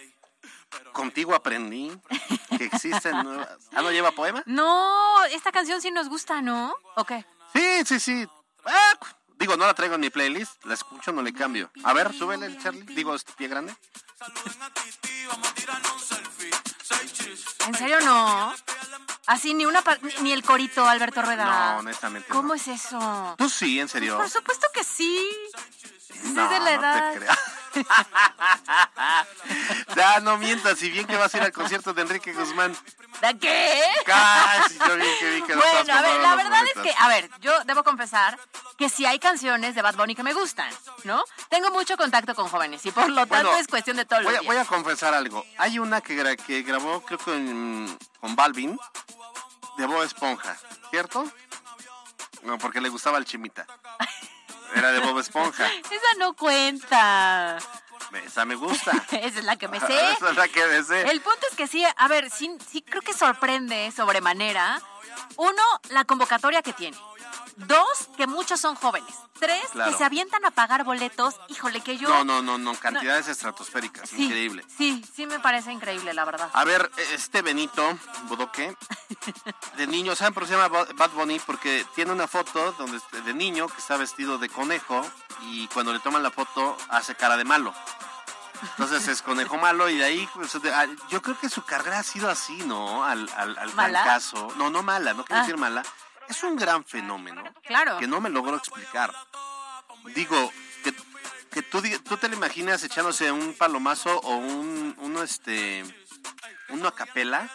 Contigo 0.92 1.34
aprendí 1.36 1.92
que 2.70 2.76
existen 2.76 3.24
nuevas... 3.24 3.48
¿Ah, 3.74 3.82
no 3.82 3.92
lleva 3.92 4.12
poema? 4.12 4.44
No, 4.46 5.24
esta 5.32 5.52
canción 5.52 5.82
sí 5.82 5.92
nos 5.92 6.10
gusta, 6.10 6.42
¿no? 6.42 6.76
¿O 6.96 7.04
qué? 7.06 7.26
Sí, 7.54 7.84
sí, 7.86 8.00
sí. 8.00 8.28
Ah, 8.66 8.94
digo, 9.38 9.58
no 9.58 9.66
la 9.66 9.74
traigo 9.74 9.96
en 9.96 10.02
mi 10.02 10.10
playlist, 10.10 10.64
la 10.66 10.74
escucho, 10.76 11.12
no 11.12 11.22
le 11.22 11.34
cambio. 11.34 11.72
A 11.84 11.94
ver, 11.94 12.14
súbele 12.14 12.46
el 12.46 12.62
Charlie. 12.62 12.84
Digo, 12.84 13.16
este 13.16 13.34
pie 13.34 13.48
grande. 13.48 13.76
¿En 17.68 17.76
serio 17.76 18.00
no? 18.02 18.54
Así 19.28 19.54
ni 19.54 19.66
una 19.66 19.84
ni 20.22 20.32
el 20.32 20.44
corito, 20.44 20.86
Alberto 20.88 21.22
Rueda. 21.22 21.74
No, 21.74 21.80
honestamente. 21.80 22.28
no. 22.30 22.36
¿Cómo 22.36 22.54
es 22.54 22.68
eso? 22.68 23.36
Tú 23.38 23.50
sí, 23.50 23.80
en 23.80 23.88
serio. 23.88 24.18
Por 24.18 24.30
supuesto 24.30 24.68
que 24.74 24.84
sí. 24.84 25.30
No, 26.34 26.44
es 26.44 26.50
de 26.50 26.60
la 26.60 26.60
no 26.60 26.68
edad. 26.70 27.14
te 27.14 27.20
creas. 27.20 27.40
ya, 29.96 30.20
no 30.22 30.38
mientas, 30.38 30.78
si 30.80 30.90
bien 30.90 31.06
que 31.08 31.16
vas 31.18 31.34
a 31.34 31.38
ir 31.38 31.44
al 31.44 31.52
concierto 31.52 31.94
de 31.94 32.02
Enrique 32.02 32.34
Guzmán. 32.34 32.76
¿De 33.22 33.38
qué? 33.40 33.82
Casi, 34.06 34.78
yo 34.80 34.96
bien 34.96 35.12
que 35.20 35.30
vi 35.32 35.42
que 35.44 35.56
Bueno, 35.56 35.94
a 35.94 36.02
ver, 36.02 36.22
la 36.22 36.36
verdad 36.36 36.64
es 36.76 36.82
que, 36.82 36.94
a 36.98 37.08
ver, 37.08 37.30
yo 37.40 37.64
debo 37.66 37.84
confesar 37.84 38.38
que 38.78 38.90
sí 38.90 39.06
hay 39.06 39.20
canciones 39.20 39.76
de 39.76 39.82
Bad 39.82 39.96
Bunny 39.96 40.16
que 40.16 40.24
me 40.24 40.34
gustan, 40.34 40.70
¿no? 41.04 41.24
Tengo 41.50 41.72
mucho 41.72 41.98
contacto 41.98 42.34
con 42.36 42.48
jóvenes 42.50 42.86
y 42.86 42.92
por 42.92 43.10
lo 43.10 43.26
tanto 43.28 43.50
Bueno, 43.50 43.58
es 43.58 43.68
cuestión 43.68 43.98
de 43.98 44.06
todos 44.06 44.24
Voy 44.24 44.38
voy 44.46 44.58
a 44.58 44.66
confesar 44.66 45.14
algo. 45.14 45.46
Hay 45.58 45.80
una 45.80 46.02
que, 46.02 46.18
gra- 46.22 46.38
que 46.38 46.62
grabó, 46.64 47.02
creo 47.04 47.18
que 47.20 47.26
con, 47.26 47.98
con 48.20 48.36
Balvin, 48.36 48.80
de 49.78 49.86
Bob 49.86 50.04
Esponja, 50.04 50.58
¿cierto? 50.90 51.26
No, 52.44 52.58
porque 52.58 52.82
le 52.82 52.90
gustaba 52.90 53.18
el 53.20 53.26
chimita. 53.26 53.68
Era 54.76 54.92
de 54.92 55.00
Bob 55.00 55.20
Esponja. 55.20 55.68
Esa 55.92 56.18
no 56.20 56.34
cuenta. 56.34 57.58
Esa 58.26 58.46
me 58.46 58.56
gusta. 58.56 58.92
Esa 59.12 59.40
es 59.40 59.44
la 59.44 59.56
que 59.56 59.68
me 59.68 59.80
sé. 59.80 60.12
Esa 60.12 60.30
es 60.32 60.36
la 60.36 60.48
que 60.48 60.66
me 60.66 60.84
sé. 60.84 61.02
El 61.10 61.22
punto 61.22 61.42
es 61.50 61.56
que 61.56 61.68
sí, 61.68 61.84
a 61.96 62.08
ver, 62.08 62.30
sí, 62.30 62.58
sí 62.70 62.82
creo 62.82 63.02
que 63.02 63.14
sorprende 63.14 63.92
sobremanera. 63.92 64.82
Uno, 65.38 65.64
la 65.90 66.06
convocatoria 66.06 66.62
que 66.62 66.74
tiene. 66.74 66.98
Dos, 67.56 68.10
que 68.18 68.28
muchos 68.28 68.60
son 68.60 68.76
jóvenes. 68.76 69.14
Tres, 69.40 69.62
Claro. 69.72 69.92
que 69.92 69.98
se 69.98 70.04
avientan 70.04 70.44
a 70.46 70.52
pagar 70.52 70.84
boletos. 70.84 71.36
Híjole, 71.50 71.82
que 71.82 71.98
yo... 71.98 72.10
No, 72.10 72.24
no, 72.24 72.42
no, 72.42 72.58
no, 72.58 72.76
cantidades 72.76 73.28
estratosféricas, 73.28 74.10
Sí, 74.10 74.24
increíble. 74.26 74.66
Sí, 74.78 75.04
sí 75.16 75.26
me 75.26 75.40
parece 75.40 75.72
increíble, 75.72 76.14
la 76.14 76.26
verdad. 76.26 76.50
A 76.54 76.64
ver, 76.64 76.92
este 77.14 77.42
Benito 77.42 77.98
Bodoque, 78.24 78.76
de 79.78 79.88
niño, 79.88 80.16
¿saben 80.16 80.34
por 80.34 80.44
qué 80.44 80.50
se 80.50 80.58
llama 80.58 80.86
Bad 80.96 81.12
Bunny? 81.12 81.40
Porque 81.40 81.86
tiene 81.96 82.12
una 82.12 82.28
foto 82.28 82.72
donde 82.74 83.00
de 83.24 83.34
niño 83.34 83.68
que 83.68 83.78
está 83.78 83.98
vestido 83.98 84.38
de 84.38 84.50
conejo 84.50 85.02
y 85.44 85.68
cuando 85.70 85.94
le 85.94 86.00
toman 86.00 86.24
la 86.24 86.32
foto 86.32 86.78
hace 86.90 87.16
cara 87.16 87.38
de 87.38 87.44
malo. 87.46 87.74
Entonces 88.78 89.08
es 89.08 89.24
conejo 89.24 89.58
malo 89.58 89.90
y 89.90 89.98
de 89.98 90.04
ahí, 90.04 90.30
pues, 90.36 90.52
yo 91.10 91.22
creo 91.24 91.40
que 91.40 91.50
su 91.50 91.64
carrera 91.64 92.00
ha 92.00 92.04
sido 92.04 92.30
así, 92.30 92.58
¿no? 92.58 93.04
Al, 93.04 93.28
al, 93.36 93.58
al 93.58 93.74
¿Mala? 93.74 94.04
fracaso. 94.04 94.50
No, 94.56 94.70
no 94.70 94.84
mala, 94.84 95.16
no 95.16 95.26
quiero 95.26 95.40
Ah. 95.42 95.44
decir 95.46 95.58
mala. 95.58 95.84
Es 96.32 96.44
un 96.44 96.56
gran 96.56 96.84
fenómeno 96.86 97.44
Claro. 97.64 97.98
que 98.00 98.08
no 98.08 98.22
me 98.22 98.30
logro 98.30 98.56
explicar. 98.56 99.14
Digo, 100.16 100.52
que, 100.84 100.94
que 101.52 101.62
tú, 101.62 101.82
tú 102.04 102.18
te 102.18 102.30
lo 102.30 102.36
imaginas 102.36 102.82
echándose 102.84 103.32
un 103.32 103.54
palomazo 103.54 104.18
o 104.22 104.38
un, 104.38 104.96
uno, 105.00 105.24
este, 105.24 105.84
una 106.70 106.92
capela. 106.92 107.50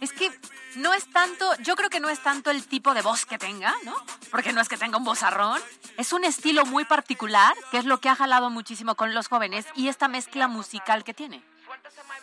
Es 0.00 0.12
que 0.12 0.30
no 0.76 0.94
es 0.94 1.10
tanto, 1.10 1.54
yo 1.56 1.74
creo 1.74 1.90
que 1.90 1.98
no 2.00 2.08
es 2.08 2.22
tanto 2.22 2.50
el 2.50 2.64
tipo 2.66 2.94
de 2.94 3.02
voz 3.02 3.26
que 3.26 3.36
tenga, 3.38 3.74
¿no? 3.82 3.94
Porque 4.30 4.52
no 4.52 4.60
es 4.60 4.68
que 4.68 4.76
tenga 4.76 4.98
un 4.98 5.04
vozarrón, 5.04 5.60
es 5.96 6.12
un 6.12 6.22
estilo 6.24 6.64
muy 6.66 6.84
particular, 6.84 7.54
que 7.70 7.78
es 7.78 7.84
lo 7.84 7.98
que 7.98 8.08
ha 8.10 8.14
jalado 8.14 8.48
muchísimo 8.50 8.94
con 8.94 9.12
los 9.14 9.26
jóvenes 9.28 9.66
y 9.74 9.88
esta 9.88 10.06
mezcla 10.06 10.46
musical 10.48 11.02
que 11.02 11.14
tiene. 11.14 11.42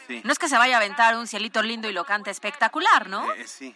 Sí. 0.07 0.21
No 0.23 0.31
es 0.31 0.39
que 0.39 0.47
se 0.49 0.57
vaya 0.57 0.75
a 0.75 0.77
aventar 0.79 1.17
un 1.17 1.27
cielito 1.27 1.61
lindo 1.63 1.89
y 1.89 1.93
lo 1.93 2.05
cante 2.05 2.29
espectacular, 2.29 3.09
¿no? 3.09 3.31
Eh, 3.33 3.47
sí. 3.47 3.75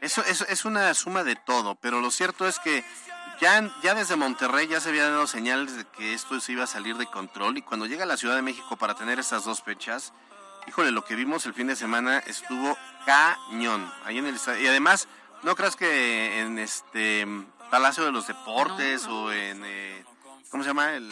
Eso, 0.00 0.22
eso 0.24 0.44
es 0.48 0.64
una 0.64 0.92
suma 0.94 1.24
de 1.24 1.36
todo, 1.36 1.74
pero 1.76 2.00
lo 2.00 2.10
cierto 2.10 2.46
es 2.46 2.58
que 2.58 2.84
ya, 3.40 3.70
ya 3.82 3.94
desde 3.94 4.16
Monterrey 4.16 4.66
ya 4.68 4.80
se 4.80 4.90
habían 4.90 5.10
dado 5.10 5.26
señales 5.26 5.76
de 5.76 5.84
que 5.84 6.14
esto 6.14 6.38
se 6.40 6.52
iba 6.52 6.64
a 6.64 6.68
salir 6.68 6.96
de 6.96 7.06
control 7.06 7.56
y 7.58 7.62
cuando 7.62 7.86
llega 7.86 8.04
a 8.04 8.06
la 8.06 8.16
Ciudad 8.16 8.36
de 8.36 8.42
México 8.42 8.76
para 8.76 8.94
tener 8.94 9.18
estas 9.18 9.44
dos 9.44 9.62
fechas, 9.62 10.12
híjole, 10.66 10.90
lo 10.90 11.04
que 11.04 11.14
vimos 11.14 11.46
el 11.46 11.54
fin 11.54 11.66
de 11.66 11.76
semana 11.76 12.18
estuvo 12.18 12.76
cañón. 13.04 13.90
Ahí 14.04 14.18
en 14.18 14.26
el. 14.26 14.36
Y 14.60 14.66
además, 14.66 15.08
no 15.42 15.54
creas 15.56 15.76
que 15.76 16.40
en 16.40 16.58
este 16.58 17.26
Palacio 17.70 18.04
de 18.04 18.12
los 18.12 18.26
Deportes 18.26 19.06
o 19.06 19.32
en, 19.32 19.62
eh, 19.64 20.04
¿cómo 20.50 20.62
se 20.62 20.70
llama? 20.70 20.94
El 20.94 21.10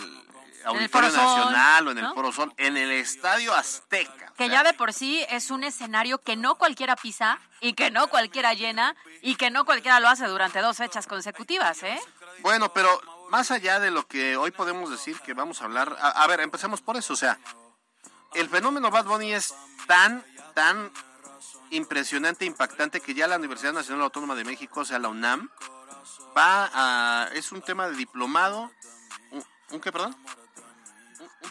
Auditorio 0.64 1.10
Nacional 1.10 1.88
o 1.88 1.90
en 1.90 1.98
el 1.98 2.04
¿no? 2.04 2.14
Foro 2.14 2.32
Sol, 2.32 2.52
en 2.56 2.76
el 2.76 2.90
Estadio 2.90 3.54
Azteca. 3.54 4.32
Que 4.36 4.48
ya 4.48 4.62
de 4.62 4.72
por 4.72 4.92
sí 4.92 5.24
es 5.28 5.50
un 5.50 5.64
escenario 5.64 6.18
que 6.18 6.36
no 6.36 6.56
cualquiera 6.56 6.96
pisa 6.96 7.38
y 7.60 7.74
que 7.74 7.90
no 7.90 8.08
cualquiera 8.08 8.54
llena 8.54 8.96
y 9.20 9.36
que 9.36 9.50
no 9.50 9.64
cualquiera 9.64 10.00
lo 10.00 10.08
hace 10.08 10.26
durante 10.26 10.60
dos 10.60 10.76
fechas 10.76 11.06
consecutivas, 11.06 11.82
¿eh? 11.82 12.00
Bueno, 12.40 12.72
pero 12.72 13.00
más 13.30 13.50
allá 13.50 13.78
de 13.80 13.90
lo 13.90 14.06
que 14.06 14.36
hoy 14.36 14.50
podemos 14.50 14.90
decir 14.90 15.18
que 15.20 15.34
vamos 15.34 15.62
a 15.62 15.64
hablar, 15.64 15.96
a, 16.00 16.22
a 16.22 16.26
ver, 16.26 16.40
empecemos 16.40 16.80
por 16.80 16.96
eso, 16.96 17.12
o 17.12 17.16
sea, 17.16 17.38
el 18.34 18.48
fenómeno 18.48 18.90
Bad 18.90 19.04
Bunny 19.04 19.32
es 19.32 19.54
tan, 19.86 20.24
tan 20.54 20.90
impresionante, 21.70 22.44
impactante 22.44 23.00
que 23.00 23.14
ya 23.14 23.26
la 23.26 23.36
Universidad 23.36 23.72
Nacional 23.72 24.04
Autónoma 24.04 24.34
de 24.34 24.44
México, 24.44 24.80
o 24.80 24.84
sea, 24.84 24.98
la 24.98 25.08
UNAM, 25.08 25.50
va 26.36 26.70
a, 26.72 27.28
es 27.32 27.52
un 27.52 27.62
tema 27.62 27.88
de 27.88 27.96
diplomado, 27.96 28.70
un, 29.30 29.44
¿un 29.70 29.80
qué, 29.80 29.92
perdón? 29.92 30.16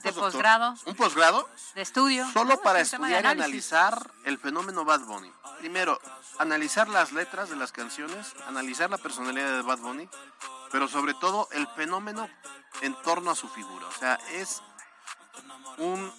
De 0.04 0.14
posgrado. 0.14 0.76
Un 0.86 0.96
posgrado 0.96 1.48
De 1.76 1.82
estudio. 1.82 2.26
solo 2.32 2.56
¿no? 2.56 2.62
para 2.62 2.80
Es 2.82 2.94
estudiar 2.94 3.24
y 3.24 3.28
analizar 3.28 4.12
el 4.24 4.38
fenómeno 4.40 4.84
Bad 4.86 5.02
Bunny. 5.02 5.32
Primero, 5.60 6.00
analizar 6.40 6.88
las 6.90 7.12
letras 7.12 7.50
de 7.50 7.56
las 7.56 7.72
canciones, 7.72 8.34
analizar 8.48 8.90
la 8.90 8.98
personalidad 8.98 9.56
de 9.58 9.62
Bad 9.62 9.80
Bunny 9.80 10.10
pero 10.72 10.88
sobre 10.88 11.14
todo 11.16 11.50
el 11.52 11.68
fenómeno 11.68 12.30
en 12.82 12.96
torno 13.04 13.30
a 13.32 13.36
su 13.36 13.50
figura. 13.50 13.86
O 13.88 13.92
sea, 13.92 14.16
es 14.32 14.62
un 15.78 16.12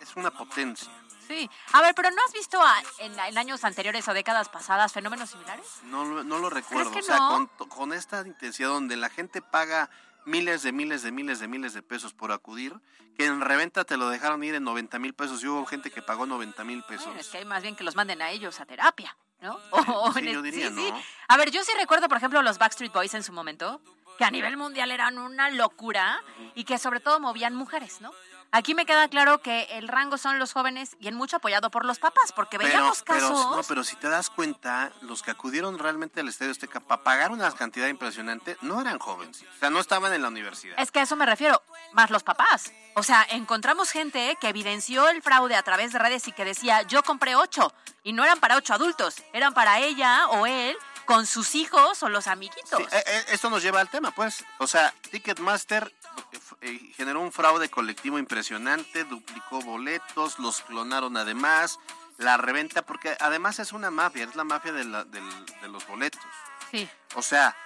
es 0.00 0.16
una 0.16 0.30
potencia. 0.30 0.90
Sí. 1.26 1.48
A 1.72 1.80
ver, 1.82 1.94
pero 1.94 2.10
¿no 2.10 2.16
has 2.26 2.32
visto 2.32 2.60
a- 2.60 2.82
en, 2.98 3.18
en 3.18 3.38
años 3.38 3.64
anteriores 3.64 4.06
o 4.08 4.12
décadas 4.14 4.48
pasadas 4.48 4.92
fenómenos 4.92 5.30
similares? 5.30 5.66
No, 5.84 6.04
lo- 6.04 6.24
no 6.24 6.38
lo 6.38 6.50
recuerdo. 6.50 6.90
que 6.90 6.98
o 6.98 7.02
sea, 7.02 7.16
no? 7.18 7.48
con, 7.56 7.68
con 7.68 7.92
esta 7.92 8.26
intensidad 8.26 8.68
donde 8.70 8.96
la 8.96 9.08
gente 9.10 9.40
paga 9.42 9.88
miles 10.24 10.62
de 10.62 10.72
miles 10.72 11.02
de 11.02 11.12
miles 11.12 11.40
de 11.40 11.48
miles 11.48 11.74
de 11.74 11.82
pesos 11.82 12.12
por 12.14 12.32
acudir, 12.32 12.74
que 13.16 13.26
en 13.26 13.40
reventa 13.40 13.84
te 13.84 13.96
lo 13.96 14.08
dejaron 14.08 14.42
ir 14.44 14.54
en 14.54 14.64
90 14.64 14.98
mil 14.98 15.14
pesos 15.14 15.42
y 15.42 15.48
hubo 15.48 15.64
gente 15.66 15.90
que 15.90 16.02
pagó 16.02 16.26
90 16.26 16.64
mil 16.64 16.82
pesos. 16.84 17.06
Bueno, 17.06 17.20
es 17.20 17.28
que 17.28 17.38
hay 17.38 17.44
más 17.44 17.62
bien 17.62 17.76
que 17.76 17.84
los 17.84 17.94
manden 17.96 18.22
a 18.22 18.30
ellos 18.30 18.60
a 18.60 18.66
terapia, 18.66 19.16
¿no? 19.40 19.58
O 19.88 20.12
sí, 20.12 20.20
en 20.20 20.28
el- 20.28 20.34
yo 20.34 20.42
diría, 20.42 20.70
¿no? 20.70 20.82
A 21.28 21.36
ver, 21.36 21.50
yo 21.50 21.62
sí 21.64 21.72
recuerdo, 21.78 22.08
por 22.08 22.16
ejemplo, 22.18 22.40
los 22.42 22.58
Backstreet 22.58 22.92
Boys 22.92 23.14
en 23.14 23.22
su 23.22 23.32
momento, 23.32 23.80
que 24.18 24.24
a 24.24 24.30
nivel 24.30 24.56
mundial 24.56 24.90
eran 24.90 25.18
una 25.18 25.50
locura 25.50 26.22
y 26.54 26.64
que 26.64 26.78
sobre 26.78 27.00
todo 27.00 27.18
movían 27.20 27.54
mujeres, 27.54 28.00
¿no? 28.00 28.12
Aquí 28.54 28.74
me 28.74 28.84
queda 28.84 29.08
claro 29.08 29.38
que 29.40 29.62
el 29.72 29.88
rango 29.88 30.18
son 30.18 30.38
los 30.38 30.52
jóvenes 30.52 30.96
y 31.00 31.08
en 31.08 31.14
mucho 31.14 31.36
apoyado 31.36 31.70
por 31.70 31.86
los 31.86 31.98
papás, 31.98 32.32
porque 32.32 32.58
Pero, 32.58 32.68
veíamos 32.68 33.02
pero, 33.02 33.20
casos... 33.20 33.50
no, 33.50 33.62
pero 33.66 33.82
si 33.82 33.96
te 33.96 34.10
das 34.10 34.28
cuenta, 34.28 34.92
los 35.00 35.22
que 35.22 35.30
acudieron 35.30 35.78
realmente 35.78 36.20
al 36.20 36.28
Estadio 36.28 36.52
Azteca 36.52 36.80
para 36.80 37.02
pagar 37.02 37.30
una 37.30 37.50
cantidad 37.52 37.88
impresionante 37.88 38.58
no 38.60 38.78
eran 38.78 38.98
jóvenes. 38.98 39.42
O 39.56 39.58
sea, 39.58 39.70
no 39.70 39.80
estaban 39.80 40.12
en 40.12 40.20
la 40.20 40.28
universidad. 40.28 40.78
Es 40.78 40.90
que 40.90 41.00
a 41.00 41.04
eso 41.04 41.16
me 41.16 41.24
refiero, 41.24 41.62
más 41.94 42.10
los 42.10 42.22
papás. 42.24 42.72
O 42.94 43.02
sea, 43.02 43.26
encontramos 43.30 43.90
gente 43.90 44.36
que 44.38 44.50
evidenció 44.50 45.08
el 45.08 45.22
fraude 45.22 45.56
a 45.56 45.62
través 45.62 45.94
de 45.94 45.98
redes 45.98 46.28
y 46.28 46.32
que 46.32 46.44
decía, 46.44 46.82
yo 46.82 47.02
compré 47.02 47.34
ocho, 47.34 47.72
y 48.04 48.12
no 48.12 48.22
eran 48.22 48.38
para 48.38 48.56
ocho 48.56 48.74
adultos, 48.74 49.22
eran 49.32 49.54
para 49.54 49.78
ella 49.78 50.28
o 50.28 50.46
él 50.46 50.76
con 51.04 51.26
sus 51.26 51.54
hijos 51.54 52.02
o 52.02 52.08
los 52.08 52.26
amiguitos. 52.26 52.78
Sí, 52.78 52.84
eh, 52.92 53.02
eh, 53.06 53.24
esto 53.32 53.50
nos 53.50 53.62
lleva 53.62 53.80
al 53.80 53.90
tema, 53.90 54.10
pues. 54.12 54.44
O 54.58 54.66
sea, 54.66 54.92
Ticketmaster 55.10 55.92
eh, 56.60 56.92
generó 56.96 57.20
un 57.20 57.32
fraude 57.32 57.68
colectivo 57.68 58.18
impresionante, 58.18 59.04
duplicó 59.04 59.60
boletos, 59.62 60.38
los 60.38 60.60
clonaron 60.62 61.16
además, 61.16 61.78
la 62.18 62.36
reventa, 62.36 62.82
porque 62.82 63.16
además 63.20 63.58
es 63.58 63.72
una 63.72 63.90
mafia, 63.90 64.24
es 64.24 64.36
la 64.36 64.44
mafia 64.44 64.72
de, 64.72 64.84
la- 64.84 65.04
de 65.04 65.68
los 65.68 65.86
boletos. 65.86 66.20
Sí. 66.70 66.88
O 67.14 67.22
sea, 67.22 67.56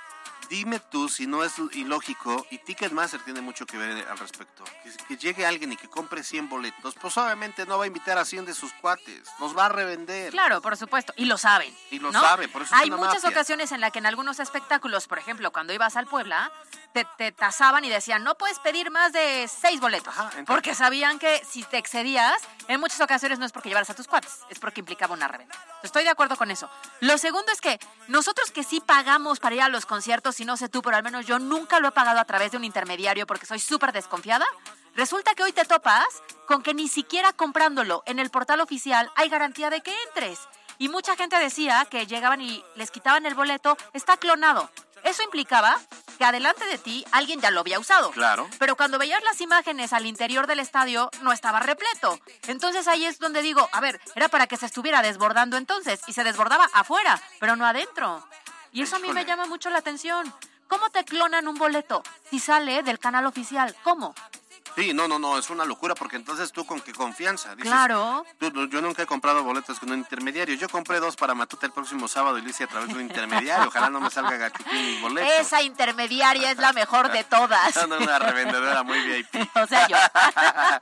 dime 0.48 0.80
tú 0.80 1.08
si 1.08 1.26
no 1.26 1.42
es 1.44 1.54
ilógico, 1.72 2.46
y 2.50 2.58
Ticketmaster 2.58 3.20
tiene 3.24 3.40
mucho 3.40 3.66
que 3.66 3.76
ver 3.76 4.06
al 4.08 4.18
respecto, 4.18 4.64
que, 4.82 4.90
que 5.08 5.16
llegue 5.16 5.44
alguien 5.46 5.72
y 5.72 5.76
que 5.76 5.88
compre 5.88 6.22
100 6.22 6.48
boletos, 6.48 6.94
pues 7.00 7.16
obviamente 7.16 7.66
no 7.66 7.78
va 7.78 7.84
a 7.84 7.86
invitar 7.86 8.18
a 8.18 8.24
100 8.24 8.46
de 8.46 8.54
sus 8.54 8.72
cuates, 8.74 9.28
los 9.40 9.56
va 9.56 9.66
a 9.66 9.68
revender. 9.68 10.30
Claro, 10.30 10.60
por 10.62 10.76
supuesto, 10.76 11.12
y 11.16 11.24
lo 11.24 11.36
saben. 11.38 11.74
Y 11.90 11.98
lo 11.98 12.12
¿no? 12.12 12.20
sabe, 12.20 12.48
por 12.48 12.62
eso 12.62 12.74
es 12.74 12.80
Hay 12.82 12.90
muchas 12.90 13.14
mafia. 13.22 13.30
ocasiones 13.30 13.72
en 13.72 13.80
las 13.80 13.92
que 13.92 13.98
en 13.98 14.06
algunos 14.06 14.38
espectáculos, 14.40 15.06
por 15.08 15.18
ejemplo, 15.18 15.50
cuando 15.52 15.72
ibas 15.72 15.96
al 15.96 16.06
Puebla, 16.06 16.52
te, 16.92 17.06
te 17.16 17.32
tasaban 17.32 17.84
y 17.84 17.88
decían, 17.88 18.24
no 18.24 18.36
puedes 18.36 18.58
pedir 18.58 18.90
más 18.90 19.12
de 19.12 19.48
seis 19.48 19.80
boletos, 19.80 20.14
porque 20.46 20.74
sabían 20.74 21.18
que 21.18 21.42
si 21.48 21.62
te 21.62 21.78
excedías, 21.78 22.40
en 22.68 22.80
muchas 22.80 23.00
ocasiones 23.00 23.38
no 23.38 23.46
es 23.46 23.52
porque 23.52 23.68
llevaras 23.68 23.90
a 23.90 23.94
tus 23.94 24.06
cuates, 24.06 24.40
es 24.50 24.58
porque 24.58 24.80
implicaba 24.80 25.14
una 25.14 25.28
reventa. 25.28 25.56
Estoy 25.82 26.04
de 26.04 26.10
acuerdo 26.10 26.36
con 26.36 26.50
eso. 26.50 26.68
Lo 27.00 27.18
segundo 27.18 27.52
es 27.52 27.60
que 27.60 27.78
nosotros 28.08 28.50
que 28.50 28.64
sí 28.64 28.80
pagamos 28.80 29.40
para 29.40 29.54
ir 29.54 29.62
a 29.62 29.68
los 29.68 29.86
conciertos, 29.86 30.40
y 30.40 30.44
no 30.44 30.56
sé 30.56 30.68
tú, 30.68 30.82
pero 30.82 30.96
al 30.96 31.02
menos 31.02 31.26
yo 31.26 31.38
nunca 31.38 31.80
lo 31.80 31.88
he 31.88 31.92
pagado 31.92 32.20
a 32.20 32.24
través 32.24 32.50
de 32.50 32.56
un 32.56 32.64
intermediario 32.64 33.26
porque 33.26 33.46
soy 33.46 33.60
súper 33.60 33.92
desconfiada, 33.92 34.46
resulta 34.94 35.34
que 35.34 35.42
hoy 35.42 35.52
te 35.52 35.64
topas 35.64 36.06
con 36.46 36.62
que 36.62 36.74
ni 36.74 36.88
siquiera 36.88 37.32
comprándolo 37.32 38.02
en 38.06 38.18
el 38.18 38.30
portal 38.30 38.60
oficial 38.60 39.10
hay 39.16 39.28
garantía 39.28 39.70
de 39.70 39.80
que 39.80 39.94
entres. 40.08 40.40
Y 40.78 40.88
mucha 40.88 41.16
gente 41.16 41.38
decía 41.38 41.86
que 41.90 42.06
llegaban 42.06 42.40
y 42.40 42.62
les 42.74 42.90
quitaban 42.90 43.24
el 43.24 43.34
boleto, 43.34 43.76
está 43.94 44.16
clonado. 44.16 44.70
Eso 45.06 45.22
implicaba 45.22 45.78
que 46.18 46.24
adelante 46.24 46.66
de 46.66 46.78
ti 46.78 47.04
alguien 47.12 47.40
ya 47.40 47.52
lo 47.52 47.60
había 47.60 47.78
usado. 47.78 48.10
Claro. 48.10 48.48
Pero 48.58 48.74
cuando 48.74 48.98
veías 48.98 49.22
las 49.22 49.40
imágenes 49.40 49.92
al 49.92 50.04
interior 50.04 50.48
del 50.48 50.58
estadio, 50.58 51.10
no 51.22 51.30
estaba 51.30 51.60
repleto. 51.60 52.18
Entonces 52.48 52.88
ahí 52.88 53.04
es 53.04 53.20
donde 53.20 53.40
digo, 53.40 53.68
a 53.70 53.80
ver, 53.80 54.00
era 54.16 54.28
para 54.28 54.48
que 54.48 54.56
se 54.56 54.66
estuviera 54.66 55.02
desbordando 55.02 55.56
entonces, 55.58 56.00
y 56.08 56.12
se 56.12 56.24
desbordaba 56.24 56.68
afuera, 56.72 57.22
pero 57.38 57.54
no 57.54 57.64
adentro. 57.64 58.26
Y 58.72 58.82
eso 58.82 58.96
a 58.96 58.98
mí 58.98 59.12
me 59.12 59.24
llama 59.24 59.46
mucho 59.46 59.70
la 59.70 59.78
atención. 59.78 60.34
¿Cómo 60.66 60.90
te 60.90 61.04
clonan 61.04 61.46
un 61.46 61.54
boleto 61.54 62.02
si 62.28 62.40
sale 62.40 62.82
del 62.82 62.98
canal 62.98 63.26
oficial? 63.26 63.76
¿Cómo? 63.84 64.12
Sí, 64.76 64.92
no, 64.92 65.08
no, 65.08 65.18
no, 65.18 65.38
es 65.38 65.48
una 65.50 65.64
locura 65.64 65.94
porque 65.94 66.16
entonces 66.16 66.52
tú 66.52 66.66
con 66.66 66.80
qué 66.82 66.92
confianza. 66.92 67.54
Dices, 67.56 67.70
Claro. 67.72 68.24
tú- 68.38 68.68
yo 68.68 68.82
nunca 68.82 69.02
he 69.02 69.06
comprado 69.06 69.42
boletos 69.42 69.80
con 69.80 69.90
un 69.90 69.98
intermediario. 69.98 70.54
Yo 70.54 70.68
compré 70.68 71.00
dos 71.00 71.16
para 71.16 71.34
Matute 71.34 71.64
el 71.66 71.72
próximo 71.72 72.06
sábado 72.08 72.36
y 72.38 72.42
lo 72.42 72.50
hice 72.50 72.64
a 72.64 72.66
través 72.66 72.88
de 72.88 72.94
un 72.94 73.00
intermediario. 73.00 73.68
Ojalá 73.68 73.88
no 73.88 74.00
me 74.00 74.10
salga 74.10 74.36
gachuquín 74.36 74.74
mi 74.84 75.00
boleto. 75.00 75.26
Esa 75.40 75.62
intermediaria 75.62 76.50
es 76.50 76.58
la 76.58 76.72
mejor 76.74 77.10
de 77.10 77.24
todas. 77.24 77.72
Son 77.74 77.90
una 77.90 78.18
revendedora 78.18 78.82
muy 78.82 79.00
VIP. 79.00 79.48
o 79.56 79.66
sea, 79.66 79.88
yo. 79.88 79.96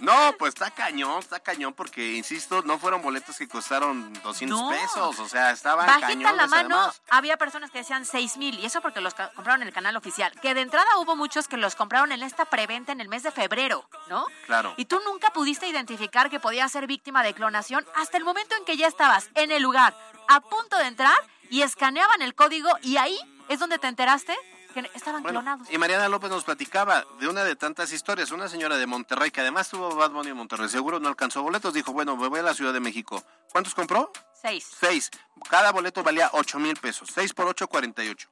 No, 0.00 0.32
pues 0.38 0.54
está 0.54 0.70
cañón, 0.70 1.18
está 1.18 1.40
cañón 1.40 1.74
porque, 1.74 2.12
insisto, 2.14 2.62
no 2.62 2.78
fueron 2.78 3.02
boletos 3.02 3.36
que 3.36 3.48
costaron 3.48 4.12
200 4.22 4.60
No. 4.60 4.68
pesos. 4.70 5.18
O 5.18 5.28
sea, 5.28 5.50
estaban 5.50 5.86
Bajita 5.86 6.06
cañones 6.06 6.36
la 6.36 6.46
mano, 6.46 6.76
además. 6.76 7.02
había 7.10 7.36
personas 7.36 7.72
que 7.72 7.78
decían 7.78 8.04
seis 8.04 8.36
mil 8.36 8.58
y 8.60 8.66
eso 8.66 8.80
porque 8.80 9.00
los 9.00 9.14
compraron 9.14 9.62
en 9.62 9.68
el 9.68 9.74
canal 9.74 9.96
oficial. 9.96 10.32
Que 10.40 10.54
de 10.54 10.60
entrada 10.60 10.86
hubo 10.98 11.16
muchos 11.16 11.48
que 11.48 11.56
los 11.56 11.74
compraron 11.74 12.12
en 12.12 12.22
esta 12.22 12.44
preventa 12.44 12.92
en 12.92 13.00
el 13.00 13.08
mes 13.08 13.24
de 13.28 13.32
febrero, 13.42 13.88
¿no? 14.08 14.26
Claro. 14.46 14.74
Y 14.76 14.84
tú 14.86 15.00
nunca 15.04 15.30
pudiste 15.30 15.68
identificar 15.68 16.30
que 16.30 16.40
podías 16.40 16.70
ser 16.72 16.86
víctima 16.86 17.22
de 17.22 17.34
clonación 17.34 17.86
hasta 17.94 18.16
el 18.16 18.24
momento 18.24 18.54
en 18.56 18.64
que 18.64 18.76
ya 18.76 18.86
estabas 18.86 19.28
en 19.34 19.50
el 19.52 19.62
lugar, 19.62 19.94
a 20.28 20.40
punto 20.40 20.76
de 20.78 20.86
entrar 20.86 21.16
y 21.50 21.62
escaneaban 21.62 22.22
el 22.22 22.34
código 22.34 22.70
y 22.82 22.96
ahí 22.96 23.18
es 23.48 23.58
donde 23.58 23.78
te 23.78 23.86
enteraste 23.88 24.36
que 24.74 24.80
estaban 24.94 25.22
Bueno, 25.22 25.40
clonados. 25.40 25.70
y 25.70 25.78
Mariana 25.78 26.08
López 26.10 26.30
nos 26.30 26.44
platicaba 26.44 27.04
de 27.20 27.26
una 27.28 27.42
de 27.42 27.56
tantas 27.56 27.90
historias, 27.92 28.30
una 28.32 28.48
señora 28.48 28.76
de 28.76 28.86
Monterrey 28.86 29.30
que 29.30 29.40
además 29.40 29.68
tuvo 29.70 29.94
Bad 29.94 30.10
Bunny 30.10 30.28
en 30.30 30.36
Monterrey, 30.36 30.68
seguro 30.68 31.00
no 31.00 31.08
alcanzó 31.08 31.42
boletos, 31.42 31.72
dijo, 31.72 31.92
bueno, 31.92 32.16
me 32.16 32.28
voy 32.28 32.40
a 32.40 32.42
la 32.42 32.54
Ciudad 32.54 32.72
de 32.74 32.80
México. 32.80 33.22
¿Cuántos 33.50 33.74
compró? 33.74 34.12
Seis. 34.40 34.68
Seis. 34.78 35.10
Cada 35.48 35.72
boleto 35.72 36.02
valía 36.02 36.28
ocho 36.34 36.58
mil 36.58 36.76
pesos. 36.76 37.08
Seis 37.12 37.32
por 37.32 37.46
ocho, 37.46 37.66
cuarenta 37.66 38.04
y 38.04 38.10
ocho. 38.10 38.28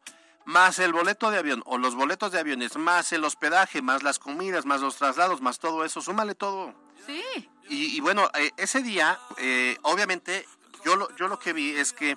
Más 0.47 0.79
el 0.79 0.93
boleto 0.93 1.31
de 1.31 1.39
avión 1.39 1.63
o 1.67 1.77
los 1.77 1.95
boletos 1.95 2.33
de 2.33 2.39
aviones, 2.41 2.77
más 2.77 3.13
el 3.13 3.25
hospedaje, 3.25 3.83
más 3.83 4.03
las 4.03 4.19
comidas, 4.19 4.65
más 4.65 4.81
los 4.81 4.97
traslados, 4.97 5.41
más 5.43 5.59
todo 5.59 5.85
eso, 5.85 6.01
súmale 6.01 6.35
todo. 6.35 6.73
Sí. 7.07 7.23
Y, 7.69 7.97
y 7.97 8.01
bueno, 8.01 8.31
eh, 8.35 8.53
ese 8.57 8.81
día, 8.83 9.19
eh, 9.39 9.77
obviamente, 9.83 10.47
yo 10.85 10.97
lo, 10.97 11.15
yo 11.17 11.27
lo 11.29 11.39
que 11.39 11.53
vi 11.53 11.73
es 11.77 11.93
que 11.93 12.17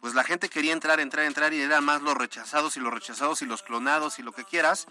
pues 0.00 0.14
la 0.14 0.22
gente 0.24 0.48
quería 0.48 0.72
entrar, 0.72 1.00
entrar, 1.00 1.24
entrar 1.24 1.52
y 1.54 1.60
eran 1.60 1.84
más 1.84 2.02
los 2.02 2.14
rechazados 2.14 2.76
y 2.76 2.80
los 2.80 2.92
rechazados 2.92 3.42
y 3.42 3.46
los 3.46 3.62
clonados 3.62 4.18
y 4.18 4.22
lo 4.22 4.32
que 4.32 4.44
quieras, 4.44 4.86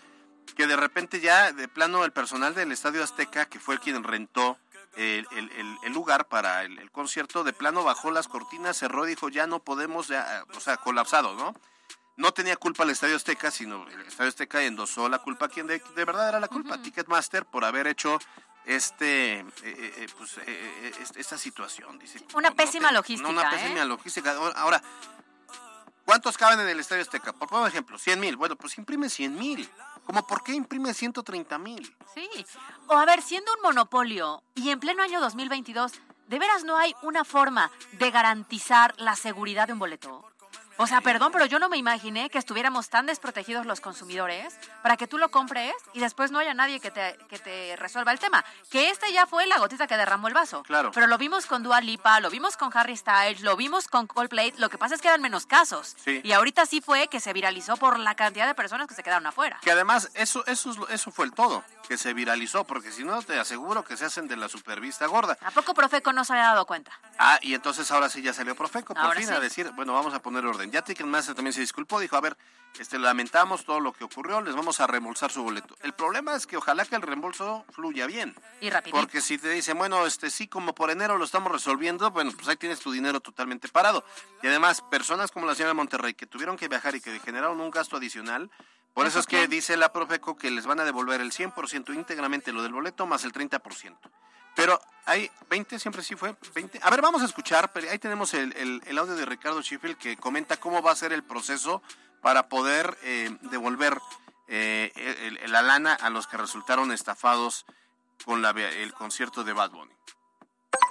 que 0.56 0.66
de 0.68 0.76
repente 0.76 1.20
ya 1.20 1.52
de 1.52 1.68
plano 1.68 2.04
el 2.06 2.12
personal 2.12 2.56
del 2.56 2.72
Estadio 2.72 3.04
Azteca, 3.04 3.46
que 3.46 3.60
fue 3.60 3.80
quien 3.80 4.04
rentó 4.04 4.58
el, 4.96 5.28
el- 5.32 5.52
el- 5.52 5.78
el 5.84 5.94
lugar 5.94 6.26
para 6.28 6.64
el, 6.64 6.80
el 6.80 6.90
concierto, 6.92 7.44
de 7.44 7.54
plano 7.54 7.84
bajó 7.84 8.12
las 8.12 8.28
cortinas, 8.30 8.78
cerró 8.78 9.06
y 9.06 9.10
dijo 9.10 9.30
ya 9.30 9.46
no 9.46 9.60
podemos, 9.60 10.08
ya, 10.08 10.44
o 10.56 10.60
sea, 10.62 10.78
colapsado, 10.78 11.36
¿no? 11.36 11.54
No 12.18 12.32
tenía 12.34 12.58
culpa 12.58 12.84
el 12.84 12.90
Estadio 12.90 13.16
Azteca, 13.16 13.52
sino 13.52 13.88
el 13.90 14.02
Estadio 14.02 14.30
Azteca 14.30 14.62
endosó 14.64 15.08
la 15.08 15.20
culpa 15.20 15.46
a 15.46 15.50
quien 15.50 15.68
de, 15.68 15.82
de 15.96 16.06
verdad 16.06 16.30
era 16.30 16.40
la 16.40 16.48
culpa, 16.48 16.82
Ticketmaster, 16.82 17.46
por 17.46 17.64
haber 17.64 17.88
hecho 17.88 18.18
este 18.66 19.40
eh, 19.40 19.46
eh, 19.64 19.94
eh, 19.98 20.08
pues, 20.18 20.38
eh, 20.40 20.44
eh, 20.48 20.92
est- 21.00 21.16
esta 21.16 21.38
situación. 21.38 21.98
Dice, 22.00 22.20
Una 22.34 22.50
no, 22.50 22.50
no 22.50 22.56
pésima 22.56 22.88
te- 22.90 22.94
logística, 22.96 23.32
no, 23.32 23.40
una 23.40 23.50
pésima 23.50 23.86
logística. 23.86 24.32
Ahora, 24.56 24.82
¿cuántos 26.06 26.38
caben 26.38 26.60
en 26.60 26.70
el 26.70 26.80
Estadio 26.80 27.04
Azteca? 27.04 27.34
Por 27.34 27.48
poner 27.50 27.68
ejemplo, 27.68 27.98
100 27.98 28.20
mil. 28.20 28.36
Bueno, 28.36 28.56
pues 28.56 28.78
imprime 28.78 29.10
100 29.10 29.36
mil. 29.38 29.70
¿Cómo 30.06 30.26
por 30.26 30.42
qué 30.44 30.54
imprime 30.54 30.94
130 30.94 31.58
mil? 31.60 31.96
Sí. 32.14 32.28
O 32.88 32.98
a 32.98 33.06
ver, 33.06 33.22
siendo 33.22 33.54
un 33.56 33.62
monopolio 33.62 34.42
y 34.56 34.70
en 34.70 34.80
pleno 34.80 35.04
año 35.04 35.20
2022, 35.20 35.92
¿de 36.28 36.40
veras 36.40 36.64
no 36.64 36.78
hay 36.78 36.96
una 37.04 37.24
forma 37.26 37.70
de 37.94 38.10
garantizar 38.10 38.96
la 38.98 39.16
seguridad 39.16 39.68
de 39.68 39.74
un 39.74 39.80
boleto? 39.80 40.24
O 40.78 40.86
sea, 40.86 41.02
perdón, 41.02 41.32
pero 41.32 41.46
yo 41.46 41.58
no 41.60 41.70
me 41.70 41.78
imaginé 41.78 42.30
que 42.30 42.38
estuviéramos 42.38 42.90
tan 42.90 43.08
desprotegidos 43.08 43.66
los 43.66 43.82
consumidores 43.82 44.56
para 44.84 44.96
que 44.96 45.08
tú 45.08 45.18
lo 45.18 45.30
compres 45.30 45.74
y 45.94 46.00
después 46.00 46.32
no 46.32 46.40
haya 46.40 46.54
nadie 46.54 46.80
que 46.80 46.92
te, 46.92 47.18
que 47.30 47.40
te 47.40 47.76
resuelva 47.78 48.12
el 48.12 48.20
tema. 48.20 48.46
Que 48.70 48.90
este 48.90 49.12
ya 49.12 49.26
fue 49.26 49.48
la 49.48 49.58
gotita 49.58 49.88
que 49.88 49.98
derramó 49.98 50.28
el 50.28 50.36
vaso. 50.36 50.64
Claro. 50.64 50.92
Pero 50.94 51.08
lo 51.08 51.18
vimos 51.18 51.48
con 51.48 51.64
Dua 51.64 51.82
Lipa, 51.82 52.20
lo 52.20 52.30
vimos 52.30 52.58
con 52.58 52.70
Harry 52.76 52.96
Styles, 52.96 53.42
lo 53.42 53.58
vimos 53.58 53.88
con 53.88 54.06
Coldplay. 54.06 54.54
Lo 54.58 54.70
que 54.70 54.78
pasa 54.78 54.96
es 54.96 55.02
que 55.02 55.08
eran 55.08 55.22
menos 55.22 55.46
casos. 55.48 55.96
Sí. 56.04 56.22
Y 56.24 56.32
ahorita 56.32 56.66
sí 56.66 56.80
fue 56.82 57.08
que 57.08 57.20
se 57.20 57.34
viralizó 57.34 57.78
por 57.78 57.98
la 57.98 58.16
cantidad 58.16 58.46
de 58.46 58.54
personas 58.54 58.88
que 58.88 58.94
se 58.94 59.02
quedaron 59.02 59.26
afuera. 59.26 59.60
Que 59.62 59.72
además, 59.72 60.12
eso, 60.14 60.46
eso, 60.46 60.88
eso 60.90 61.12
fue 61.12 61.26
el 61.26 61.34
todo, 61.34 61.64
que 61.88 61.98
se 61.98 62.14
viralizó, 62.14 62.66
porque 62.66 62.92
si 62.92 63.04
no, 63.04 63.22
te 63.22 63.40
aseguro 63.40 63.84
que 63.84 63.96
se 63.96 64.06
hacen 64.06 64.28
de 64.28 64.36
la 64.36 64.50
supervista 64.50 65.06
gorda. 65.08 65.38
¿A 65.42 65.52
poco 65.52 65.74
Profeco 65.74 66.12
no 66.12 66.26
se 66.26 66.34
había 66.34 66.46
dado 66.46 66.66
cuenta? 66.66 66.92
Ah, 67.18 67.40
y 67.42 67.54
entonces 67.54 67.90
ahora 67.92 68.10
sí 68.10 68.22
ya 68.22 68.34
salió 68.34 68.56
Profeco, 68.56 68.94
por 68.94 69.04
Ahora 69.04 69.20
fin, 69.20 69.28
sí. 69.30 69.34
a 69.34 69.40
decir, 69.40 69.72
bueno, 69.72 69.94
vamos 69.94 70.14
a 70.14 70.22
poner 70.22 70.46
orden. 70.46 70.70
Ya 70.70 70.82
Ticketmaster 70.82 71.34
también 71.34 71.54
se 71.54 71.62
disculpó, 71.62 72.00
dijo, 72.00 72.18
a 72.18 72.22
ver, 72.22 72.38
este, 72.78 73.00
lamentamos 73.00 73.66
todo 73.66 73.80
lo 73.80 73.94
que 73.94 74.04
ocurrió, 74.04 74.42
les 74.42 74.54
vamos 74.54 74.80
a 74.82 74.88
reembolsar 74.88 75.32
su 75.32 75.42
boleto. 75.44 75.76
El 75.82 75.94
problema 75.94 76.36
es 76.36 76.46
que 76.46 76.58
ojalá 76.58 76.86
que 76.86 76.96
el 76.96 77.02
reembolso 77.02 77.66
fluya 77.72 78.06
bien. 78.06 78.36
Y 78.62 78.70
rápido. 78.70 78.98
Porque 78.98 79.22
si 79.22 79.38
te 79.38 79.50
dicen, 79.50 79.78
bueno, 79.78 80.06
este 80.06 80.30
sí, 80.30 80.48
como 80.48 80.76
por 80.76 80.92
enero 80.92 81.18
lo 81.18 81.26
estamos 81.26 81.52
resolviendo, 81.52 82.12
bueno, 82.12 82.32
pues 82.36 82.48
ahí 82.50 82.58
tienes 82.58 82.80
tu 82.80 82.92
dinero 82.92 83.20
totalmente 83.22 83.68
parado. 83.70 84.04
Y 84.44 84.48
además, 84.48 84.82
personas 84.92 85.32
como 85.32 85.46
la 85.46 85.56
señora 85.56 85.74
Monterrey 85.74 86.14
que 86.14 86.28
tuvieron 86.28 86.58
que 86.58 86.68
viajar 86.68 86.96
y 86.96 87.02
que 87.02 87.20
generaron 87.20 87.60
un 87.62 87.72
gasto 87.72 87.98
adicional, 87.98 88.52
por 88.98 89.06
eso, 89.06 89.20
¿Eso 89.20 89.20
es 89.20 89.28
que 89.28 89.42
qué? 89.42 89.48
dice 89.48 89.78
la 89.78 89.94
Profeco 89.94 90.36
que 90.36 90.50
les 90.50 90.66
van 90.66 90.80
a 90.80 90.84
devolver 90.84 91.22
el 91.22 91.32
100% 91.32 91.94
íntegramente 91.94 92.52
lo 92.52 92.64
del 92.64 92.74
boleto 92.74 93.06
más 93.06 93.24
el 93.26 93.32
30%. 93.32 93.96
Pero 94.56 94.82
hay 95.06 95.30
20, 95.52 95.78
siempre 95.78 96.02
sí 96.02 96.16
fue 96.16 96.36
20. 96.56 96.80
A 96.82 96.90
ver, 96.90 97.02
vamos 97.04 97.22
a 97.22 97.26
escuchar, 97.26 97.72
pero 97.72 97.92
ahí 97.92 98.00
tenemos 98.00 98.34
el, 98.34 98.54
el- 98.58 98.82
el 98.88 98.98
audio 98.98 99.16
de 99.16 99.24
Ricardo 99.28 99.62
Schiffel 99.62 99.98
que 99.98 100.18
comenta 100.18 100.58
cómo 100.58 100.82
va 100.82 100.92
a 100.94 100.96
ser 100.96 101.14
el 101.14 101.24
proceso 101.24 101.84
para 102.24 102.50
poder 102.50 102.98
eh, 103.04 103.38
devolver 103.42 104.00
eh, 104.48 104.92
el- 104.96 105.38
el- 105.38 105.52
la 105.52 105.62
lana 105.62 105.94
a 105.94 106.10
los 106.10 106.26
que 106.26 106.38
resultaron 106.38 106.92
estafados 106.92 107.68
con 108.26 108.42
la, 108.42 108.50
el 108.50 108.94
concierto 108.96 109.44
de 109.44 109.54
Bad 109.54 109.70
Bunny. 109.70 109.94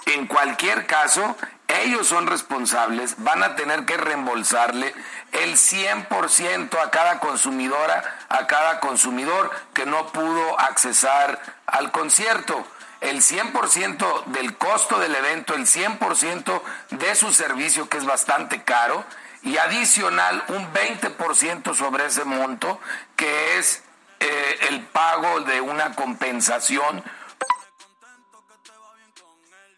En 0.07 0.28
cualquier 0.28 0.86
caso, 0.86 1.36
ellos 1.69 2.07
son 2.07 2.27
responsables, 2.27 3.17
van 3.19 3.43
a 3.43 3.57
tener 3.57 3.85
que 3.85 3.97
reembolsarle 3.97 4.95
el 5.33 5.55
100% 5.55 6.79
a 6.81 6.91
cada 6.91 7.19
consumidora, 7.19 8.03
a 8.29 8.47
cada 8.47 8.81
consumidor 8.81 9.51
que 9.75 9.87
no 9.87 10.07
pudo 10.09 10.59
accesar 10.61 11.41
al 11.67 11.91
concierto. 11.91 12.67
El 13.01 13.21
100% 13.21 14.25
del 14.27 14.57
costo 14.57 14.99
del 14.99 15.14
evento, 15.14 15.55
el 15.55 15.67
100% 15.67 16.62
de 16.91 17.14
su 17.14 17.33
servicio, 17.33 17.89
que 17.89 17.99
es 17.99 18.07
bastante 18.07 18.62
caro, 18.62 19.05
y 19.43 19.59
adicional 19.59 20.43
un 20.49 20.73
20% 20.73 21.75
sobre 21.75 22.07
ese 22.07 22.25
monto, 22.25 22.81
que 23.17 23.59
es 23.59 23.83
eh, 24.19 24.59
el 24.71 24.81
pago 24.81 25.41
de 25.41 25.61
una 25.61 25.95
compensación 25.95 27.03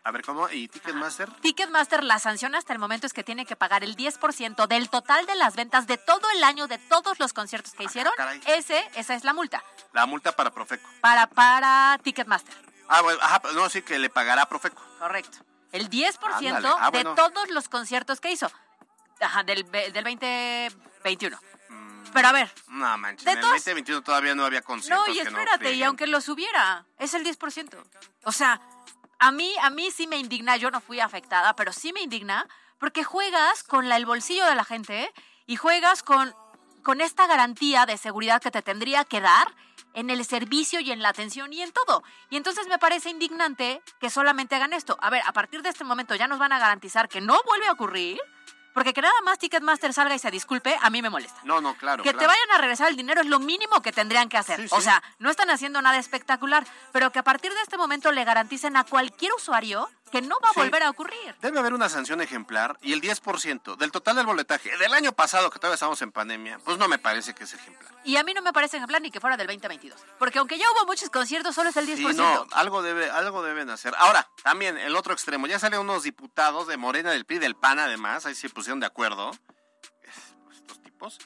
A 0.08 0.10
ver, 0.10 0.22
¿cómo? 0.24 0.48
¿Y 0.48 0.68
Ticketmaster? 0.68 1.28
Ticketmaster 1.42 2.02
la 2.02 2.18
sanción 2.18 2.54
hasta 2.54 2.72
el 2.72 2.78
momento 2.78 3.06
es 3.06 3.12
que 3.12 3.22
tiene 3.22 3.44
que 3.44 3.56
pagar 3.56 3.84
el 3.84 3.94
10% 3.94 4.66
del 4.66 4.88
total 4.88 5.26
de 5.26 5.34
las 5.34 5.54
ventas 5.54 5.86
de 5.86 5.98
todo 5.98 6.22
el 6.34 6.42
año 6.44 6.66
de 6.66 6.78
todos 6.78 7.18
los 7.18 7.34
conciertos 7.34 7.74
que 7.74 7.84
hicieron. 7.84 8.14
caray. 8.16 8.40
Ese, 8.46 8.88
esa 8.94 9.14
es 9.14 9.24
la 9.24 9.34
multa 9.34 9.62
La 9.92 10.06
multa 10.06 10.34
para 10.34 10.50
Profeco. 10.50 10.88
para 11.02 11.26
para 11.26 11.98
Ticketmaster. 12.02 12.54
Ah, 12.88 13.02
bueno, 13.02 13.18
ajá, 13.22 13.42
no, 13.52 13.68
sí 13.68 13.82
que 13.82 13.98
le 13.98 14.08
pagará 14.08 14.42
a 14.44 14.48
Profeco. 14.48 14.82
Correcto. 14.98 15.38
El 15.72 15.90
10% 15.90 16.16
Ándale. 16.22 16.68
Ah, 16.78 16.90
de 16.90 17.04
todos 17.04 17.50
los 17.50 17.68
conciertos 17.68 18.18
que 18.18 18.32
hizo. 18.32 18.50
Ajá, 19.20 19.42
del, 19.42 19.70
del 19.70 19.92
2021. 19.92 21.36
Mm. 21.68 22.04
Pero 22.14 22.28
a 22.28 22.32
ver, 22.32 22.50
No, 22.68 22.96
manches, 22.96 23.26
De 23.26 23.32
en 23.32 23.36
el 23.36 23.42
todos- 23.42 23.54
2021 23.56 24.02
todavía 24.02 24.34
no 24.34 24.46
había 24.46 24.62
conciertos. 24.62 25.06
no, 25.06 25.12
y 25.12 25.16
que 25.18 25.28
espérate, 25.28 25.74
y 25.74 25.82
aunque 25.82 26.06
lo 26.06 26.22
subiera, 26.22 26.86
es 26.98 27.12
el 27.12 27.24
10%. 27.24 27.76
O 28.24 28.32
sea, 28.32 28.58
a 29.18 29.32
mí, 29.32 29.52
a 29.62 29.70
mí 29.70 29.90
sí 29.90 30.06
me 30.06 30.16
indigna, 30.16 30.56
yo 30.56 30.70
no 30.70 30.80
fui 30.80 31.00
afectada, 31.00 31.54
pero 31.56 31.72
sí 31.72 31.92
me 31.92 32.02
indigna 32.02 32.46
porque 32.78 33.04
juegas 33.04 33.64
con 33.64 33.90
el 33.90 34.06
bolsillo 34.06 34.46
de 34.46 34.54
la 34.54 34.64
gente 34.64 35.02
¿eh? 35.02 35.14
y 35.46 35.56
juegas 35.56 36.02
con, 36.02 36.34
con 36.82 37.00
esta 37.00 37.26
garantía 37.26 37.86
de 37.86 37.96
seguridad 37.96 38.40
que 38.40 38.50
te 38.50 38.62
tendría 38.62 39.04
que 39.04 39.20
dar 39.20 39.54
en 39.94 40.10
el 40.10 40.24
servicio 40.24 40.80
y 40.80 40.92
en 40.92 41.02
la 41.02 41.08
atención 41.08 41.52
y 41.52 41.62
en 41.62 41.72
todo. 41.72 42.04
Y 42.30 42.36
entonces 42.36 42.68
me 42.68 42.78
parece 42.78 43.10
indignante 43.10 43.82
que 44.00 44.10
solamente 44.10 44.54
hagan 44.54 44.72
esto. 44.72 44.96
A 45.00 45.10
ver, 45.10 45.22
a 45.26 45.32
partir 45.32 45.62
de 45.62 45.70
este 45.70 45.84
momento 45.84 46.14
ya 46.14 46.28
nos 46.28 46.38
van 46.38 46.52
a 46.52 46.58
garantizar 46.58 47.08
que 47.08 47.20
no 47.20 47.36
vuelve 47.46 47.66
a 47.66 47.72
ocurrir, 47.72 48.20
porque 48.78 48.94
que 48.94 49.02
nada 49.02 49.14
más 49.24 49.38
Ticketmaster 49.38 49.92
salga 49.92 50.14
y 50.14 50.18
se 50.18 50.30
disculpe, 50.30 50.76
a 50.80 50.90
mí 50.90 51.02
me 51.02 51.10
molesta. 51.10 51.40
No, 51.44 51.60
no, 51.60 51.74
claro. 51.76 52.02
Que 52.02 52.12
te 52.12 52.26
vayan 52.26 52.50
a 52.54 52.58
regresar 52.58 52.88
el 52.88 52.96
dinero 52.96 53.20
es 53.20 53.26
lo 53.26 53.38
mínimo 53.40 53.82
que 53.82 53.92
tendrían 53.92 54.28
que 54.28 54.36
hacer. 54.36 54.60
Sí, 54.60 54.66
O 54.70 54.76
sí. 54.76 54.82
sea, 54.82 55.02
no 55.18 55.30
están 55.30 55.50
haciendo 55.50 55.82
nada 55.82 55.98
espectacular, 55.98 56.64
pero 56.92 57.10
que 57.12 57.18
a 57.18 57.24
partir 57.24 57.52
de 57.52 57.60
este 57.62 57.76
momento 57.76 58.12
le 58.12 58.24
garanticen 58.24 58.76
a 58.76 58.84
cualquier 58.84 59.32
usuario 59.34 59.88
que 60.08 60.22
no 60.22 60.38
va 60.42 60.50
a 60.50 60.52
Sí. 60.54 60.60
volver 60.60 60.82
a 60.82 60.90
ocurrir. 60.90 61.34
Debe 61.40 61.58
haber 61.58 61.74
una 61.74 61.88
sanción 61.88 62.20
ejemplar 62.20 62.78
y 62.82 62.92
el 62.92 63.00
10% 63.00 63.76
del 63.76 63.90
total 63.92 64.16
del 64.16 64.26
boletaje 64.26 64.76
del 64.78 64.92
año 64.94 65.12
pasado, 65.12 65.50
que 65.50 65.58
todavía 65.58 65.74
estamos 65.74 66.00
en 66.02 66.12
pandemia, 66.12 66.58
pues 66.64 66.78
no 66.78 66.88
me 66.88 66.98
parece 66.98 67.34
que 67.34 67.44
es 67.44 67.54
ejemplar. 67.54 67.92
Y 68.04 68.16
a 68.16 68.24
mí 68.24 68.32
no 68.34 68.42
me 68.42 68.52
parece 68.52 68.76
ejemplar 68.78 69.02
ni 69.02 69.10
que 69.10 69.20
fuera 69.20 69.36
del 69.36 69.46
2022. 69.46 70.00
Porque 70.18 70.38
aunque 70.38 70.58
ya 70.58 70.64
hubo 70.72 70.86
muchos 70.86 71.10
conciertos, 71.10 71.54
solo 71.54 71.70
es 71.70 71.76
el 71.76 71.86
10%. 71.86 72.10
Sí, 72.10 72.16
no, 72.16 72.46
algo, 72.56 72.82
debe, 72.82 73.10
algo 73.10 73.42
deben 73.42 73.70
hacer. 73.70 73.94
Ahora, 73.98 74.28
también 74.42 74.78
el 74.78 74.96
otro 74.96 75.12
extremo, 75.12 75.46
ya 75.46 75.58
salen 75.58 75.80
unos 75.80 76.02
diputados 76.02 76.66
de 76.66 76.76
Morena, 76.76 77.10
del 77.10 77.24
PRI, 77.26 77.38
del 77.38 77.56
PAN, 77.56 77.78
además, 77.78 78.24
ahí 78.26 78.34
se 78.34 78.48
pusieron 78.50 78.80
de 78.80 78.86
acuerdo, 78.86 79.30
es- 80.02 80.34
estos 80.56 80.80
tipos, 80.82 81.18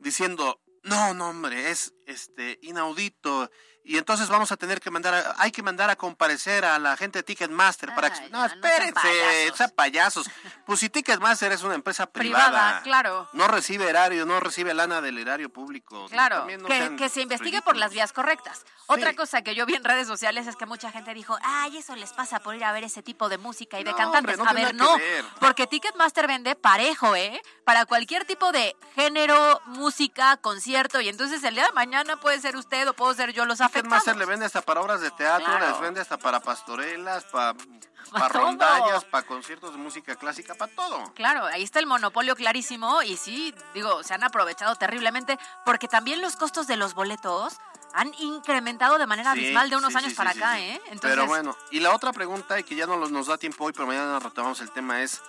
diciendo, 0.00 0.60
no, 0.82 1.14
no, 1.14 1.30
hombre, 1.30 1.70
es 1.70 1.94
este 2.06 2.58
inaudito, 2.62 3.50
y 3.86 3.98
entonces 3.98 4.28
vamos 4.28 4.50
a 4.52 4.56
tener 4.56 4.80
que 4.80 4.90
mandar, 4.90 5.14
a- 5.14 5.34
hay 5.38 5.50
que 5.52 5.62
mandar 5.62 5.88
a 5.90 5.96
comparecer 5.96 6.64
a 6.64 6.78
la 6.78 6.96
gente 6.96 7.20
de 7.20 7.22
Ticketmaster 7.22 7.94
para 7.94 8.10
que... 8.12 8.28
No, 8.30 8.46
ya, 8.46 8.54
no 8.54 8.66
espérense, 8.66 8.94
payasos. 8.94 9.72
payasos. 9.72 10.30
Pues 10.66 10.80
si 10.80 10.88
Ticketmaster 10.90 11.52
es 11.52 11.62
una 11.62 11.74
empresa 11.74 12.06
privada, 12.06 12.46
Privada, 12.48 12.82
claro. 12.82 13.28
no 13.32 13.46
recibe 13.48 13.88
erario, 13.88 14.26
no 14.26 14.40
recibe 14.40 14.74
lana 14.74 15.00
del 15.00 15.18
erario 15.18 15.48
público. 15.50 16.06
Claro, 16.10 16.46
no 16.58 16.66
que, 16.68 16.96
que 16.96 17.08
se 17.08 17.22
investigue 17.22 17.62
por 17.62 17.76
las 17.76 17.92
vías 17.92 18.12
correctas. 18.12 18.64
Otra 18.88 19.14
cosa 19.14 19.42
que 19.42 19.54
yo 19.54 19.66
vi 19.66 19.74
en 19.74 19.82
redes 19.84 20.06
sociales 20.06 20.46
es 20.46 20.54
que 20.56 20.66
mucha 20.66 20.90
gente 20.92 21.12
dijo, 21.14 21.36
ay, 21.42 21.76
eso 21.78 21.96
les 21.96 22.12
pasa 22.12 22.38
por 22.40 22.54
ir 22.54 22.64
a 22.64 22.72
ver 22.72 22.84
ese 22.84 23.02
tipo 23.02 23.28
de 23.28 23.38
música 23.38 23.80
y 23.80 23.84
de 23.84 23.94
cantantes. 23.94 24.38
hombre, 24.38 24.62
a 24.62 24.66
ver, 24.66 24.74
no, 24.74 24.96
ver. 24.96 25.24
porque 25.40 25.66
Ticketmaster 25.66 26.26
vende 26.26 26.54
parejo, 26.54 27.16
¿eh? 27.16 27.40
Para 27.64 27.84
cualquier 27.86 28.24
tipo 28.24 28.52
de 28.52 28.76
género, 28.94 29.60
música, 29.66 30.36
concierto, 30.38 31.00
y 31.00 31.08
entonces 31.08 31.42
el 31.44 31.54
día 31.54 31.66
de 31.66 31.72
mañana 31.72 32.16
puede 32.20 32.40
ser 32.40 32.56
usted 32.56 32.88
o 32.88 32.94
puedo 32.94 33.12
ser 33.14 33.32
yo 33.32 33.44
los 33.44 33.60
afectados. 33.60 33.75
Ticketmaster 33.76 34.16
le 34.16 34.24
vende 34.24 34.46
hasta 34.46 34.62
para 34.62 34.80
obras 34.80 35.00
de 35.00 35.10
teatro, 35.10 35.46
Claro. 35.46 35.70
les 35.70 35.80
vende 35.80 36.00
hasta 36.00 36.16
para 36.18 36.40
pastorelas, 36.40 37.24
para, 37.24 37.54
Pa' 38.10 38.28
todo. 38.28 38.40
rondallas, 38.42 39.04
para 39.04 39.26
conciertos 39.26 39.72
de 39.72 39.78
música 39.78 40.14
clásica, 40.16 40.54
para 40.54 40.72
todo. 40.74 41.12
Claro, 41.14 41.44
ahí 41.46 41.62
está 41.62 41.78
el 41.80 41.86
monopolio 41.86 42.36
clarísimo 42.36 43.02
y 43.02 43.16
sí, 43.16 43.52
digo, 43.74 44.02
se 44.04 44.14
han 44.14 44.22
aprovechado 44.24 44.76
terriblemente 44.76 45.38
porque 45.64 45.88
también 45.88 46.20
los 46.20 46.36
costos 46.36 46.66
de 46.68 46.76
los 46.76 46.94
boletos 46.94 47.54
han 47.94 48.12
incrementado 48.18 48.98
de 48.98 49.06
manera 49.06 49.32
Sí, 49.32 49.40
abismal 49.40 49.70
de 49.70 49.76
unos 49.76 49.92
sí, 49.92 49.98
años 49.98 50.10
sí, 50.10 50.16
para 50.16 50.30
acá. 50.30 50.60
¿eh? 50.60 50.74
Entonces, 50.86 51.00
Pero 51.10 51.26
bueno, 51.26 51.56
y 51.70 51.80
la 51.80 51.94
otra 51.94 52.12
pregunta, 52.12 52.58
y 52.60 52.64
que 52.64 52.76
ya 52.76 52.86
no 52.86 52.96
nos 52.96 53.26
da 53.26 53.38
tiempo 53.38 53.64
hoy, 53.64 53.72
pero 53.72 53.86
mañana 53.86 54.18
retomamos 54.20 54.60
el 54.60 54.70
tema, 54.70 55.00
es, 55.02 55.20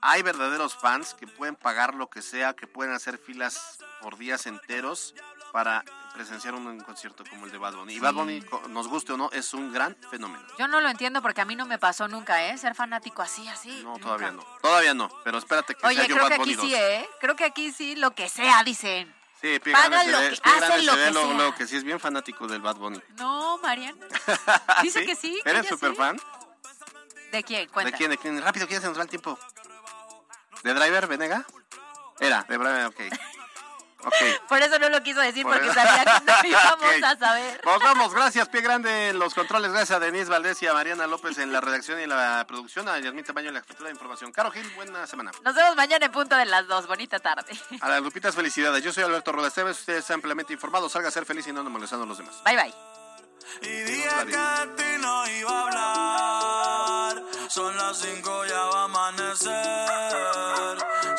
¿hay 0.00 0.22
verdaderos 0.22 0.74
fans 0.74 1.14
que 1.14 1.26
pueden 1.26 1.54
pagar 1.54 1.94
lo 1.94 2.08
que 2.08 2.22
sea, 2.22 2.54
que 2.54 2.66
pueden 2.66 2.92
hacer 2.94 3.18
filas 3.18 3.78
por 4.00 4.16
días 4.16 4.46
enteros 4.46 5.14
para 5.52 5.84
presenciar 6.14 6.54
un, 6.54 6.80
concierto 6.80 7.24
como 7.28 7.44
el 7.46 7.52
de 7.52 7.58
Bad 7.58 7.74
Bunny? 7.74 7.94
Y 7.94 7.98
Bad 8.00 8.10
Sí. 8.12 8.16
Bunny, 8.16 8.44
nos 8.68 8.88
guste 8.88 9.12
o 9.12 9.16
no, 9.16 9.28
es 9.32 9.52
un 9.52 9.72
gran 9.72 9.94
fenómeno. 10.10 10.42
Yo 10.58 10.68
no 10.68 10.80
lo 10.80 10.88
entiendo 10.88 11.20
porque 11.20 11.40
a 11.42 11.44
mí 11.44 11.56
no 11.56 11.66
me 11.66 11.78
pasó 11.78 12.08
nunca, 12.08 12.46
¿eh? 12.46 12.56
Ser 12.56 12.74
fanático 12.74 13.20
así, 13.20 13.46
así. 13.48 13.82
No, 13.82 13.90
nunca. 13.90 14.02
todavía 14.04 14.30
no. 14.30 14.42
Todavía 14.62 14.94
no, 14.94 15.10
pero 15.24 15.38
espérate 15.38 15.74
que 15.74 15.86
Oye, 15.86 15.96
sea 15.96 16.06
yo 16.06 16.14
creo 16.14 16.24
Bad 16.24 16.32
que 16.32 16.38
Bunny 16.38 16.52
aquí 16.54 16.60
2. 16.62 16.66
sí, 16.66 16.74
¿eh? 16.74 17.08
Creo 17.20 17.36
que 17.36 17.44
aquí 17.44 17.72
sí, 17.72 17.96
lo 17.96 18.12
que 18.12 18.28
sea, 18.28 18.62
dicen. 18.64 19.14
Sí, 19.40 19.58
Paga 19.58 20.04
lo 20.04 20.18
que- 20.20 20.40
hace 20.42 20.82
lo 20.84 20.94
que 20.94 21.10
luego, 21.10 21.28
sea. 21.28 21.36
luego 21.36 21.54
que 21.54 21.66
sí 21.66 21.76
es 21.76 21.84
bien 21.84 22.00
fanático 22.00 22.46
del 22.46 22.62
Bad 22.62 22.76
Bunny. 22.76 23.02
No, 23.18 23.58
Marian. 23.58 23.98
Dice 24.82 25.04
que 25.04 25.14
sí. 25.16 25.38
que 25.44 25.50
¿Eres 25.50 25.62
ella 25.62 25.70
super 25.70 25.90
sí. 25.90 25.96
fan? 25.96 26.18
¿De 27.30 27.42
quién? 27.42 27.68
Cuenta. 27.68 27.90
¿De 27.90 27.96
quién? 27.98 28.10
¿De 28.10 28.16
quién? 28.16 28.40
Rápido, 28.40 28.66
¿quién 28.66 28.80
se 28.80 28.86
nos 28.86 28.96
va 28.96 29.02
el 29.02 29.08
tiempo? 29.08 29.38
¿De 30.62 30.72
Driver, 30.72 31.06
Venega? 31.08 31.44
Era, 32.20 32.44
de 32.48 32.56
Driver, 32.56 32.86
ok. 32.86 33.00
Por 34.48 34.62
eso 34.62 34.78
no 34.78 34.88
lo 34.88 35.02
quiso 35.02 35.20
decir, 35.20 35.42
Por 35.42 35.52
porque 35.54 35.66
eso. 35.66 35.74
sabía 35.74 36.04
que 36.04 36.24
no 36.24 36.34
íbamos 36.48 37.02
a 37.02 37.16
saber. 37.18 37.60
Nos 37.64 37.82
vamos, 37.82 38.14
gracias 38.14 38.48
Pie 38.48 38.60
Grande 38.60 39.08
en 39.10 39.18
los 39.18 39.34
controles, 39.34 39.70
gracias 39.72 39.92
a 39.96 40.00
Denise 40.00 40.30
Valdés 40.30 40.62
y 40.62 40.66
a 40.66 40.72
Mariana 40.74 41.06
López 41.06 41.38
en 41.38 41.52
la 41.52 41.60
redacción 41.60 42.00
y 42.00 42.06
la 42.06 42.44
producción, 42.46 42.88
a 42.88 42.98
Yasmín 42.98 43.24
Tamaño 43.24 43.48
en 43.48 43.54
la 43.54 43.60
escritura 43.60 43.88
de 43.88 43.94
información. 43.94 44.32
Caro 44.32 44.50
Gil, 44.50 44.68
buena 44.74 45.06
semana. 45.06 45.30
Nos 45.42 45.54
vemos 45.54 45.76
mañana 45.76 46.06
en 46.06 46.12
punto 46.12 46.36
de 46.36 46.44
las 46.46 46.66
dos. 46.66 46.86
Bonita 46.86 47.18
tarde. 47.18 47.52
A 47.80 47.88
las 47.88 48.02
Lupitas, 48.02 48.34
felicidades. 48.34 48.82
Yo 48.84 48.92
soy 48.92 49.04
Alberto 49.04 49.32
Rodas 49.32 49.48
Esteves, 49.48 49.78
ustedes 49.78 50.00
están 50.00 50.16
ampliamente 50.16 50.52
informados, 50.52 50.92
salga 50.92 51.08
a 51.08 51.10
ser 51.12 51.24
feliz 51.24 51.46
y 51.46 51.52
no 51.52 51.60
ande 51.60 51.70
molestando 51.70 52.04
a 52.04 52.08
los 52.08 52.18
demás. 52.18 52.42
Bye, 52.44 52.56
bye. 52.56 52.74
Y 53.60 53.68
dije 53.82 54.08
que 54.26 54.36
a 54.36 54.66
ti 54.76 54.84
no 55.00 55.26
iba 55.28 55.50
a 55.50 55.62
hablar. 57.10 57.22
Son 57.50 57.76
las 57.76 57.98
cinco, 57.98 58.44
ya 58.46 58.58
va 58.58 58.80
a 58.80 58.84
amanecer. 58.84 59.48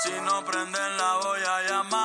Si 0.04 0.12
no 0.22 0.44
prenden, 0.44 0.98
la 0.98 1.14
voy 1.24 1.40
a 1.42 1.62
llamar. 1.70 2.05